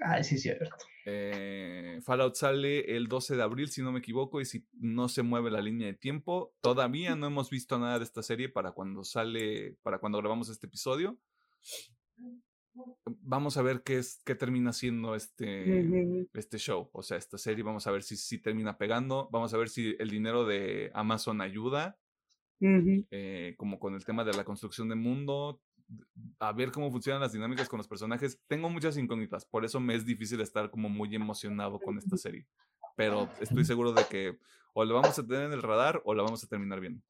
Ah, 0.00 0.22
sí, 0.22 0.38
cierto. 0.38 0.70
Eh, 1.04 1.98
Fallout 2.04 2.36
sale 2.36 2.96
el 2.96 3.08
12 3.08 3.34
de 3.34 3.42
abril, 3.42 3.70
si 3.70 3.82
no 3.82 3.90
me 3.90 3.98
equivoco, 3.98 4.40
y 4.40 4.44
si 4.44 4.64
no 4.74 5.08
se 5.08 5.24
mueve 5.24 5.50
la 5.50 5.60
línea 5.60 5.88
de 5.88 5.94
tiempo, 5.94 6.54
todavía 6.60 7.16
no 7.16 7.26
hemos 7.26 7.50
visto 7.50 7.76
nada 7.80 7.98
de 7.98 8.04
esta 8.04 8.22
serie 8.22 8.48
para 8.48 8.70
cuando 8.70 9.02
sale, 9.02 9.76
para 9.82 9.98
cuando 9.98 10.18
grabamos 10.18 10.48
este 10.48 10.68
episodio. 10.68 11.18
Vamos 13.04 13.56
a 13.56 13.62
ver 13.62 13.82
qué 13.82 13.98
es, 13.98 14.20
qué 14.24 14.34
termina 14.34 14.72
siendo 14.72 15.14
este, 15.14 15.84
Ujú. 15.84 16.28
este 16.34 16.58
show, 16.58 16.90
o 16.92 17.02
sea, 17.02 17.16
esta 17.16 17.38
serie. 17.38 17.62
Vamos 17.62 17.86
a 17.86 17.90
ver 17.90 18.02
si, 18.02 18.16
si 18.16 18.38
termina 18.38 18.76
pegando, 18.76 19.28
vamos 19.30 19.54
a 19.54 19.56
ver 19.56 19.68
si 19.68 19.94
el 19.98 20.10
dinero 20.10 20.44
de 20.44 20.90
Amazon 20.94 21.40
ayuda, 21.40 21.98
Ujú. 22.60 23.06
eh, 23.10 23.54
como 23.56 23.78
con 23.78 23.94
el 23.94 24.04
tema 24.04 24.24
de 24.24 24.34
la 24.34 24.44
construcción 24.44 24.88
de 24.88 24.96
mundo, 24.96 25.60
a 26.38 26.52
ver 26.52 26.72
cómo 26.72 26.90
funcionan 26.90 27.20
las 27.20 27.32
dinámicas 27.32 27.68
con 27.68 27.78
los 27.78 27.88
personajes. 27.88 28.40
Tengo 28.46 28.68
muchas 28.70 28.96
incógnitas, 28.96 29.44
por 29.44 29.64
eso 29.64 29.80
me 29.80 29.94
es 29.94 30.04
difícil 30.04 30.40
estar 30.40 30.70
como 30.70 30.88
muy 30.88 31.14
emocionado 31.14 31.78
con 31.78 31.98
esta 31.98 32.16
serie. 32.16 32.46
Pero 32.96 33.28
estoy 33.40 33.64
seguro 33.64 33.92
de 33.92 34.04
que 34.04 34.38
o 34.72 34.84
lo 34.84 34.94
vamos 34.94 35.18
a 35.18 35.26
tener 35.26 35.44
en 35.44 35.52
el 35.52 35.62
radar 35.62 36.02
o 36.04 36.14
la 36.14 36.22
vamos 36.22 36.42
a 36.44 36.48
terminar 36.48 36.80
viendo. 36.80 37.02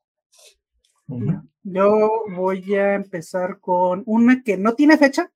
Yo 1.62 2.24
voy 2.30 2.74
a 2.74 2.94
empezar 2.94 3.60
con 3.60 4.02
una 4.06 4.42
que 4.42 4.56
no 4.56 4.74
tiene 4.74 4.96
fecha. 4.96 5.30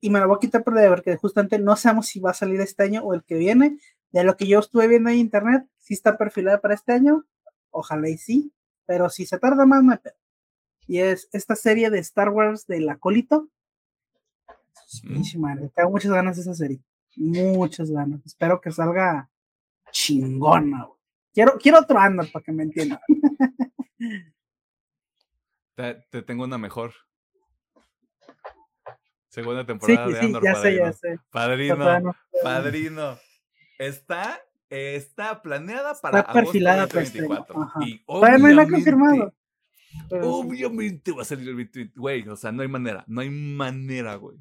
Y 0.00 0.10
me 0.10 0.20
la 0.20 0.26
voy 0.26 0.36
a 0.36 0.40
quitar 0.40 0.62
por 0.62 0.74
de 0.74 0.88
porque 0.88 1.16
justamente 1.16 1.58
no 1.58 1.76
sabemos 1.76 2.06
si 2.06 2.20
va 2.20 2.30
a 2.30 2.34
salir 2.34 2.60
este 2.60 2.82
año 2.82 3.02
o 3.02 3.14
el 3.14 3.24
que 3.24 3.36
viene. 3.36 3.78
De 4.10 4.24
lo 4.24 4.36
que 4.36 4.46
yo 4.46 4.58
estuve 4.60 4.88
viendo 4.88 5.10
en 5.10 5.16
internet, 5.16 5.66
sí 5.78 5.94
está 5.94 6.16
perfilada 6.16 6.60
para 6.60 6.74
este 6.74 6.92
año. 6.92 7.24
Ojalá 7.70 8.08
y 8.08 8.18
sí. 8.18 8.52
Pero 8.86 9.10
si 9.10 9.26
se 9.26 9.38
tarda 9.38 9.66
más, 9.66 9.82
no 9.82 9.92
hay 9.92 9.98
pedo. 9.98 10.14
Y 10.86 10.98
es 10.98 11.28
esta 11.32 11.56
serie 11.56 11.90
de 11.90 11.98
Star 11.98 12.28
Wars 12.28 12.66
del 12.66 12.88
acólito. 12.88 13.48
Madre, 15.38 15.70
Tengo 15.74 15.90
muchas 15.90 16.12
ganas 16.12 16.36
de 16.36 16.42
esa 16.42 16.54
serie. 16.54 16.80
Muchas 17.16 17.90
ganas. 17.90 18.20
Espero 18.24 18.60
que 18.60 18.70
salga 18.70 19.28
chingona. 19.90 20.84
güey. 20.84 20.98
Quiero, 21.32 21.58
quiero 21.58 21.80
otro 21.80 21.98
Andor 21.98 22.30
para 22.30 22.44
que 22.44 22.52
me 22.52 22.62
entiendan. 22.62 23.00
Te, 25.74 25.94
te 26.10 26.22
tengo 26.22 26.44
una 26.44 26.56
mejor. 26.58 26.94
Segunda 29.36 29.60
Sí, 29.60 29.66
temporada 29.66 30.08
de 30.08 30.18
sí, 30.20 30.26
Andor, 30.26 30.42
sé, 30.42 30.52
padrino. 30.52 30.84
ya 30.86 30.92
sé. 30.92 31.20
Pero 31.30 32.14
Padrino. 32.42 33.18
Está, 33.78 34.40
está 34.70 35.42
planeada 35.42 35.94
para 36.00 36.20
Está 36.20 36.32
perfilada 36.32 36.86
para 36.86 37.02
este 37.02 37.18
año, 37.18 37.28
2024. 37.28 37.62
ajá. 37.62 37.80
Y 37.86 37.94
no 37.96 38.02
obviamente- 38.06 38.72
confirmado. 38.72 39.34
Pero 40.08 40.22
sí. 40.22 40.28
Obviamente 40.32 41.12
va 41.12 41.22
a 41.22 41.24
salir 41.26 41.48
el 41.50 41.54
2020. 41.56 41.92
Güey, 42.00 42.28
o 42.28 42.36
sea, 42.36 42.50
no 42.50 42.62
hay 42.62 42.68
manera. 42.68 43.04
No 43.06 43.20
hay 43.20 43.28
manera, 43.30 44.14
güey. 44.16 44.38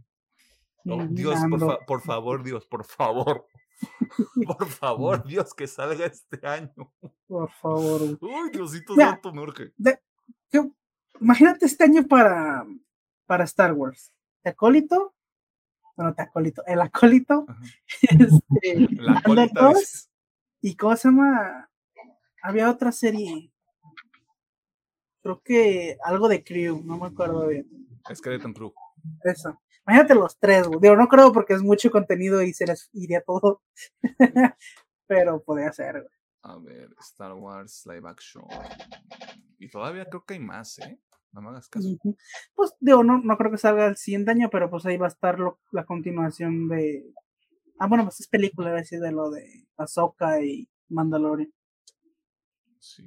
Oh, 0.88 1.04
Dios, 1.10 1.40
por, 1.50 1.60
fa- 1.60 1.80
por 1.86 2.02
favor, 2.02 2.44
Dios, 2.44 2.66
por 2.66 2.86
favor. 2.86 3.46
Por 4.48 4.68
favor, 4.68 5.26
Dios, 5.28 5.54
que 5.54 5.68
salga 5.68 6.06
este 6.06 6.40
año. 6.48 6.94
Por 7.28 7.52
favor. 7.52 8.00
güey. 8.18 8.34
Uy, 8.34 8.50
Diosito 8.52 8.96
Ya. 8.98 9.10
santo, 9.10 9.34
me 9.34 9.42
urge. 9.42 9.74
¿Qué- 10.50 10.72
Imagínate 11.20 11.66
este 11.66 11.84
año 11.84 12.08
para, 12.08 12.66
para 13.26 13.44
Star 13.44 13.74
Wars. 13.74 14.14
¿Te 14.46 14.52
acólito? 14.52 15.16
Bueno, 15.98 16.14
te 16.14 16.22
acólito. 16.22 16.64
El 16.68 16.80
acólito. 16.80 17.48
Este, 18.04 18.88
La 18.92 19.14
Andor 19.14 19.24
colita 19.24 19.62
2, 19.62 19.74
dices. 19.74 20.12
¿Y 20.62 20.76
cómo 20.76 20.96
se 20.96 21.08
llama? 21.08 21.72
Había 22.44 22.70
otra 22.70 22.92
serie. 22.92 23.52
Creo 25.24 25.42
que 25.42 25.98
algo 26.04 26.28
de 26.28 26.44
Crew, 26.44 26.80
no 26.86 27.00
me 27.00 27.08
acuerdo 27.08 27.48
bien. 27.48 27.68
Skeleton 28.14 28.54
Crew. 28.54 28.72
Eso. 29.24 29.60
Imagínate 29.88 30.14
los 30.14 30.38
tres, 30.38 30.68
güey. 30.68 30.80
Digo, 30.80 30.96
no 30.96 31.08
creo 31.08 31.34
porque 31.34 31.56
es 31.56 31.64
mucho 31.64 31.90
contenido 31.90 32.44
y 32.44 32.54
se 32.54 32.68
les 32.68 32.88
iría 32.94 33.22
todo. 33.22 33.64
Pero 35.08 35.42
podría 35.42 35.74
ser, 35.74 36.02
güey. 36.02 36.14
A 36.44 36.58
ver, 36.60 36.90
Star 37.00 37.34
Wars 37.34 37.84
live 37.88 38.08
action. 38.08 38.46
Y 39.58 39.70
todavía 39.70 40.06
creo 40.06 40.24
que 40.24 40.36
hay 40.36 40.40
más, 40.40 40.78
¿eh? 40.78 41.00
No 41.36 41.42
me 41.42 41.50
hagas 41.50 41.68
caso. 41.68 41.86
Ujú. 41.90 42.16
Pues 42.56 42.74
digo, 42.80 43.04
no, 43.04 43.18
no 43.22 43.38
creo 43.38 43.52
que 43.52 43.58
salga 43.58 43.88
el 43.88 43.98
siguiente 43.98 44.32
año, 44.32 44.50
pero 44.50 44.70
pues 44.70 44.86
ahí 44.86 44.96
va 44.96 45.08
a 45.08 45.10
estar 45.10 45.38
lo- 45.38 45.60
la 45.72 45.86
continuación 45.86 46.70
de. 46.70 47.14
Ah, 47.78 47.88
bueno, 47.88 48.06
pues 48.06 48.22
es 48.22 48.28
película, 48.30 48.70
a 48.70 48.76
decir, 48.76 49.02
de 49.02 49.12
lo 49.12 49.30
de 49.30 49.68
Ahsoka 49.76 50.42
y 50.42 50.70
Mandalorian. 50.88 51.54
Sí. 52.80 53.06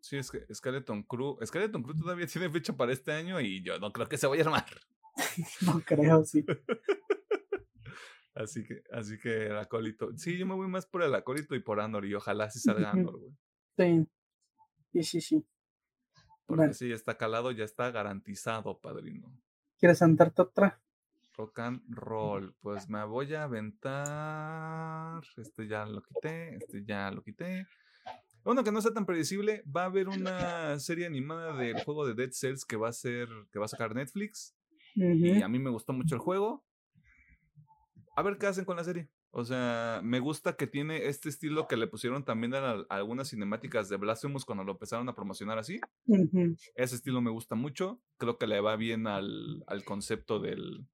Sí, 0.00 0.16
es 0.16 0.28
que 0.32 0.44
Skeleton 0.52 1.04
Crew. 1.04 1.38
Skeleton 1.44 1.84
Crew 1.84 1.96
todavía 1.96 2.26
tiene 2.32 2.50
fecha 2.50 2.76
para 2.76 2.92
este 2.92 3.12
año 3.12 3.40
y 3.40 3.62
yo 3.62 3.78
no 3.78 3.92
creo 3.92 4.08
que 4.08 4.18
se 4.18 4.26
vaya 4.26 4.42
a 4.42 4.46
armar. 4.46 4.66
No 5.62 5.80
creo, 5.86 6.24
sí. 6.24 6.44
Así 8.34 8.64
que, 8.64 8.82
así 8.92 9.18
que 9.18 9.46
el 9.46 9.56
acólito. 9.56 10.10
Sí, 10.18 10.36
yo 10.36 10.44
me 10.44 10.54
voy 10.54 10.68
más 10.68 10.84
por 10.84 11.02
el 11.02 11.14
acólito 11.14 11.54
y 11.54 11.60
por 11.60 11.80
Andor 11.80 12.04
y 12.04 12.12
ojalá 12.14 12.50
sí 12.50 12.58
salga. 12.58 12.90
Andor, 12.90 13.18
güey. 13.18 13.32
Sí. 13.78 14.06
Sí, 14.92 15.02
sí, 15.04 15.20
sí. 15.22 15.46
Porque 16.46 16.58
Bueno. 16.60 16.74
si 16.74 16.88
ya 16.88 16.94
está 16.94 17.16
calado, 17.16 17.50
ya 17.50 17.64
está 17.64 17.90
garantizado, 17.90 18.78
padrino. 18.80 19.32
¿Quieres 19.78 19.98
sentarte 19.98 20.42
otra? 20.42 20.80
Rock 21.36 21.58
and 21.58 21.82
roll. 21.88 22.54
Pues 22.60 22.88
me 22.88 23.04
voy 23.04 23.34
a 23.34 23.42
aventar. 23.44 25.22
Este 25.36 25.66
ya 25.66 25.84
lo 25.86 26.02
quité. 26.02 26.56
Este 26.56 26.84
ya 26.84 27.10
lo 27.10 27.22
quité. 27.22 27.66
Uno 28.44 28.62
que 28.64 28.72
no 28.72 28.80
sea 28.80 28.92
tan 28.94 29.04
predecible. 29.06 29.62
Va 29.64 29.82
a 29.82 29.86
haber 29.86 30.08
una 30.08 30.78
serie 30.78 31.04
animada 31.06 31.54
del 31.56 31.82
juego 31.84 32.06
de 32.06 32.14
Dead 32.14 32.30
Cells 32.32 32.64
que 32.64 32.76
va 32.76 32.88
a 32.88 32.92
ser. 32.92 33.28
que 33.52 33.58
va 33.58 33.66
a 33.66 33.68
sacar 33.68 33.94
Netflix. 33.94 34.54
Y 34.94 35.42
a 35.42 35.48
mí 35.48 35.58
me 35.58 35.68
gustó 35.70 35.92
mucho 35.92 36.14
el 36.14 36.20
juego. 36.20 36.64
A 38.16 38.22
ver 38.22 38.38
qué 38.38 38.46
hacen 38.46 38.64
con 38.64 38.76
la 38.76 38.84
serie. 38.84 39.10
O 39.38 39.44
sea, 39.44 40.00
me 40.02 40.18
gusta 40.18 40.56
que 40.56 40.66
tiene 40.66 41.08
este 41.08 41.28
estilo 41.28 41.68
que 41.68 41.76
le 41.76 41.86
pusieron 41.86 42.24
también 42.24 42.54
a, 42.54 42.60
la- 42.62 42.86
a 42.88 42.96
algunas 42.96 43.28
cinemáticas 43.28 43.90
de 43.90 43.98
Blasphemous 43.98 44.46
cuando 44.46 44.64
lo 44.64 44.72
empezaron 44.72 45.06
a 45.10 45.14
promocionar 45.14 45.58
así. 45.58 45.78
Ese 46.74 46.94
estilo 46.96 47.20
me 47.20 47.30
gusta 47.30 47.54
mucho. 47.54 48.00
Creo 48.16 48.38
que 48.38 48.46
le 48.46 48.60
va 48.62 48.76
bien 48.76 49.06
al, 49.06 49.62
al 49.66 49.84
concepto 49.84 50.38
del, 50.40 50.86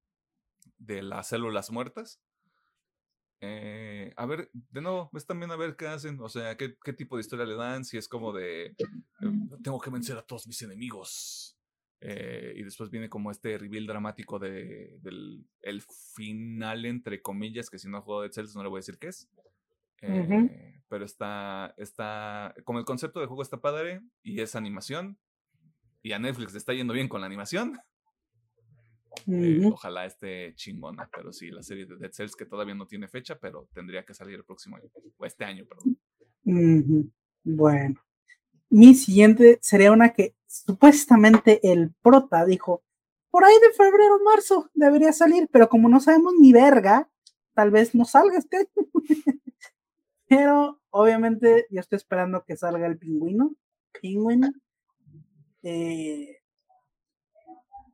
de 0.77 1.03
las 1.03 1.29
células 1.29 1.71
muertas. 1.71 2.19
Eh, 3.39 4.13
a 4.15 4.25
ver, 4.25 4.49
de 4.53 4.81
nuevo, 4.81 5.09
es 5.13 5.25
también 5.25 5.51
a 5.51 5.55
ver 5.55 5.75
qué 5.75 5.87
hacen. 5.87 6.19
O 6.19 6.27
sea, 6.29 6.57
qué, 6.57 6.75
qué 6.83 6.91
tipo 6.91 7.15
de 7.15 7.21
historia 7.21 7.45
le 7.45 7.55
dan. 7.55 7.85
Si 7.85 7.97
es 7.97 8.07
como 8.09 8.33
de 8.33 8.65
eh, 8.65 8.75
tengo 9.63 9.79
que 9.79 9.89
vencer 9.89 10.17
a 10.17 10.21
todos 10.21 10.47
mis 10.47 10.61
enemigos. 10.61 11.57
Eh, 12.05 12.55
y 12.57 12.63
después 12.63 12.89
viene 12.89 13.07
como 13.07 13.31
este 13.31 13.57
reveal 13.57 13.87
dramático 13.87 14.37
de, 14.37 14.97
del 15.01 15.45
el 15.61 15.81
final, 16.13 16.83
entre 16.83 17.21
comillas, 17.21 17.69
que 17.69 17.79
si 17.79 17.87
no 17.87 18.01
juego 18.01 18.23
Dead 18.23 18.31
Cells 18.33 18.57
no 18.57 18.63
le 18.63 18.67
voy 18.67 18.79
a 18.79 18.81
decir 18.81 18.97
qué 18.99 19.07
es. 19.07 19.29
Eh, 20.01 20.81
Pero 20.89 21.05
está, 21.05 21.73
está, 21.77 22.53
como 22.65 22.79
el 22.79 22.83
concepto 22.83 23.21
del 23.21 23.29
juego 23.29 23.41
está 23.41 23.61
padre 23.61 24.01
y 24.21 24.41
es 24.41 24.57
animación. 24.57 25.17
Y 26.01 26.11
a 26.11 26.19
Netflix 26.19 26.51
le 26.51 26.57
está 26.57 26.73
yendo 26.73 26.93
bien 26.93 27.07
con 27.07 27.21
la 27.21 27.27
animación. 27.27 27.79
eh, 29.27 29.61
ojalá 29.71 30.05
esté 30.05 30.53
chingona. 30.55 31.09
Pero 31.15 31.31
sí, 31.31 31.51
la 31.51 31.63
serie 31.63 31.85
de 31.85 31.95
Dead 31.95 32.11
Cells 32.11 32.35
que 32.35 32.45
todavía 32.45 32.75
no 32.75 32.85
tiene 32.85 33.07
fecha, 33.07 33.39
pero 33.39 33.69
tendría 33.73 34.03
que 34.03 34.13
salir 34.13 34.35
el 34.35 34.43
próximo 34.43 34.75
año. 34.75 34.89
O 35.15 35.25
este 35.25 35.45
año, 35.45 35.63
perdón. 35.65 35.97
Bueno. 37.45 37.95
Mi 38.73 38.95
siguiente 38.95 39.59
sería 39.61 39.91
una 39.91 40.13
que 40.13 40.35
supuestamente 40.47 41.59
el 41.71 41.93
prota 42.01 42.43
dijo, 42.43 42.81
por 43.29 43.45
ahí 43.45 43.53
de 43.61 43.71
febrero 43.71 44.15
o 44.15 44.23
marzo 44.23 44.71
debería 44.73 45.13
salir, 45.13 45.47
pero 45.51 45.69
como 45.69 45.89
no 45.89 45.99
sabemos 45.99 46.33
ni 46.39 46.53
verga, 46.53 47.07
tal 47.53 47.69
vez 47.69 47.93
no 47.93 48.03
salga 48.03 48.39
este 48.39 48.67
pero 50.27 50.81
obviamente 50.89 51.67
yo 51.69 51.81
estoy 51.81 51.97
esperando 51.97 52.45
que 52.45 52.57
salga 52.57 52.87
el 52.87 52.97
pingüino. 52.97 53.53
Penguin. 54.01 54.59
Eh, 55.61 56.41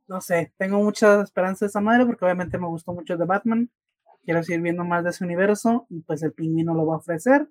no 0.08 0.22
sé, 0.22 0.54
tengo 0.56 0.82
mucha 0.82 1.20
esperanza 1.20 1.66
de 1.66 1.68
esa 1.68 1.82
madre 1.82 2.06
porque 2.06 2.24
obviamente 2.24 2.56
me 2.56 2.68
gustó 2.68 2.94
mucho 2.94 3.18
de 3.18 3.26
Batman. 3.26 3.70
Quiero 4.24 4.42
seguir 4.42 4.62
viendo 4.62 4.84
más 4.84 5.04
de 5.04 5.10
ese 5.10 5.24
universo 5.24 5.84
y 5.90 6.00
pues 6.00 6.22
el 6.22 6.32
pingüino 6.32 6.72
lo 6.72 6.86
va 6.86 6.94
a 6.94 6.98
ofrecer. 6.98 7.50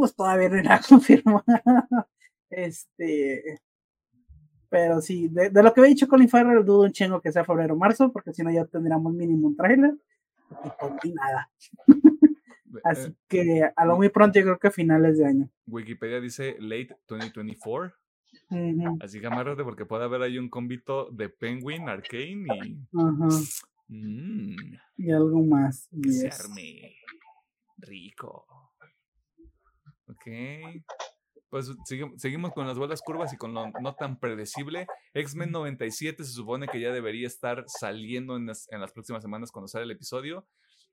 Pues 0.00 0.14
todavía 0.14 0.48
no 0.48 0.56
era 0.56 0.80
confirmado. 0.88 1.44
Este. 2.50 3.60
Pero 4.68 5.00
sí, 5.00 5.28
de, 5.28 5.50
de 5.50 5.62
lo 5.62 5.72
que 5.72 5.80
había 5.80 5.90
dicho 5.90 6.06
Colin 6.08 6.28
Farrell, 6.28 6.64
dudo 6.64 6.82
un 6.82 6.92
chingo 6.92 7.20
que 7.20 7.32
sea 7.32 7.44
febrero 7.44 7.74
o 7.74 7.76
marzo, 7.76 8.12
porque 8.12 8.32
si 8.32 8.42
no 8.42 8.50
ya 8.52 8.64
tendríamos 8.64 9.12
mínimo 9.12 9.48
un 9.48 9.56
trailer. 9.56 9.94
Y 10.64 10.68
pues 10.78 11.14
nada. 11.14 11.50
Eh, 12.72 12.80
Así 12.84 13.16
que 13.26 13.68
a 13.74 13.84
lo 13.84 13.96
muy 13.96 14.10
pronto 14.10 14.38
yo 14.38 14.44
creo 14.44 14.58
que 14.60 14.68
a 14.68 14.70
finales 14.70 15.18
de 15.18 15.26
año. 15.26 15.50
Wikipedia 15.66 16.20
dice 16.20 16.54
late 16.60 16.96
2024. 17.08 17.92
Ujú, 18.48 18.96
Así 19.00 19.20
que 19.20 19.26
amárrate 19.26 19.64
porque 19.64 19.86
puede 19.86 20.04
haber 20.04 20.22
ahí 20.22 20.38
un 20.38 20.48
convito 20.48 21.10
de 21.10 21.28
Penguin, 21.30 21.88
Arcane 21.88 22.46
y. 22.62 22.78
ajá, 22.96 23.28
Mmm, 23.88 24.54
Y 24.98 25.10
algo 25.10 25.42
más. 25.44 25.88
yes. 25.90 26.48
Rico. 27.78 28.46
Ok. 30.10 30.82
Pues 31.48 31.68
sigue- 31.84 32.12
seguimos 32.16 32.52
con 32.52 32.66
las 32.68 32.78
bolas 32.78 33.02
curvas 33.02 33.32
y 33.32 33.36
con 33.36 33.52
lo 33.54 33.70
no 33.80 33.94
tan 33.96 34.20
predecible. 34.20 34.86
X-Men 35.14 35.50
97 35.50 36.22
se 36.24 36.32
supone 36.32 36.68
que 36.68 36.80
ya 36.80 36.92
debería 36.92 37.26
estar 37.26 37.64
saliendo 37.66 38.36
en 38.36 38.46
las, 38.46 38.70
en 38.70 38.80
las 38.80 38.92
próximas 38.92 39.22
semanas 39.22 39.50
cuando 39.50 39.66
sale 39.66 39.84
el 39.84 39.90
episodio. 39.90 40.46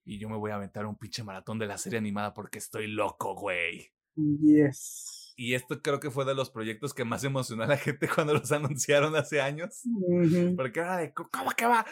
Y 0.04 0.18
yo 0.20 0.30
me 0.30 0.38
voy 0.38 0.52
a 0.52 0.56
aventar 0.56 0.86
un 0.88 0.98
pinche 0.98 1.24
maratón 1.24 1.60
de 1.60 1.68
la 1.68 1.78
serie 1.78 2.00
animada 2.00 2.34
porque 2.34 2.58
estoy 2.58 2.88
loco, 2.88 3.36
güey. 3.36 3.92
Yes. 4.16 5.34
Y 5.40 5.54
esto 5.54 5.80
creo 5.84 6.00
que 6.00 6.10
fue 6.10 6.26
de 6.26 6.34
los 6.34 6.50
proyectos 6.50 6.96
que 6.96 7.06
más 7.06 7.24
emocionó 7.24 7.62
a 7.64 7.68
la 7.68 7.78
gente 7.78 8.08
cuando 8.16 8.34
los 8.34 8.52
anunciaron 8.52 9.16
hace 9.16 9.40
años. 9.42 9.82
Ujú, 9.86 10.56
Porque 10.56 10.80
era 10.80 10.98
de, 10.98 11.14
"¿Cómo- 11.14 11.30
¿cómo 11.32 11.52
que 11.52 11.68
va? 11.68 11.86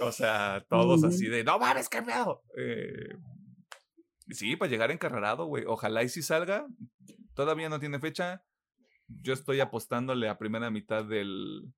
O 0.00 0.12
sea, 0.12 0.64
todos 0.70 1.00
Ujú. 1.00 1.08
así 1.08 1.26
de, 1.26 1.44
no 1.44 1.58
mames, 1.58 1.90
qué 1.90 2.00
pedo. 2.02 2.42
Eh, 2.56 3.16
sí, 4.30 4.56
para 4.56 4.70
llegar 4.70 4.90
encarrerado, 4.90 5.46
güey. 5.46 5.64
Ojalá 5.66 6.02
y 6.02 6.08
si 6.08 6.22
salga. 6.22 6.66
Todavía 7.34 7.68
no 7.68 7.80
tiene 7.80 7.98
fecha. 8.00 8.44
Yo 9.08 9.32
estoy 9.32 9.60
apostándole 9.60 10.28
a 10.28 10.38
primera 10.38 10.70
mitad 10.70 11.04
del, 11.04 11.72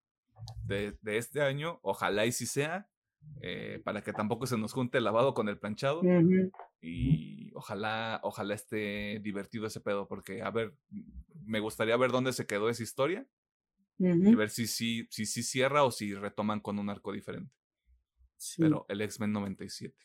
de, 0.65 0.97
de 1.03 1.19
este 1.19 1.43
año. 1.43 1.79
Ojalá 1.83 2.27
y 2.27 2.33
si 2.33 2.47
sea. 2.47 2.89
eh, 3.43 3.81
para 3.85 4.03
que 4.03 4.13
tampoco 4.13 4.47
se 4.47 4.57
nos 4.57 4.73
junte 4.73 4.99
el 4.99 5.05
lavado 5.05 5.35
con 5.35 5.49
el 5.49 5.59
planchado. 5.59 6.01
Y 6.81 7.53
ojalá, 7.55 8.21
ojalá 8.23 8.55
esté 8.55 9.19
divertido 9.21 9.67
ese 9.67 9.81
pedo. 9.81 10.07
Porque, 10.09 10.43
a 10.43 10.51
ver, 10.51 10.75
me 11.45 11.61
gustaría 11.61 11.97
ver 11.97 12.11
dónde 12.13 12.33
se 12.33 12.47
quedó 12.47 12.69
esa 12.71 12.83
historia 12.83 13.27
y 13.99 14.35
ver 14.37 14.51
si 14.51 14.67
sí 14.69 15.07
si, 15.11 15.27
si, 15.27 15.43
cierra 15.43 15.83
o 15.83 15.91
si 15.91 16.15
retoman 16.15 16.61
con 16.61 16.79
un 16.79 16.89
arco 16.89 17.13
diferente. 17.13 17.53
sí, 18.37 18.63
Pero 18.63 18.87
el 18.89 19.01
X-Men 19.03 19.33
97. 19.33 19.97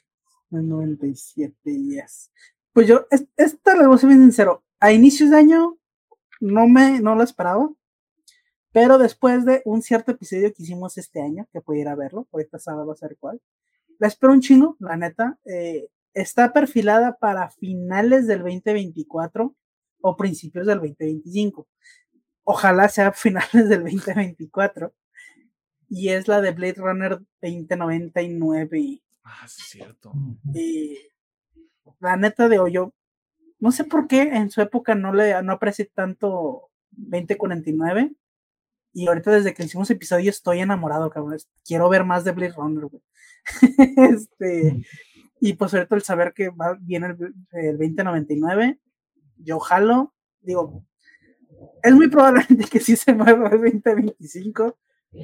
El 0.57 0.67
97, 0.69 1.53
yes. 1.65 2.31
Pues 2.73 2.87
yo, 2.87 3.05
es- 3.11 3.27
esta 3.37 3.75
le 3.75 3.85
voy 3.87 3.95
a 3.95 3.99
ser 3.99 4.09
bien 4.09 4.21
sincero. 4.21 4.63
A 4.79 4.91
inicios 4.91 5.29
de 5.31 5.37
año 5.37 5.77
no 6.39 6.67
me, 6.67 6.99
no 7.01 7.15
lo 7.15 7.23
esperaba. 7.23 7.69
Pero 8.71 8.97
después 8.97 9.45
de 9.45 9.61
un 9.65 9.81
cierto 9.83 10.11
episodio 10.11 10.51
que 10.53 10.63
hicimos 10.63 10.97
este 10.97 11.21
año, 11.21 11.47
que 11.53 11.61
a 11.87 11.95
verlo, 11.95 12.27
ahorita 12.31 12.57
sabe 12.57 12.83
va 12.85 12.93
a 12.93 12.95
ser 12.97 13.15
cuál. 13.19 13.39
La 13.99 14.07
espero 14.07 14.33
un 14.33 14.41
chingo, 14.41 14.75
la 14.79 14.97
neta. 14.97 15.37
eh, 15.45 15.89
está 16.15 16.53
perfilada 16.53 17.17
para 17.17 17.49
finales 17.51 18.27
del 18.27 18.39
2024 18.39 19.55
o 20.01 20.17
principios 20.17 20.65
del 20.67 20.79
2025. 20.79 21.67
Ojalá 22.43 22.89
sea 22.89 23.11
finales 23.13 23.69
del 23.69 23.83
2024. 23.83 24.93
Y 25.89 26.09
es 26.09 26.27
la 26.27 26.41
de 26.41 26.51
Blade 26.51 26.75
Runner 26.77 27.19
2099. 27.41 29.01
Ah, 29.23 29.47
sí, 29.47 29.61
es 29.61 29.69
cierto. 29.69 30.13
Y 30.53 30.97
la 31.99 32.17
neta 32.17 32.49
de 32.49 32.59
hoyo, 32.59 32.93
no 33.59 33.71
sé 33.71 33.83
por 33.85 34.07
qué 34.07 34.21
en 34.23 34.51
su 34.51 34.61
época 34.61 34.95
no 34.95 35.13
le 35.13 35.41
no 35.43 35.53
aprecié 35.53 35.85
tanto 35.85 36.69
2049. 36.91 38.11
Y 38.95 39.07
ahorita 39.07 39.31
desde 39.31 39.53
que 39.53 39.63
hicimos 39.63 39.89
episodio 39.89 40.29
estoy 40.29 40.59
enamorado, 40.59 41.09
cabrón. 41.09 41.37
Quiero 41.65 41.89
ver 41.89 42.03
más 42.03 42.23
de 42.23 42.31
Blade 42.31 42.53
Runner, 42.53 42.85
güey. 42.85 43.01
este, 44.11 44.85
y 45.39 45.53
pues 45.53 45.73
ahorita 45.73 45.95
el 45.95 46.03
saber 46.03 46.33
que 46.33 46.49
va, 46.49 46.77
viene 46.79 47.07
el, 47.07 47.33
el 47.51 47.77
2099, 47.77 48.79
yo 49.37 49.59
jalo, 49.59 50.13
digo, 50.41 50.85
es 51.81 51.93
muy 51.93 52.09
probablemente 52.09 52.65
que 52.71 52.79
sí 52.79 52.95
se 52.95 53.13
mueva 53.13 53.49
el 53.49 53.81
2025, 53.81 54.77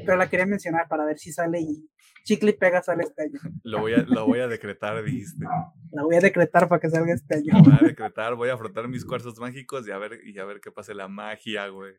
pero 0.05 0.17
la 0.17 0.29
quería 0.29 0.45
mencionar 0.45 0.87
para 0.87 1.05
ver 1.05 1.17
si 1.19 1.31
sale 1.31 1.61
y 1.61 1.89
chicle 2.23 2.51
y 2.51 2.53
pega 2.53 2.81
sale 2.83 3.03
este 3.03 3.23
año. 3.23 3.39
Lo 3.63 3.79
voy 3.79 3.93
a, 3.93 4.03
lo 4.03 4.25
voy 4.25 4.39
a 4.39 4.47
decretar, 4.47 5.03
dijiste. 5.03 5.45
La 5.91 6.03
voy 6.03 6.15
a 6.15 6.19
decretar 6.19 6.67
para 6.69 6.79
que 6.79 6.89
salga 6.89 7.13
este 7.13 7.35
año. 7.35 7.53
Lo 7.53 7.63
voy 7.63 7.73
a 7.81 7.87
decretar, 7.87 8.35
voy 8.35 8.49
a 8.49 8.57
frotar 8.57 8.87
mis 8.87 9.05
cuarzos 9.05 9.39
mágicos 9.39 9.87
y 9.87 9.91
a 9.91 9.97
ver, 9.97 10.19
y 10.25 10.37
a 10.39 10.45
ver 10.45 10.59
qué 10.61 10.71
pase 10.71 10.93
la 10.93 11.07
magia, 11.07 11.67
güey. 11.67 11.95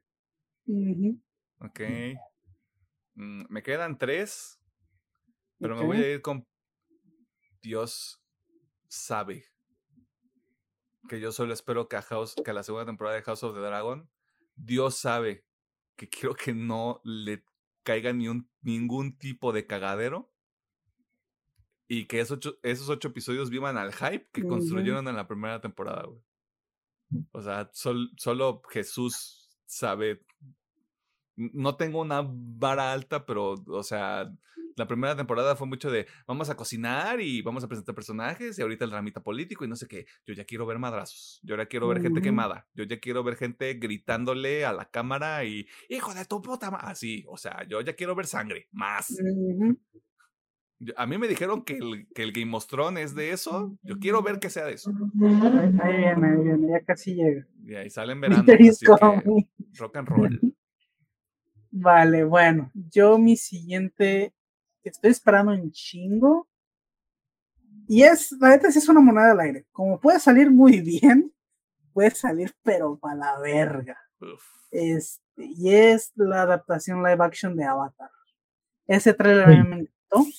Ujú, 0.67 1.21
Ok. 1.59 1.81
Mm, 3.15 3.43
me 3.49 3.63
quedan 3.63 3.99
tres, 3.99 4.61
pero 5.59 5.75
me 5.75 5.81
ok. 5.83 5.87
voy 5.87 5.97
a 5.99 6.13
ir 6.15 6.23
con 6.23 6.47
Dios 7.61 8.23
sabe. 8.89 9.45
Que 11.09 11.19
yo 11.21 11.33
solo 11.33 11.53
espero 11.53 11.89
que 11.89 11.97
a, 11.97 12.03
House, 12.03 12.35
que 12.45 12.51
a 12.51 12.55
la 12.55 12.63
segunda 12.63 12.87
temporada 12.87 13.17
de 13.17 13.23
House 13.23 13.43
of 13.43 13.55
the 13.55 13.61
Dragon, 13.61 14.09
Dios 14.55 14.97
sabe 14.99 15.45
que 15.97 16.09
quiero 16.09 16.35
que 16.35 16.55
no 16.55 17.01
le 17.05 17.45
caiga 17.91 18.13
ni 18.13 18.29
un, 18.29 18.49
ningún 18.63 19.19
tipo 19.19 19.53
de 19.53 19.67
cagadero. 19.67 20.33
Y 21.89 22.07
que 22.07 22.21
esos 22.21 22.37
ocho, 22.37 22.59
esos 22.63 22.89
ocho 22.89 23.09
episodios 23.09 23.51
vivan 23.51 23.77
al 23.77 23.93
hype 23.93 24.29
que 24.33 24.47
construyeron 24.47 25.09
en 25.09 25.17
la 25.17 25.27
primera 25.27 25.61
temporada, 25.61 26.05
güey. 26.05 26.21
O 27.33 27.43
sea, 27.43 27.69
sol- 27.73 28.13
solo 28.17 28.63
Jesús 28.71 29.51
sabe. 29.67 30.25
No 31.35 31.75
tengo 31.75 32.01
una 32.01 32.25
vara 32.25 32.93
alta, 32.93 33.27
pero, 33.27 33.55
o 33.67 33.83
sea, 33.83 34.33
la 34.81 34.89
primera 34.89 35.15
temporada 35.17 35.55
fue 35.55 35.69
mucho 35.69 35.91
de 35.91 36.07
vamos 36.27 36.51
a 36.51 36.57
cocinar 36.57 37.21
y 37.21 37.41
vamos 37.43 37.63
a 37.63 37.69
presentar 37.69 37.95
personajes 37.95 38.59
y 38.59 38.63
ahorita 38.63 38.85
el 38.85 38.91
ramita 38.91 39.23
político 39.23 39.65
y 39.65 39.69
no 39.69 39.77
sé 39.77 39.87
qué. 39.87 40.07
Yo 40.27 40.35
ya 40.35 40.45
quiero 40.45 40.67
ver 40.67 40.79
madrazos. 40.81 41.39
Yo 41.45 41.57
ya 41.57 41.67
quiero 41.67 41.87
ver 41.87 42.01
gente 42.03 42.19
Ujú. 42.19 42.25
quemada. 42.25 42.67
Yo 42.75 42.85
ya 42.85 42.99
quiero 42.99 43.23
ver 43.23 43.37
gente 43.37 43.75
gritándole 43.75 44.65
a 44.65 44.73
la 44.73 44.87
cámara 44.87 45.45
y 45.45 45.69
hijo 45.89 46.13
de 46.15 46.25
tu 46.25 46.43
puta 46.43 46.71
ma-". 46.71 46.79
Así, 46.79 47.25
o 47.29 47.37
sea, 47.37 47.65
yo 47.69 47.81
ya 47.83 47.95
quiero 47.95 48.15
ver 48.17 48.27
sangre. 48.27 48.67
Más. 48.73 49.11
Ujú. 49.11 49.79
Yo- 50.83 50.95
A 50.97 51.07
mí 51.07 51.19
me 51.19 51.29
dijeron 51.29 51.63
que 51.63 51.77
el, 51.77 52.09
que 52.15 52.23
el 52.23 52.33
Game 52.33 52.57
of 52.57 52.67
Thrones 52.67 53.05
es 53.05 53.15
de 53.15 53.33
eso. 53.33 53.77
Yo 53.83 53.99
quiero 53.99 54.23
ver 54.23 54.39
que 54.41 54.49
sea 54.49 54.65
de 54.65 54.73
eso. 54.73 54.91
Ahí 54.91 55.97
viene, 55.99 56.27
ahí 56.27 56.43
viene, 56.43 56.69
ya 56.71 56.81
casi 56.87 57.15
llega. 57.15 57.47
Y 57.67 57.75
ahí 57.75 57.91
sale 57.91 58.13
en 58.15 58.21
verano. 58.43 58.45
Así 58.51 58.87
que 58.87 59.47
rock 59.79 59.97
and 59.97 60.09
roll. 60.09 60.41
Vale, 61.73 62.25
bueno, 62.25 62.71
yo 62.75 63.17
mi 63.19 63.37
siguiente, 63.37 64.33
estoy 64.89 65.11
esperando 65.11 65.53
un 65.53 65.71
chingo. 65.71 66.49
Y 67.87 68.03
es, 68.03 68.33
la 68.33 68.51
neta, 68.51 68.71
sí 68.71 68.79
es 68.79 68.89
una 68.89 69.01
moneda 69.01 69.33
al 69.33 69.41
aire. 69.41 69.67
Como 69.73 70.01
puede 70.01 70.21
salir 70.21 70.51
muy 70.51 70.81
bien, 70.81 71.33
puede 71.93 72.11
salir, 72.11 72.55
pero 72.63 72.99
para 72.99 73.15
la 73.17 73.39
verga. 73.39 73.99
Uf. 74.21 74.43
Este, 74.71 75.21
y 75.37 75.75
es 75.75 76.13
la 76.15 76.43
adaptación 76.43 77.03
live 77.03 77.25
action 77.25 77.57
de 77.57 77.65
Avatar. 77.65 78.11
Ese 78.87 79.15
trailer 79.15 79.45
a 79.45 79.49
mí 79.49 79.63
me 79.69 79.77
encantó. 79.77 80.31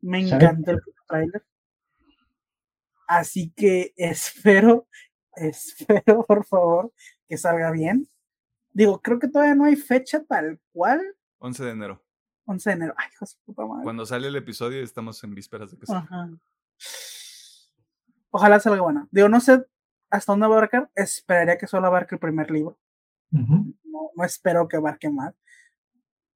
Me 0.00 0.20
encantó 0.20 0.70
el 0.72 0.80
trailer. 1.08 1.44
Así 3.06 3.52
que 3.56 3.92
espero, 3.96 4.88
espero, 5.34 6.24
por 6.24 6.44
favor, 6.44 6.92
que 7.28 7.36
salga 7.36 7.70
bien. 7.70 8.08
Digo, 8.72 9.00
creo 9.00 9.18
que 9.18 9.28
todavía 9.28 9.54
no 9.54 9.64
hay 9.64 9.76
fecha 9.76 10.22
tal 10.24 10.60
cual. 10.72 11.00
11 11.38 11.64
de 11.64 11.70
enero. 11.70 12.05
11 12.46 12.70
de 12.70 12.76
enero. 12.76 12.94
Ay, 12.96 13.08
hijo 13.12 13.24
de 13.24 13.32
puta 13.44 13.66
madre. 13.66 13.84
Cuando 13.84 14.06
sale 14.06 14.28
el 14.28 14.36
episodio 14.36 14.82
estamos 14.82 15.22
en 15.24 15.34
vísperas 15.34 15.70
de 15.70 15.78
que 15.78 15.86
salga. 15.86 16.02
Ajá. 16.02 16.30
Ojalá 18.30 18.60
salga 18.60 18.82
buena. 18.82 19.08
Digo, 19.10 19.28
no 19.28 19.40
sé 19.40 19.64
hasta 20.10 20.32
dónde 20.32 20.46
va 20.46 20.54
a 20.54 20.58
abarcar. 20.58 20.90
Esperaría 20.94 21.58
que 21.58 21.66
solo 21.66 21.86
abarque 21.86 22.14
el 22.14 22.20
primer 22.20 22.50
libro. 22.50 22.78
No, 23.30 23.74
no 24.14 24.24
espero 24.24 24.68
que 24.68 24.76
abarque 24.76 25.10
más. 25.10 25.34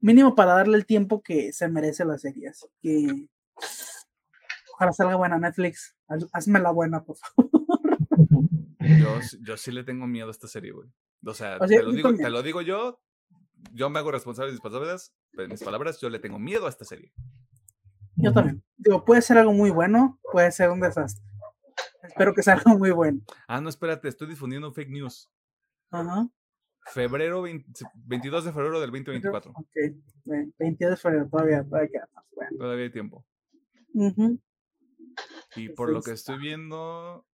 Mínimo 0.01 0.35
para 0.35 0.55
darle 0.55 0.77
el 0.79 0.87
tiempo 0.87 1.23
que 1.23 1.53
se 1.53 1.69
merece 1.69 2.05
la 2.05 2.17
serie. 2.19 2.49
Así 2.49 2.67
que 2.81 3.29
ojalá 4.75 4.93
salga 4.93 5.17
buena 5.17 5.39
Netflix. 5.39 5.95
haz- 6.09 6.29
Hazme 6.33 6.59
la 6.59 6.71
buena, 6.71 7.05
por 7.05 7.17
favor. 7.17 7.51
Yo, 8.81 9.21
sí- 9.23 9.39
yo 9.43 9.57
sí 9.57 9.71
le 9.71 9.85
tengo 9.85 10.07
miedo 10.07 10.29
a 10.29 10.31
esta 10.31 10.49
serie, 10.49 10.73
güey. 10.73 10.89
O 11.25 11.35
sea, 11.35 11.59
O 11.61 11.69
sea, 11.69 11.79
te, 11.79 11.83
lo 11.85 11.91
yo 11.91 11.97
digo, 11.97 12.09
te 12.09 12.15
también. 12.15 12.33
lo 12.33 12.43
digo 12.43 12.63
yo. 12.63 12.99
Yo 13.73 13.91
me 13.91 13.99
hago 13.99 14.11
responsable 14.11 14.49
de 14.49 14.55
mis 14.55 14.61
palabras. 14.61 15.15
De 15.33 15.49
mis 15.49 15.63
palabras, 15.63 16.01
yo 16.01 16.11
le 16.11 16.19
tengo 16.19 16.39
miedo 16.39 16.67
a 16.67 16.71
esta 16.71 16.85
serie. 16.85 17.13
Yo 18.17 18.33
también. 18.33 18.63
Digo, 18.77 19.05
puede 19.05 19.23
ser 19.23 19.39
algo 19.39 19.53
muy 19.53 19.71
bueno, 19.71 20.19
puede 20.33 20.51
ser 20.53 20.71
un 20.71 20.81
desastre. 20.81 21.25
Espero 22.03 22.35
que 22.35 22.43
salga 22.43 22.75
muy 22.75 22.91
bueno. 22.91 23.21
Ah, 23.49 23.61
no, 23.61 23.69
espérate, 23.69 24.09
estoy 24.09 24.29
difundiendo 24.29 24.73
fake 24.73 24.91
news. 24.91 25.31
Ajá. 25.91 26.29
Febrero 26.93 27.43
20 27.43 27.85
22 27.95 28.45
de 28.47 28.53
febrero 28.53 28.81
del 28.81 28.91
2024. 28.91 29.53
Ok. 29.53 29.67
bueno, 30.25 30.53
22 30.59 30.91
de 30.91 30.97
febrero 30.97 31.29
todavía, 31.29 31.63
todavía 31.63 31.91
queda 31.91 32.09
más. 32.15 32.25
Bueno. 32.35 32.51
Todavía 32.59 32.85
hay 32.85 32.91
tiempo. 32.91 33.27
Y 35.57 35.69
por 35.71 35.91
lo 35.91 36.03
que 36.03 36.13
estoy 36.13 36.39
viendo, 36.39 37.27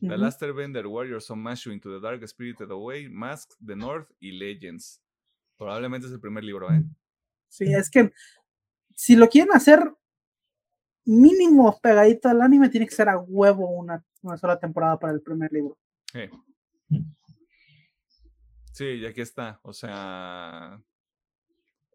The 0.00 0.06
ujú. 0.06 0.16
Last 0.16 0.42
Airbender, 0.42 0.86
Warriors 0.86 1.30
on 1.30 1.40
Mashu 1.40 1.72
into 1.72 1.90
the 1.90 2.00
Dark 2.00 2.26
Spirited 2.26 2.70
Away, 2.70 3.08
Mask, 3.08 3.50
The 3.64 3.76
North 3.76 4.10
y 4.20 4.32
Legends. 4.32 5.00
Probablemente 5.56 6.06
es 6.06 6.12
el 6.12 6.20
primer 6.20 6.44
libro, 6.44 6.70
¿eh? 6.72 6.82
Sí, 7.48 7.72
es 7.72 7.90
que 7.90 8.12
si 8.94 9.16
lo 9.16 9.28
quieren 9.28 9.52
hacer 9.54 9.92
mínimo 11.04 11.78
pegadito 11.80 12.28
al 12.28 12.42
anime, 12.42 12.68
tiene 12.68 12.86
que 12.86 12.94
ser 12.94 13.08
a 13.08 13.18
huevo 13.18 13.68
una, 13.70 14.04
una 14.22 14.36
sola 14.36 14.58
temporada 14.58 14.98
para 14.98 15.12
el 15.12 15.22
primer 15.22 15.52
libro. 15.52 15.78
Eh, 16.14 16.30
Sí, 18.72 18.84
y 18.86 19.06
aquí 19.06 19.20
está. 19.20 19.60
O 19.62 19.72
sea, 19.72 20.82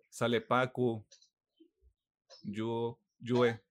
sale 0.08 0.40
Pacu, 0.40 1.06
Yu, 2.44 2.98
Yue. 3.20 3.62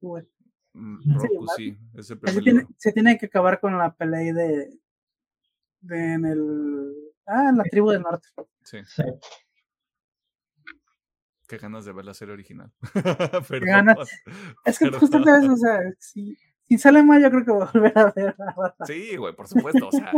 Yue. 0.00 0.28
Mm, 0.72 1.00
Sí, 1.00 1.10
Roku, 1.28 1.46
sí, 1.56 1.78
es 1.94 1.98
el 1.98 2.04
Se 2.04 2.16
primer 2.16 2.42
tiene, 2.42 2.58
libro. 2.60 2.74
se 2.76 2.92
tiene 2.92 3.18
que 3.18 3.26
acabar 3.26 3.60
con 3.60 3.78
la 3.78 3.94
pelea 3.94 4.32
de, 4.34 4.80
de 5.80 6.12
en 6.14 6.24
el 6.24 7.07
ah, 7.28 7.48
en 7.50 7.56
la 7.58 7.64
tribu 7.64 7.90
del 7.90 8.02
norte. 8.02 8.26
Sí, 8.64 8.78
Sí. 8.86 9.02
qué 11.46 11.56
ganas 11.58 11.84
de 11.84 11.92
ver 11.92 12.04
la 12.04 12.14
serie 12.14 12.34
original. 12.34 12.70
ganas. 13.62 13.96
Perdón, 14.24 14.44
Es 14.64 14.78
que 14.78 14.84
perdón. 14.86 15.00
justamente 15.00 15.48
o 15.48 15.56
sea, 15.56 15.80
si, 15.98 16.36
si 16.66 16.78
sale 16.78 17.02
mal, 17.02 17.22
yo 17.22 17.30
creo 17.30 17.44
que 17.44 17.50
voy 17.52 17.62
a 17.62 17.70
volver 17.72 17.98
a 17.98 18.12
ver 18.14 18.34
Avatar. 18.38 18.86
Sí, 18.86 19.16
güey, 19.16 19.34
por 19.34 19.48
supuesto. 19.48 19.88
O 19.88 19.92
sea, 19.92 20.12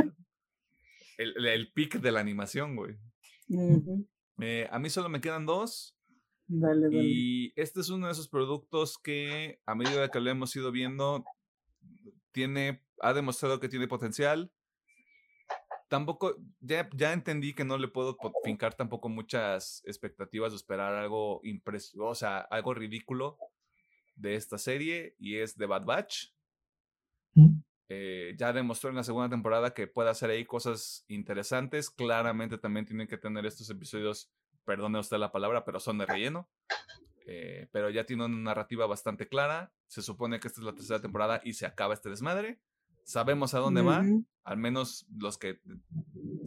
el, 1.19 1.47
el 1.47 1.73
pic 1.73 2.01
de 2.01 2.13
la 2.13 2.21
animación, 2.21 2.75
güey. 2.77 2.97
Eh, 4.41 4.69
a 4.71 4.79
mí 4.79 4.91
solo 4.91 5.09
me 5.09 5.21
quedan 5.21 5.47
dos. 5.47 5.97
Dale, 6.49 6.87
dale. 6.87 6.97
Y 7.01 7.53
este 7.55 7.81
es 7.81 7.91
uno 7.91 8.07
de 8.07 8.13
esos 8.13 8.29
productos 8.29 8.99
que 8.99 9.61
a 9.67 9.75
medida 9.77 10.09
que 10.11 10.19
lo 10.21 10.31
hemos 10.31 10.55
ido 10.57 10.73
viendo, 10.73 11.25
tiene, 12.33 12.83
ha 13.01 13.13
demostrado 13.13 13.61
que 13.61 13.69
tiene 13.69 13.87
potencial. 13.87 14.51
Tampoco, 15.91 16.37
ya, 16.61 16.89
ya 16.95 17.13
entendí 17.13 17.53
que 17.53 17.65
no 17.65 17.77
le 17.77 17.89
puedo 17.89 18.17
fincar 18.45 18.75
tampoco 18.75 19.09
muchas 19.09 19.83
expectativas 19.85 20.53
o 20.53 20.57
esperar 20.57 20.95
algo 20.95 21.41
impres 21.43 21.93
o 21.99 22.15
sea, 22.15 22.39
algo 22.39 22.75
ridículo 22.75 23.37
de 24.15 24.37
esta 24.37 24.57
serie 24.57 25.17
y 25.19 25.39
es 25.39 25.57
The 25.57 25.67
Bad 25.67 25.85
Batch. 25.85 26.27
Mm. 27.35 27.63
Eh, 27.89 28.37
ya 28.39 28.53
demostró 28.53 28.91
en 28.91 28.95
la 28.95 29.03
segunda 29.03 29.29
temporada 29.29 29.75
que 29.75 29.89
puede 29.89 30.11
hacer 30.11 30.31
ahí 30.31 30.45
cosas 30.45 31.05
interesantes. 31.09 31.91
Claramente 31.91 32.57
también 32.57 32.87
tienen 32.87 33.09
que 33.09 33.19
tener 33.19 33.45
estos 33.45 33.69
episodios, 33.69 34.31
perdone 34.65 35.01
usted 35.01 35.19
la 35.19 35.33
palabra, 35.33 35.65
pero 35.65 35.81
son 35.81 35.99
de 35.99 36.07
relleno. 36.07 36.49
Eh, 37.27 37.67
pero 37.73 37.91
ya 37.91 38.07
tiene 38.07 38.27
una 38.27 38.37
narrativa 38.37 38.87
bastante 38.87 39.27
clara. 39.27 39.73
Se 39.89 40.03
supone 40.03 40.39
que 40.39 40.47
esta 40.47 40.61
es 40.61 40.65
la 40.65 40.75
tercera 40.77 41.01
temporada 41.01 41.41
y 41.43 41.55
se 41.55 41.67
acaba 41.67 41.95
este 41.95 42.11
desmadre. 42.11 42.61
Sabemos 43.05 43.55
a 43.55 43.59
dónde 43.59 43.83
va, 43.83 44.01
Ujú. 44.01 44.25
al 44.45 44.57
menos 44.57 45.07
los 45.17 45.39
que 45.39 45.61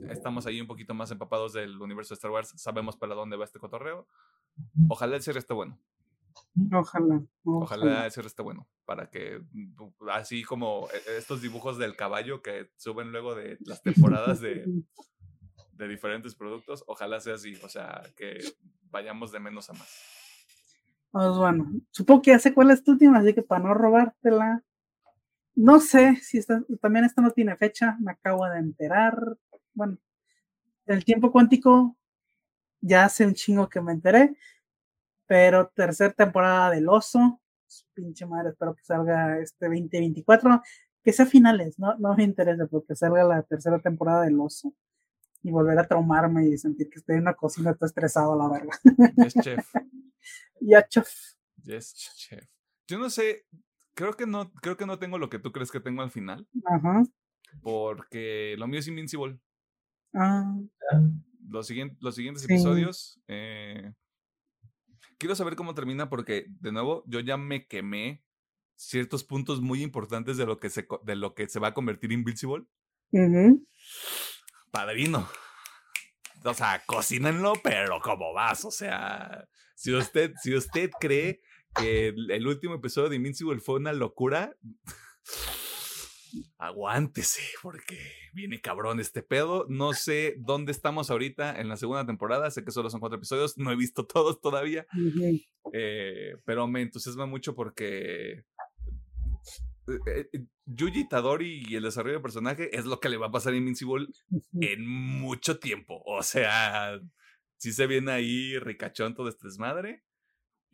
estamos 0.09 0.45
ahí 0.45 0.61
un 0.61 0.67
poquito 0.67 0.93
más 0.93 1.11
empapados 1.11 1.53
del 1.53 1.81
universo 1.81 2.13
de 2.13 2.17
Star 2.17 2.31
Wars, 2.31 2.53
sabemos 2.55 2.95
para 2.97 3.15
dónde 3.15 3.37
va 3.37 3.45
este 3.45 3.59
cotorreo. 3.59 4.07
Ojalá 4.89 5.15
el 5.15 5.21
cierre 5.23 5.39
esté 5.39 5.53
bueno. 5.53 5.79
Ojalá. 6.71 7.21
Ojalá 7.43 8.05
el 8.05 8.11
cierre 8.11 8.27
esté 8.27 8.41
bueno. 8.41 8.67
Para 8.85 9.09
que, 9.09 9.43
mm, 9.51 10.09
así 10.11 10.43
como 10.43 10.87
eh, 10.93 11.17
estos 11.17 11.41
dibujos 11.41 11.77
del 11.77 11.95
caballo 11.95 12.41
que 12.41 12.69
suben 12.77 13.11
luego 13.11 13.35
de 13.35 13.57
las 13.61 13.81
temporadas 13.81 14.39
de, 14.41 14.65
de 15.73 15.87
diferentes 15.87 16.35
productos, 16.35 16.83
ojalá 16.87 17.19
sea 17.19 17.35
así. 17.35 17.55
O 17.63 17.69
sea, 17.69 18.01
que 18.15 18.37
vayamos 18.89 19.31
de 19.31 19.39
menos 19.39 19.69
a 19.69 19.73
más. 19.73 19.89
Pues 21.11 21.35
bueno, 21.37 21.71
supongo 21.91 22.23
que 22.23 22.31
ya 22.31 22.39
sé 22.39 22.53
cuál 22.55 22.71
es 22.71 22.83
tu 22.83 22.91
última, 22.93 23.19
así 23.19 23.33
que 23.35 23.43
para 23.43 23.63
no 23.63 23.73
robártela. 23.75 24.63
No 25.55 25.79
sé 25.79 26.15
si 26.17 26.39
también 26.81 27.05
esta 27.05 27.21
no 27.21 27.31
tiene 27.31 27.55
fecha, 27.55 27.97
me 27.99 28.11
acabo 28.11 28.45
de 28.47 28.59
enterar. 28.59 29.37
Bueno, 29.73 29.97
el 30.85 31.05
tiempo 31.05 31.31
cuántico 31.31 31.95
ya 32.81 33.05
hace 33.05 33.25
un 33.25 33.33
chingo 33.33 33.69
que 33.69 33.81
me 33.81 33.91
enteré, 33.91 34.35
pero 35.27 35.67
tercera 35.69 36.11
temporada 36.11 36.71
del 36.71 36.89
oso, 36.89 37.39
pinche 37.93 38.25
madre, 38.25 38.49
espero 38.49 38.75
que 38.75 38.83
salga 38.83 39.39
este 39.39 39.67
2024, 39.67 40.61
que 41.03 41.13
sea 41.13 41.25
finales, 41.25 41.79
no, 41.79 41.95
no 41.97 42.15
me 42.15 42.23
interesa 42.23 42.67
porque 42.67 42.95
salga 42.95 43.23
la 43.23 43.43
tercera 43.43 43.79
temporada 43.79 44.23
del 44.23 44.39
oso 44.39 44.73
y 45.43 45.51
volver 45.51 45.77
a 45.77 45.87
traumarme 45.87 46.47
y 46.47 46.57
sentir 46.57 46.89
que 46.89 46.99
estoy 46.99 47.15
en 47.15 47.21
una 47.23 47.33
cocina 47.33 47.73
todo 47.73 47.85
estresado 47.85 48.37
la 48.37 48.49
verga. 48.49 48.79
Yes, 49.17 49.33
chef. 49.41 49.73
ya, 50.61 50.87
chef. 50.87 51.09
Yes, 51.63 51.93
chef. 51.93 52.45
Yo 52.87 52.97
no 52.97 53.09
sé, 53.09 53.45
creo 53.93 54.13
que 54.13 54.25
no, 54.25 54.51
creo 54.55 54.77
que 54.77 54.85
no 54.85 54.99
tengo 54.99 55.17
lo 55.17 55.29
que 55.29 55.39
tú 55.39 55.51
crees 55.51 55.71
que 55.71 55.79
tengo 55.79 56.01
al 56.01 56.11
final, 56.11 56.47
Ajá. 56.65 57.03
porque 57.61 58.55
lo 58.57 58.67
mío 58.67 58.79
es 58.79 58.87
Invincible. 58.87 59.39
Ah, 60.13 60.55
Los, 61.49 61.67
siguientes 61.67 61.97
los 62.01 62.15
siguientes 62.15 62.43
Sí. 62.43 62.53
episodios, 62.53 63.19
eh, 63.27 63.93
quiero 65.17 65.35
saber 65.35 65.55
cómo 65.55 65.73
termina, 65.75 66.09
porque 66.09 66.45
de 66.61 66.71
nuevo, 66.71 67.03
yo 67.07 67.19
ya 67.19 67.37
me 67.37 67.67
quemé 67.67 68.23
ciertos 68.75 69.23
puntos 69.23 69.61
muy 69.61 69.81
importantes 69.83 70.37
de 70.37 70.45
lo 70.45 70.59
que 70.59 70.69
se, 70.69 70.87
de 71.03 71.15
lo 71.15 71.33
que 71.35 71.47
se 71.49 71.59
va 71.59 71.69
a 71.69 71.73
convertir 71.73 72.11
Invincible. 72.11 72.65
ujú. 73.11 73.67
Padrino. 74.71 75.27
O 76.45 76.53
sea, 76.53 76.81
cocínenlo, 76.85 77.53
pero 77.63 78.01
como 78.01 78.33
vas. 78.33 78.65
O 78.65 78.71
sea, 78.71 79.47
si 79.75 79.93
usted, 79.93 80.33
si 80.41 80.55
usted 80.55 80.89
cree 80.99 81.41
que 81.75 82.09
el 82.09 82.31
el 82.31 82.47
último 82.47 82.75
episodio 82.75 83.09
de 83.09 83.15
Invincible 83.15 83.59
fue 83.59 83.75
una 83.75 83.93
locura, 83.93 84.55
aguántese, 86.57 87.41
porque 87.61 87.97
viene 88.33 88.61
cabrón 88.61 88.99
este 88.99 89.21
pedo. 89.21 89.65
No 89.69 89.93
sé 89.93 90.35
dónde 90.39 90.71
estamos 90.71 91.09
ahorita 91.11 91.59
en 91.59 91.69
la 91.69 91.77
segunda 91.77 92.05
temporada. 92.05 92.49
Sé 92.51 92.63
que 92.63 92.71
solo 92.71 92.89
son 92.89 92.99
cuatro 92.99 93.17
episodios. 93.17 93.57
No 93.57 93.71
he 93.71 93.75
visto 93.75 94.05
todos 94.05 94.41
todavía. 94.41 94.85
Eh, 95.73 96.35
pero 96.45 96.67
me 96.67 96.81
entusiasma 96.81 97.25
mucho 97.25 97.55
porque. 97.55 98.43
eh, 100.07 100.29
eh, 100.31 100.45
Yuji 100.65 101.09
Tadori 101.09 101.63
y 101.67 101.75
el 101.75 101.83
desarrollo 101.83 102.13
del 102.15 102.21
personaje 102.21 102.75
es 102.75 102.85
lo 102.85 102.99
que 102.99 103.09
le 103.09 103.17
va 103.17 103.27
a 103.27 103.31
pasar 103.31 103.53
a 103.53 103.57
Invincible 103.57 104.07
en 104.61 104.87
mucho 104.87 105.59
tiempo. 105.59 106.01
O 106.05 106.23
sea, 106.23 106.99
sí 107.57 107.73
se 107.73 107.85
viene 107.87 108.11
ahí 108.11 108.57
ricachón 108.59 109.13
todo 109.13 109.27
este 109.27 109.47
desmadre. 109.47 110.03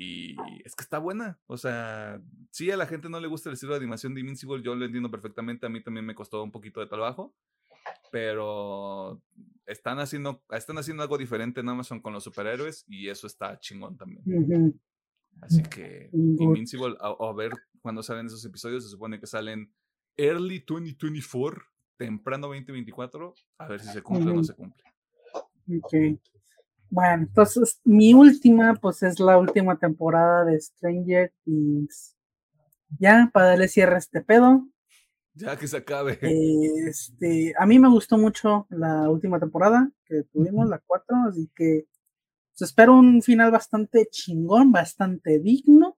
Y 0.01 0.37
es 0.63 0.77
que 0.77 0.83
está 0.83 0.97
buena. 0.97 1.37
O 1.45 1.57
sea, 1.57 2.21
sí 2.51 2.71
a 2.71 2.77
la 2.77 2.87
gente 2.87 3.09
no 3.09 3.19
le 3.19 3.27
gusta 3.27 3.49
el 3.49 3.55
estilo 3.55 3.73
de 3.73 3.79
animación 3.79 4.13
de 4.13 4.21
Invincible, 4.21 4.63
yo 4.63 4.73
lo 4.73 4.85
entiendo 4.85 5.11
perfectamente. 5.11 5.65
A 5.65 5.69
mí 5.69 5.83
también 5.83 6.05
me 6.05 6.15
costó 6.15 6.41
un 6.41 6.53
poquito 6.53 6.79
de 6.79 6.87
trabajo. 6.87 7.35
Pero 8.09 9.21
están 9.65 9.99
haciendo, 9.99 10.41
están 10.51 10.77
haciendo 10.77 11.03
algo 11.03 11.17
diferente 11.17 11.59
en 11.59 11.67
Amazon 11.67 11.99
con 11.99 12.13
los 12.13 12.23
superhéroes 12.23 12.85
y 12.87 13.09
eso 13.09 13.27
está 13.27 13.59
chingón 13.59 13.97
también. 13.97 14.79
Así 15.41 15.63
que. 15.63 16.09
Invincible, 16.13 16.95
a, 17.01 17.09
a 17.19 17.33
ver 17.33 17.51
cuándo 17.81 18.01
salen 18.01 18.27
esos 18.27 18.45
episodios. 18.45 18.85
Se 18.85 18.89
supone 18.89 19.19
que 19.19 19.27
salen 19.27 19.69
early 20.15 20.63
2024, 20.65 21.61
temprano 21.97 22.47
2024. 22.47 23.35
A 23.57 23.67
ver 23.67 23.81
si 23.81 23.89
se 23.89 24.01
cumple 24.01 24.31
o 24.31 24.35
no 24.35 24.43
se 24.45 24.53
cumple. 24.53 24.81
Ok. 25.33 25.93
Bueno, 26.89 27.23
entonces 27.23 27.79
mi 27.83 28.13
última, 28.13 28.73
pues 28.75 29.03
es 29.03 29.19
la 29.19 29.37
última 29.37 29.77
temporada 29.77 30.45
de 30.45 30.59
Stranger 30.59 31.31
Things. 31.43 32.15
Ya, 32.99 33.29
para 33.31 33.47
darle 33.47 33.67
cierre 33.67 33.95
a 33.95 33.99
este 33.99 34.21
pedo. 34.21 34.67
Ya 35.35 35.55
que 35.55 35.67
se 35.67 35.77
acabe. 35.77 36.19
Este, 36.87 37.53
a 37.57 37.65
mí 37.65 37.77
me 37.77 37.89
gustó 37.89 38.17
mucho 38.17 38.65
la 38.69 39.09
última 39.09 39.39
temporada 39.39 39.89
que 40.05 40.23
tuvimos, 40.33 40.67
la 40.67 40.79
4, 40.79 41.15
así 41.29 41.49
que 41.55 41.85
pues, 42.57 42.69
espero 42.69 42.97
un 42.97 43.21
final 43.21 43.51
bastante 43.51 44.07
chingón, 44.09 44.71
bastante 44.71 45.39
digno. 45.39 45.97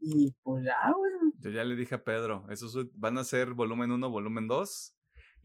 Y 0.00 0.34
pues 0.42 0.64
ya, 0.64 0.92
güey. 0.96 1.12
Yo 1.38 1.50
ya 1.50 1.64
le 1.64 1.76
dije 1.76 1.94
a 1.94 2.02
Pedro, 2.02 2.46
esos 2.50 2.76
van 2.94 3.18
a 3.18 3.24
ser 3.24 3.52
volumen 3.52 3.92
1, 3.92 4.10
volumen 4.10 4.48
2. 4.48 4.95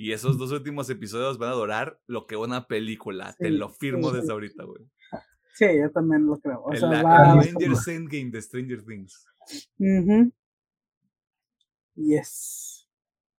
Y 0.02 0.14
esos 0.14 0.36
dos 0.40 0.52
últimos 0.52 0.90
episodios 0.90 1.38
van 1.38 1.52
a 1.52 1.54
durar 1.54 2.00
lo 2.08 2.26
que 2.26 2.36
una 2.36 2.66
película. 2.66 3.36
Te 3.38 3.52
lo 3.52 3.70
firmo 3.70 4.10
sí, 4.10 4.16
desde 4.16 4.26
sí. 4.26 4.32
ahorita, 4.32 4.64
güey. 4.64 4.82
Sí, 5.54 5.66
yo 5.80 5.92
también 5.92 6.26
lo 6.26 6.40
creo. 6.40 6.62
O 6.62 6.72
El, 6.72 6.80
sea, 6.80 7.32
Avengers 7.34 7.88
Endgame 7.88 8.32
de 8.32 8.42
Stranger 8.42 8.84
Things. 8.84 9.28
Ujú. 9.78 10.34
Yes. 11.94 12.90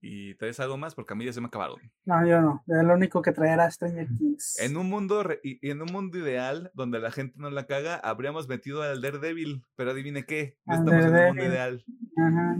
¿Y 0.01 0.37
traes 0.37 0.61
algo 0.61 0.77
más? 0.77 0.95
Porque 0.95 1.15
a 1.15 1.17
mí 1.17 1.25
ya 1.25 1.33
se 1.33 1.41
me 1.41 1.49
acabaron. 1.49 1.81
No, 2.05 2.25
yo 2.25 2.41
no. 2.41 2.63
Yo 2.69 2.81
Lo 2.85 2.95
único 2.95 3.23
que 3.23 3.33
traerá 3.33 3.69
Stranger 3.69 4.07
Things. 4.17 4.61
En 4.61 4.77
un 4.77 4.89
mundo 4.89 5.25
re- 5.25 5.41
en 5.43 5.83
un 5.83 5.91
mundo 5.91 6.17
ideal 6.17 6.71
donde 6.75 7.01
la 7.01 7.11
gente 7.11 7.35
no 7.41 7.51
la 7.51 7.67
caga, 7.67 7.97
habríamos 7.97 8.47
metido 8.47 8.83
al 8.83 9.01
Daredevil, 9.03 9.65
pero 9.75 9.91
adivine 9.91 10.25
qué, 10.27 10.59
no 10.65 10.75
estamos 10.75 11.05
en 11.07 11.13
un 11.15 11.27
mundo 11.27 11.45
ideal. 11.45 11.85
Ajá. 12.17 12.57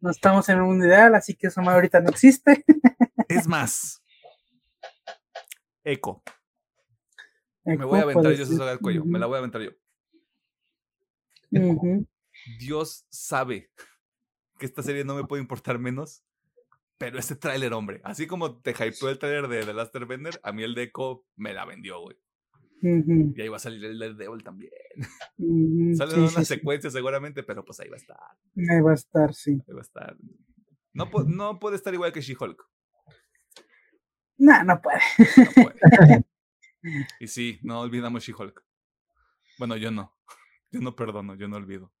No 0.00 0.10
estamos 0.10 0.48
en 0.48 0.60
un 0.60 0.68
mundo 0.68 0.86
ideal, 0.86 1.14
así 1.14 1.34
que 1.34 1.48
eso 1.48 1.60
ahorita 1.60 2.00
no 2.00 2.10
existe. 2.10 2.64
Es 3.28 3.46
más, 3.46 4.02
Eco, 5.84 6.22
me 7.64 7.84
voy 7.84 8.00
a 8.00 8.02
aventar 8.02 8.32
yo 8.32 8.44
soga 8.44 8.72
al 8.72 8.80
cuello, 8.80 9.04
me 9.04 9.18
la 9.18 9.26
voy 9.26 9.36
a 9.36 9.38
aventar 9.38 9.62
yo. 9.62 9.70
Dios 12.58 13.06
sabe 13.08 13.70
que 14.58 14.66
esta 14.66 14.82
serie 14.82 15.04
no 15.04 15.14
me 15.14 15.24
puede 15.24 15.42
importar 15.42 15.78
menos, 15.78 16.24
pero 16.98 17.18
ese 17.18 17.36
tráiler, 17.36 17.72
hombre, 17.72 18.00
así 18.04 18.26
como 18.26 18.60
te 18.60 18.72
hypeó 18.72 19.08
el 19.08 19.18
tráiler 19.18 19.48
de 19.48 19.64
The 19.64 19.74
Last 19.74 19.94
Airbender, 19.94 20.40
a 20.42 20.52
mí 20.52 20.62
el 20.62 20.74
de 20.74 20.84
Echo 20.84 21.24
me 21.36 21.54
la 21.54 21.64
vendió, 21.64 22.00
güey. 22.00 22.16
Y 22.82 23.40
ahí 23.42 23.48
va 23.48 23.56
a 23.56 23.60
salir 23.60 23.84
el 23.84 23.98
Daredevil 23.98 24.42
también. 24.42 24.72
Sale 25.96 26.14
Sí, 26.14 26.20
en 26.20 26.28
sí, 26.28 26.34
una 26.34 26.44
sí. 26.44 26.44
secuencia 26.44 26.90
seguramente, 26.90 27.42
pero 27.42 27.64
pues 27.64 27.80
ahí 27.80 27.88
va 27.88 27.96
a 27.96 27.98
estar, 27.98 28.18
Ahí 28.56 28.80
va 28.80 28.92
a 28.92 28.94
estar, 28.94 29.34
sí. 29.34 29.62
ahí 29.68 29.74
va 29.74 29.80
a 29.80 29.82
estar. 29.82 30.16
No, 30.92 31.10
no 31.26 31.58
puede 31.58 31.76
estar 31.76 31.94
igual 31.94 32.12
que 32.12 32.20
She-Hulk. 32.20 32.62
No, 34.38 34.64
no 34.64 34.80
puede. 34.80 35.00
No 35.44 35.52
puede. 35.54 35.76
y 37.20 37.26
sí, 37.26 37.58
no 37.62 37.80
olvidamos 37.80 38.24
She-Hulk. 38.24 38.62
Bueno, 39.58 39.76
yo 39.76 39.90
no. 39.90 40.14
Yo 40.72 40.80
no 40.80 40.94
perdono, 40.94 41.34
yo 41.34 41.48
no 41.48 41.56
olvido. 41.56 41.92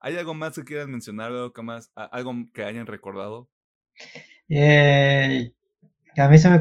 ¿Hay 0.00 0.16
algo 0.16 0.34
más 0.34 0.56
que 0.56 0.64
quieran 0.64 0.90
mencionar? 0.90 1.30
¿Algo 1.30 1.52
que, 1.52 1.62
más, 1.62 1.92
algo 1.94 2.34
que 2.52 2.64
hayan 2.64 2.86
recordado? 2.88 3.48
Eh, 4.48 5.52
a 6.16 6.28
mí 6.28 6.38
se 6.38 6.50
me, 6.50 6.58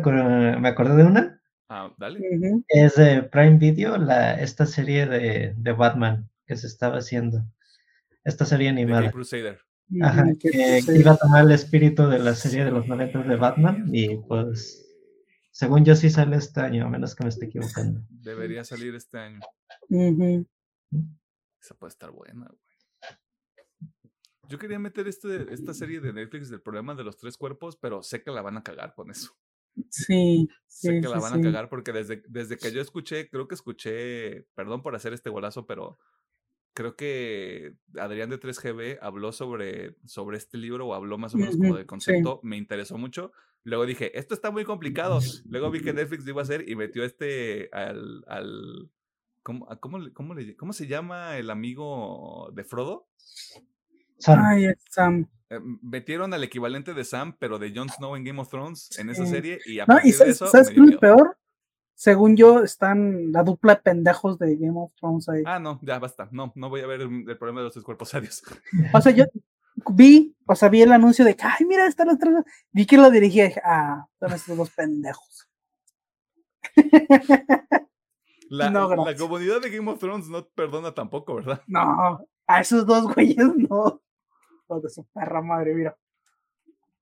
me 0.59 0.67
acordé 0.69 0.95
de 0.95 1.03
una. 1.03 1.24
Ah, 1.67 1.93
dale. 1.97 2.19
Es 2.67 2.95
de 2.95 3.23
Prime 3.23 3.57
Video, 3.57 3.97
la, 3.97 4.39
esta 4.39 4.65
serie 4.65 5.07
de, 5.07 5.53
de 5.57 5.71
Batman 5.71 6.29
que 6.45 6.55
se 6.55 6.67
estaba 6.67 6.97
haciendo. 6.97 7.43
Esta 8.23 8.45
serie 8.45 8.69
animada. 8.69 9.11
Crusader. 9.11 9.59
Ajá, 10.01 10.25
que, 10.39 10.81
iba 10.95 11.11
a 11.11 11.17
tomar 11.17 11.45
el 11.45 11.51
espíritu 11.51 12.07
de 12.07 12.17
la 12.17 12.33
serie 12.33 12.65
de 12.65 12.71
los 12.71 12.87
90 12.87 13.21
de 13.23 13.35
Batman 13.35 13.85
y 13.93 14.17
pues 14.17 14.83
según 15.51 15.85
yo 15.85 15.95
sí 15.95 16.09
sale 16.09 16.37
este 16.37 16.59
año, 16.59 16.85
a 16.85 16.89
menos 16.89 17.15
que 17.15 17.23
me 17.23 17.29
esté 17.29 17.45
equivocando. 17.45 18.01
Debería 18.09 18.63
salir 18.63 18.95
este 18.95 19.19
año. 19.19 19.39
Esa 21.61 21.75
puede 21.75 21.89
estar 21.89 22.11
buena, 22.11 22.47
güey. 22.47 22.59
Yo 24.47 24.59
quería 24.59 24.77
meter 24.77 25.07
este, 25.07 25.53
esta 25.53 25.73
serie 25.73 25.99
de 25.99 26.13
Netflix 26.13 26.49
del 26.49 26.61
problema 26.61 26.93
de 26.93 27.03
los 27.03 27.17
tres 27.17 27.35
cuerpos, 27.37 27.77
pero 27.77 28.03
sé 28.03 28.21
que 28.21 28.31
la 28.31 28.41
van 28.41 28.57
a 28.57 28.63
cagar 28.63 28.93
con 28.93 29.09
eso. 29.09 29.35
Sí. 29.89 30.49
Sé 30.67 30.99
que 31.01 31.07
la 31.07 31.19
van 31.19 31.39
a 31.39 31.41
cagar 31.41 31.69
porque 31.69 31.93
desde, 31.93 32.23
desde 32.27 32.57
que 32.57 32.71
yo 32.71 32.81
escuché, 32.81 33.29
creo 33.29 33.47
que 33.47 33.55
escuché, 33.55 34.43
perdón 34.55 34.81
por 34.81 34.95
hacer 34.95 35.13
este 35.13 35.29
golazo, 35.29 35.65
pero 35.65 35.97
creo 36.73 36.95
que 36.95 37.75
Adrián 37.97 38.29
de 38.29 38.39
3GB 38.39 38.99
habló 39.01 39.31
sobre, 39.31 39.95
sobre 40.05 40.37
este 40.37 40.57
libro 40.57 40.87
o 40.87 40.93
habló 40.93 41.17
más 41.17 41.33
o 41.33 41.37
menos 41.37 41.55
como 41.55 41.77
de 41.77 41.85
concepto, 41.85 42.41
me 42.43 42.57
interesó 42.57 42.97
mucho. 42.97 43.31
Luego 43.63 43.85
dije, 43.85 44.17
esto 44.19 44.35
está 44.35 44.51
muy 44.51 44.65
complicado. 44.65 45.19
Luego 45.45 45.71
vi 45.71 45.81
que 45.81 45.93
Netflix 45.93 46.25
lo 46.25 46.31
iba 46.31 46.41
a 46.41 46.43
hacer 46.43 46.69
y 46.69 46.75
metió 46.75 47.03
este 47.03 47.69
al... 47.71 48.23
al 48.27 48.91
¿cómo, 49.41 49.67
cómo, 49.79 49.99
cómo, 50.13 50.35
¿Cómo 50.57 50.73
se 50.73 50.85
llama 50.85 51.37
el 51.37 51.49
amigo 51.49 52.51
de 52.53 52.63
Frodo? 52.63 53.07
Ay, 54.27 54.65
Sam. 54.89 55.29
Eh, 55.55 55.59
metieron 55.81 56.33
al 56.33 56.43
equivalente 56.43 56.93
de 56.93 57.03
Sam, 57.03 57.35
pero 57.39 57.59
de 57.59 57.73
Jon 57.75 57.89
Snow 57.89 58.15
en 58.15 58.23
Game 58.23 58.41
of 58.41 58.49
Thrones 58.49 58.97
en 58.97 59.09
esa 59.09 59.25
serie. 59.25 59.59
Y 59.65 59.79
a 59.79 59.85
no, 59.85 59.97
y 60.03 60.11
sabes, 60.11 60.19
de 60.19 60.31
eso, 60.31 60.47
¿sabes 60.47 60.69
qué 60.69 60.79
es 60.79 60.93
lo 60.93 60.99
peor? 60.99 61.37
Según 61.93 62.35
yo, 62.35 62.61
están 62.61 63.31
la 63.31 63.43
dupla 63.43 63.75
de 63.75 63.81
pendejos 63.81 64.37
de 64.37 64.57
Game 64.57 64.77
of 64.77 64.93
Thrones 64.95 65.29
ahí. 65.29 65.43
Ah, 65.45 65.59
no, 65.59 65.79
ya 65.81 65.97
basta. 65.97 66.27
No, 66.31 66.51
no 66.55 66.69
voy 66.69 66.81
a 66.81 66.87
ver 66.87 67.01
el, 67.01 67.37
problema 67.37 67.61
de 67.61 67.65
los 67.65 67.73
tres 67.73 67.85
cuerpos. 67.85 68.13
Adiós. 68.13 68.43
O 68.93 69.01
sea, 69.01 69.13
yo 69.13 69.25
vi, 69.91 70.35
o 70.45 70.55
sea, 70.55 70.69
vi 70.69 70.81
el 70.81 70.91
anuncio 70.91 71.23
de 71.23 71.35
que, 71.35 71.43
ay, 71.43 71.65
mira, 71.65 71.87
están 71.87 72.07
los 72.07 72.17
tres. 72.17 72.33
Vi 72.71 72.85
que 72.85 72.97
lo 72.97 73.09
dirigía 73.09 73.45
y 73.45 73.47
dije, 73.49 73.61
ah, 73.63 74.07
son 74.19 74.33
estos 74.33 74.57
dos 74.57 74.69
pendejos. 74.71 75.47
La, 78.47 78.69
la 78.69 79.15
comunidad 79.17 79.59
de 79.59 79.71
Game 79.71 79.89
of 79.89 79.99
Thrones 79.99 80.27
no 80.27 80.47
perdona 80.49 80.93
tampoco, 80.93 81.33
¿verdad? 81.33 81.63
No, 81.65 82.27
a 82.45 82.61
esos 82.61 82.85
dos 82.85 83.11
güeyes 83.13 83.37
no. 83.57 84.01
Los 84.69 84.83
de 84.83 84.89
su 84.89 85.05
perra 85.05 85.41
madre, 85.41 85.73
mira. 85.73 85.97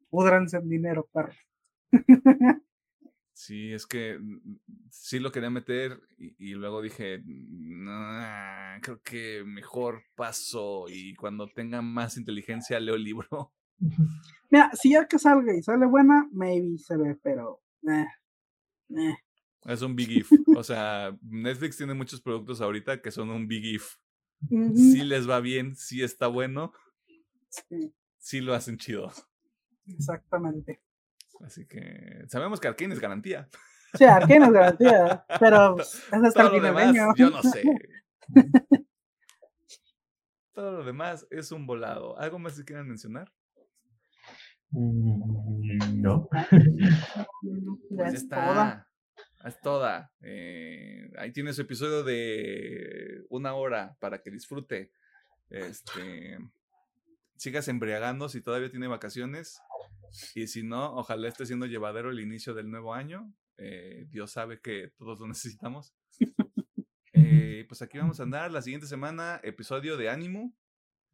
Pudranse 0.10 0.58
en 0.58 0.70
dinero, 0.70 1.08
perro. 1.12 1.34
Sí, 3.34 3.74
es 3.74 3.86
que 3.86 4.18
mm, 4.20 4.60
sí 4.90 5.20
lo 5.20 5.32
quería 5.32 5.50
meter 5.50 6.00
y, 6.18 6.54
luego 6.54 6.82
dije, 6.82 7.24
creo 8.82 9.02
que 9.04 9.44
mejor 9.46 10.04
paso 10.16 10.86
y 10.88 11.16
cuando 11.16 11.48
tenga 11.48 11.82
más 11.82 12.16
inteligencia 12.18 12.80
leo 12.80 12.96
el 12.96 13.04
libro. 13.04 13.54
Mira, 14.52 14.70
si 14.74 14.92
ya 14.92 15.08
que 15.08 15.18
salga 15.18 15.54
y 15.56 15.64
sale 15.64 15.88
buena, 15.88 16.30
maybe 16.32 16.78
se 16.78 16.96
ve, 16.96 17.18
pero... 17.22 17.62
Eh, 17.90 18.06
eh. 18.96 19.16
Es 19.66 19.82
un 19.82 19.96
big 19.96 20.12
if. 20.12 20.32
O 20.56 20.64
sea, 20.64 21.18
Netflix 21.22 21.78
tiene 21.78 21.96
muchos 21.96 22.22
productos 22.22 22.62
ahorita 22.62 23.02
que 23.02 23.12
son 23.12 23.30
un 23.32 23.48
big 23.48 23.66
if. 23.66 23.96
Si 24.76 25.04
les 25.04 25.28
va 25.28 25.40
bien, 25.40 25.76
si 25.76 26.04
está 26.04 26.28
bueno, 26.28 26.74
sí. 28.20 28.42
lo 28.42 28.54
hacen 28.54 28.78
chido. 28.78 29.12
Exactamente. 29.88 30.82
Así 31.42 31.66
que 31.68 32.24
sabemos 32.28 32.60
que 32.60 32.68
Arkane 32.68 32.94
es 32.94 33.00
garantía. 33.00 33.50
Sí, 33.94 34.06
Arkane 34.06 34.46
es 34.46 34.52
garantía, 34.52 35.26
pero 35.40 35.78
es 35.80 36.04
hasta 36.12 36.44
Todo 36.44 36.58
lo 36.58 36.62
demás, 36.62 36.96
yo 37.16 37.30
no 37.30 37.44
sé. 37.44 37.64
Todo 40.54 40.72
lo 40.72 40.84
demás 40.84 41.28
es 41.32 41.52
un 41.52 41.66
volado. 41.66 42.18
¿Algo 42.20 42.38
más 42.40 42.58
que 42.58 42.64
quieran 42.64 42.88
mencionar? 42.88 43.32
Mm, 44.70 46.02
no. 46.02 46.30
Pues 47.90 48.14
está. 48.14 48.88
Es 49.46 49.60
toda. 49.60 50.12
Eh, 50.22 51.12
ahí 51.18 51.32
tiene 51.32 51.54
su 51.54 51.62
episodio 51.62 52.04
de 52.04 53.24
una 53.30 53.54
hora 53.54 53.96
para 54.00 54.22
que 54.22 54.32
disfrute. 54.32 54.92
Este, 55.50 56.40
sigas 57.44 57.68
embriagando 57.68 58.30
si 58.30 58.42
todavía 58.42 58.72
tiene 58.72 58.88
vacaciones. 58.88 59.62
Y 60.34 60.48
si 60.48 60.64
no, 60.64 60.96
ojalá 60.96 61.28
esté 61.28 61.46
siendo 61.46 61.66
llevadero 61.66 62.10
el 62.10 62.20
inicio 62.20 62.54
del 62.54 62.72
nuevo 62.72 62.94
año. 62.94 63.34
Eh, 63.58 64.08
Dios 64.10 64.32
sabe 64.32 64.62
que 64.62 64.94
todos 64.98 65.20
lo 65.20 65.28
necesitamos. 65.28 65.94
Eh, 67.16 67.66
pues 67.68 67.82
aquí 67.82 67.98
vamos 67.98 68.20
a 68.20 68.24
andar. 68.24 68.52
La 68.52 68.62
siguiente 68.62 68.88
semana, 68.88 69.40
episodio 69.44 69.98
de 69.98 70.10
ánimo. 70.10 70.56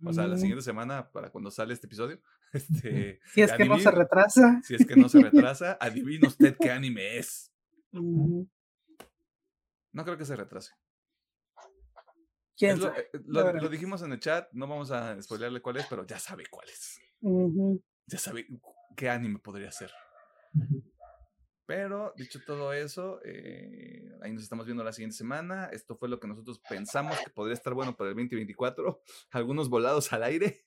O 0.06 0.14
sea, 0.14 0.28
la 0.28 0.36
mm. 0.36 0.40
siguiente 0.40 0.64
semana 0.64 1.12
para 1.12 1.30
cuando 1.32 1.52
sale 1.52 1.74
este 1.74 1.88
episodio. 1.88 2.22
Este, 2.52 3.20
si 3.26 3.44
es 3.44 3.52
que 3.52 3.66
no 3.66 3.78
se 3.78 3.92
retrasa. 3.92 4.60
Si 4.64 4.74
es 4.74 4.84
que 4.88 4.96
no 4.96 5.08
se 5.08 5.22
retrasa, 5.22 5.78
adivina 5.80 6.28
usted 6.28 6.58
qué 6.60 6.72
anime 6.72 7.20
es. 7.20 7.54
No 7.92 8.48
creo 10.04 10.18
que 10.18 10.26
se 10.26 10.36
retrase. 10.36 10.74
¿Quién 12.60 12.78
lo, 12.78 12.94
eh, 12.94 13.10
lo, 13.26 13.70
dijimos 13.70 14.02
en 14.02 14.12
el 14.12 14.20
chat, 14.20 14.52
no 14.52 14.68
vamos 14.68 14.92
a 14.92 15.20
spoilearle 15.22 15.62
cuál 15.62 15.78
es, 15.78 15.86
pero 15.90 16.06
ya 16.06 16.20
sabe 16.20 16.44
cuál 16.52 16.68
es. 16.68 17.00
Ya 18.06 18.18
sabe 18.18 18.48
qué 18.98 19.10
anime 19.10 19.40
podría 19.40 19.72
ser. 19.72 19.90
Pero, 21.66 22.14
dicho 22.18 22.40
todo 22.46 22.74
eso, 22.74 23.22
eh, 23.24 24.12
ahí 24.22 24.34
nos 24.34 24.44
estamos 24.44 24.66
viendo 24.66 24.84
la 24.84 24.92
siguiente 24.92 25.16
semana. 25.16 25.68
Esto 25.68 25.96
fue 25.96 26.10
lo 26.10 26.20
que 26.20 26.28
nosotros 26.28 26.60
pensamos 26.68 27.18
que 27.24 27.30
podría 27.30 27.54
estar 27.54 27.74
bueno 27.74 27.96
para 27.96 28.10
el 28.10 28.16
2024. 28.18 29.02
Algunos 29.32 29.70
volados 29.70 30.12
al 30.12 30.24
aire. 30.24 30.66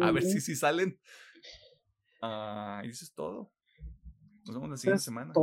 A 0.00 0.10
ver 0.10 0.22
si 0.22 0.40
sí 0.40 0.56
salen. 0.56 0.98
Ah, 2.22 2.80
y 2.82 2.88
eso 2.88 3.04
es 3.04 3.12
todo. 3.12 3.52
Nos 4.46 4.54
vemos 4.54 4.70
la 4.70 4.76
siguiente 4.78 5.04
semana. 5.04 5.34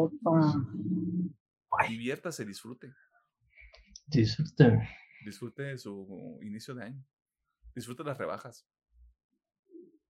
Diviértase, 1.87 2.45
disfrute. 2.45 2.95
Disfrute. 4.07 4.89
Disfrute 5.23 5.77
su 5.77 6.39
inicio 6.41 6.73
de 6.75 6.83
año. 6.83 7.05
Disfrute 7.75 8.03
las 8.03 8.17
rebajas. 8.17 8.67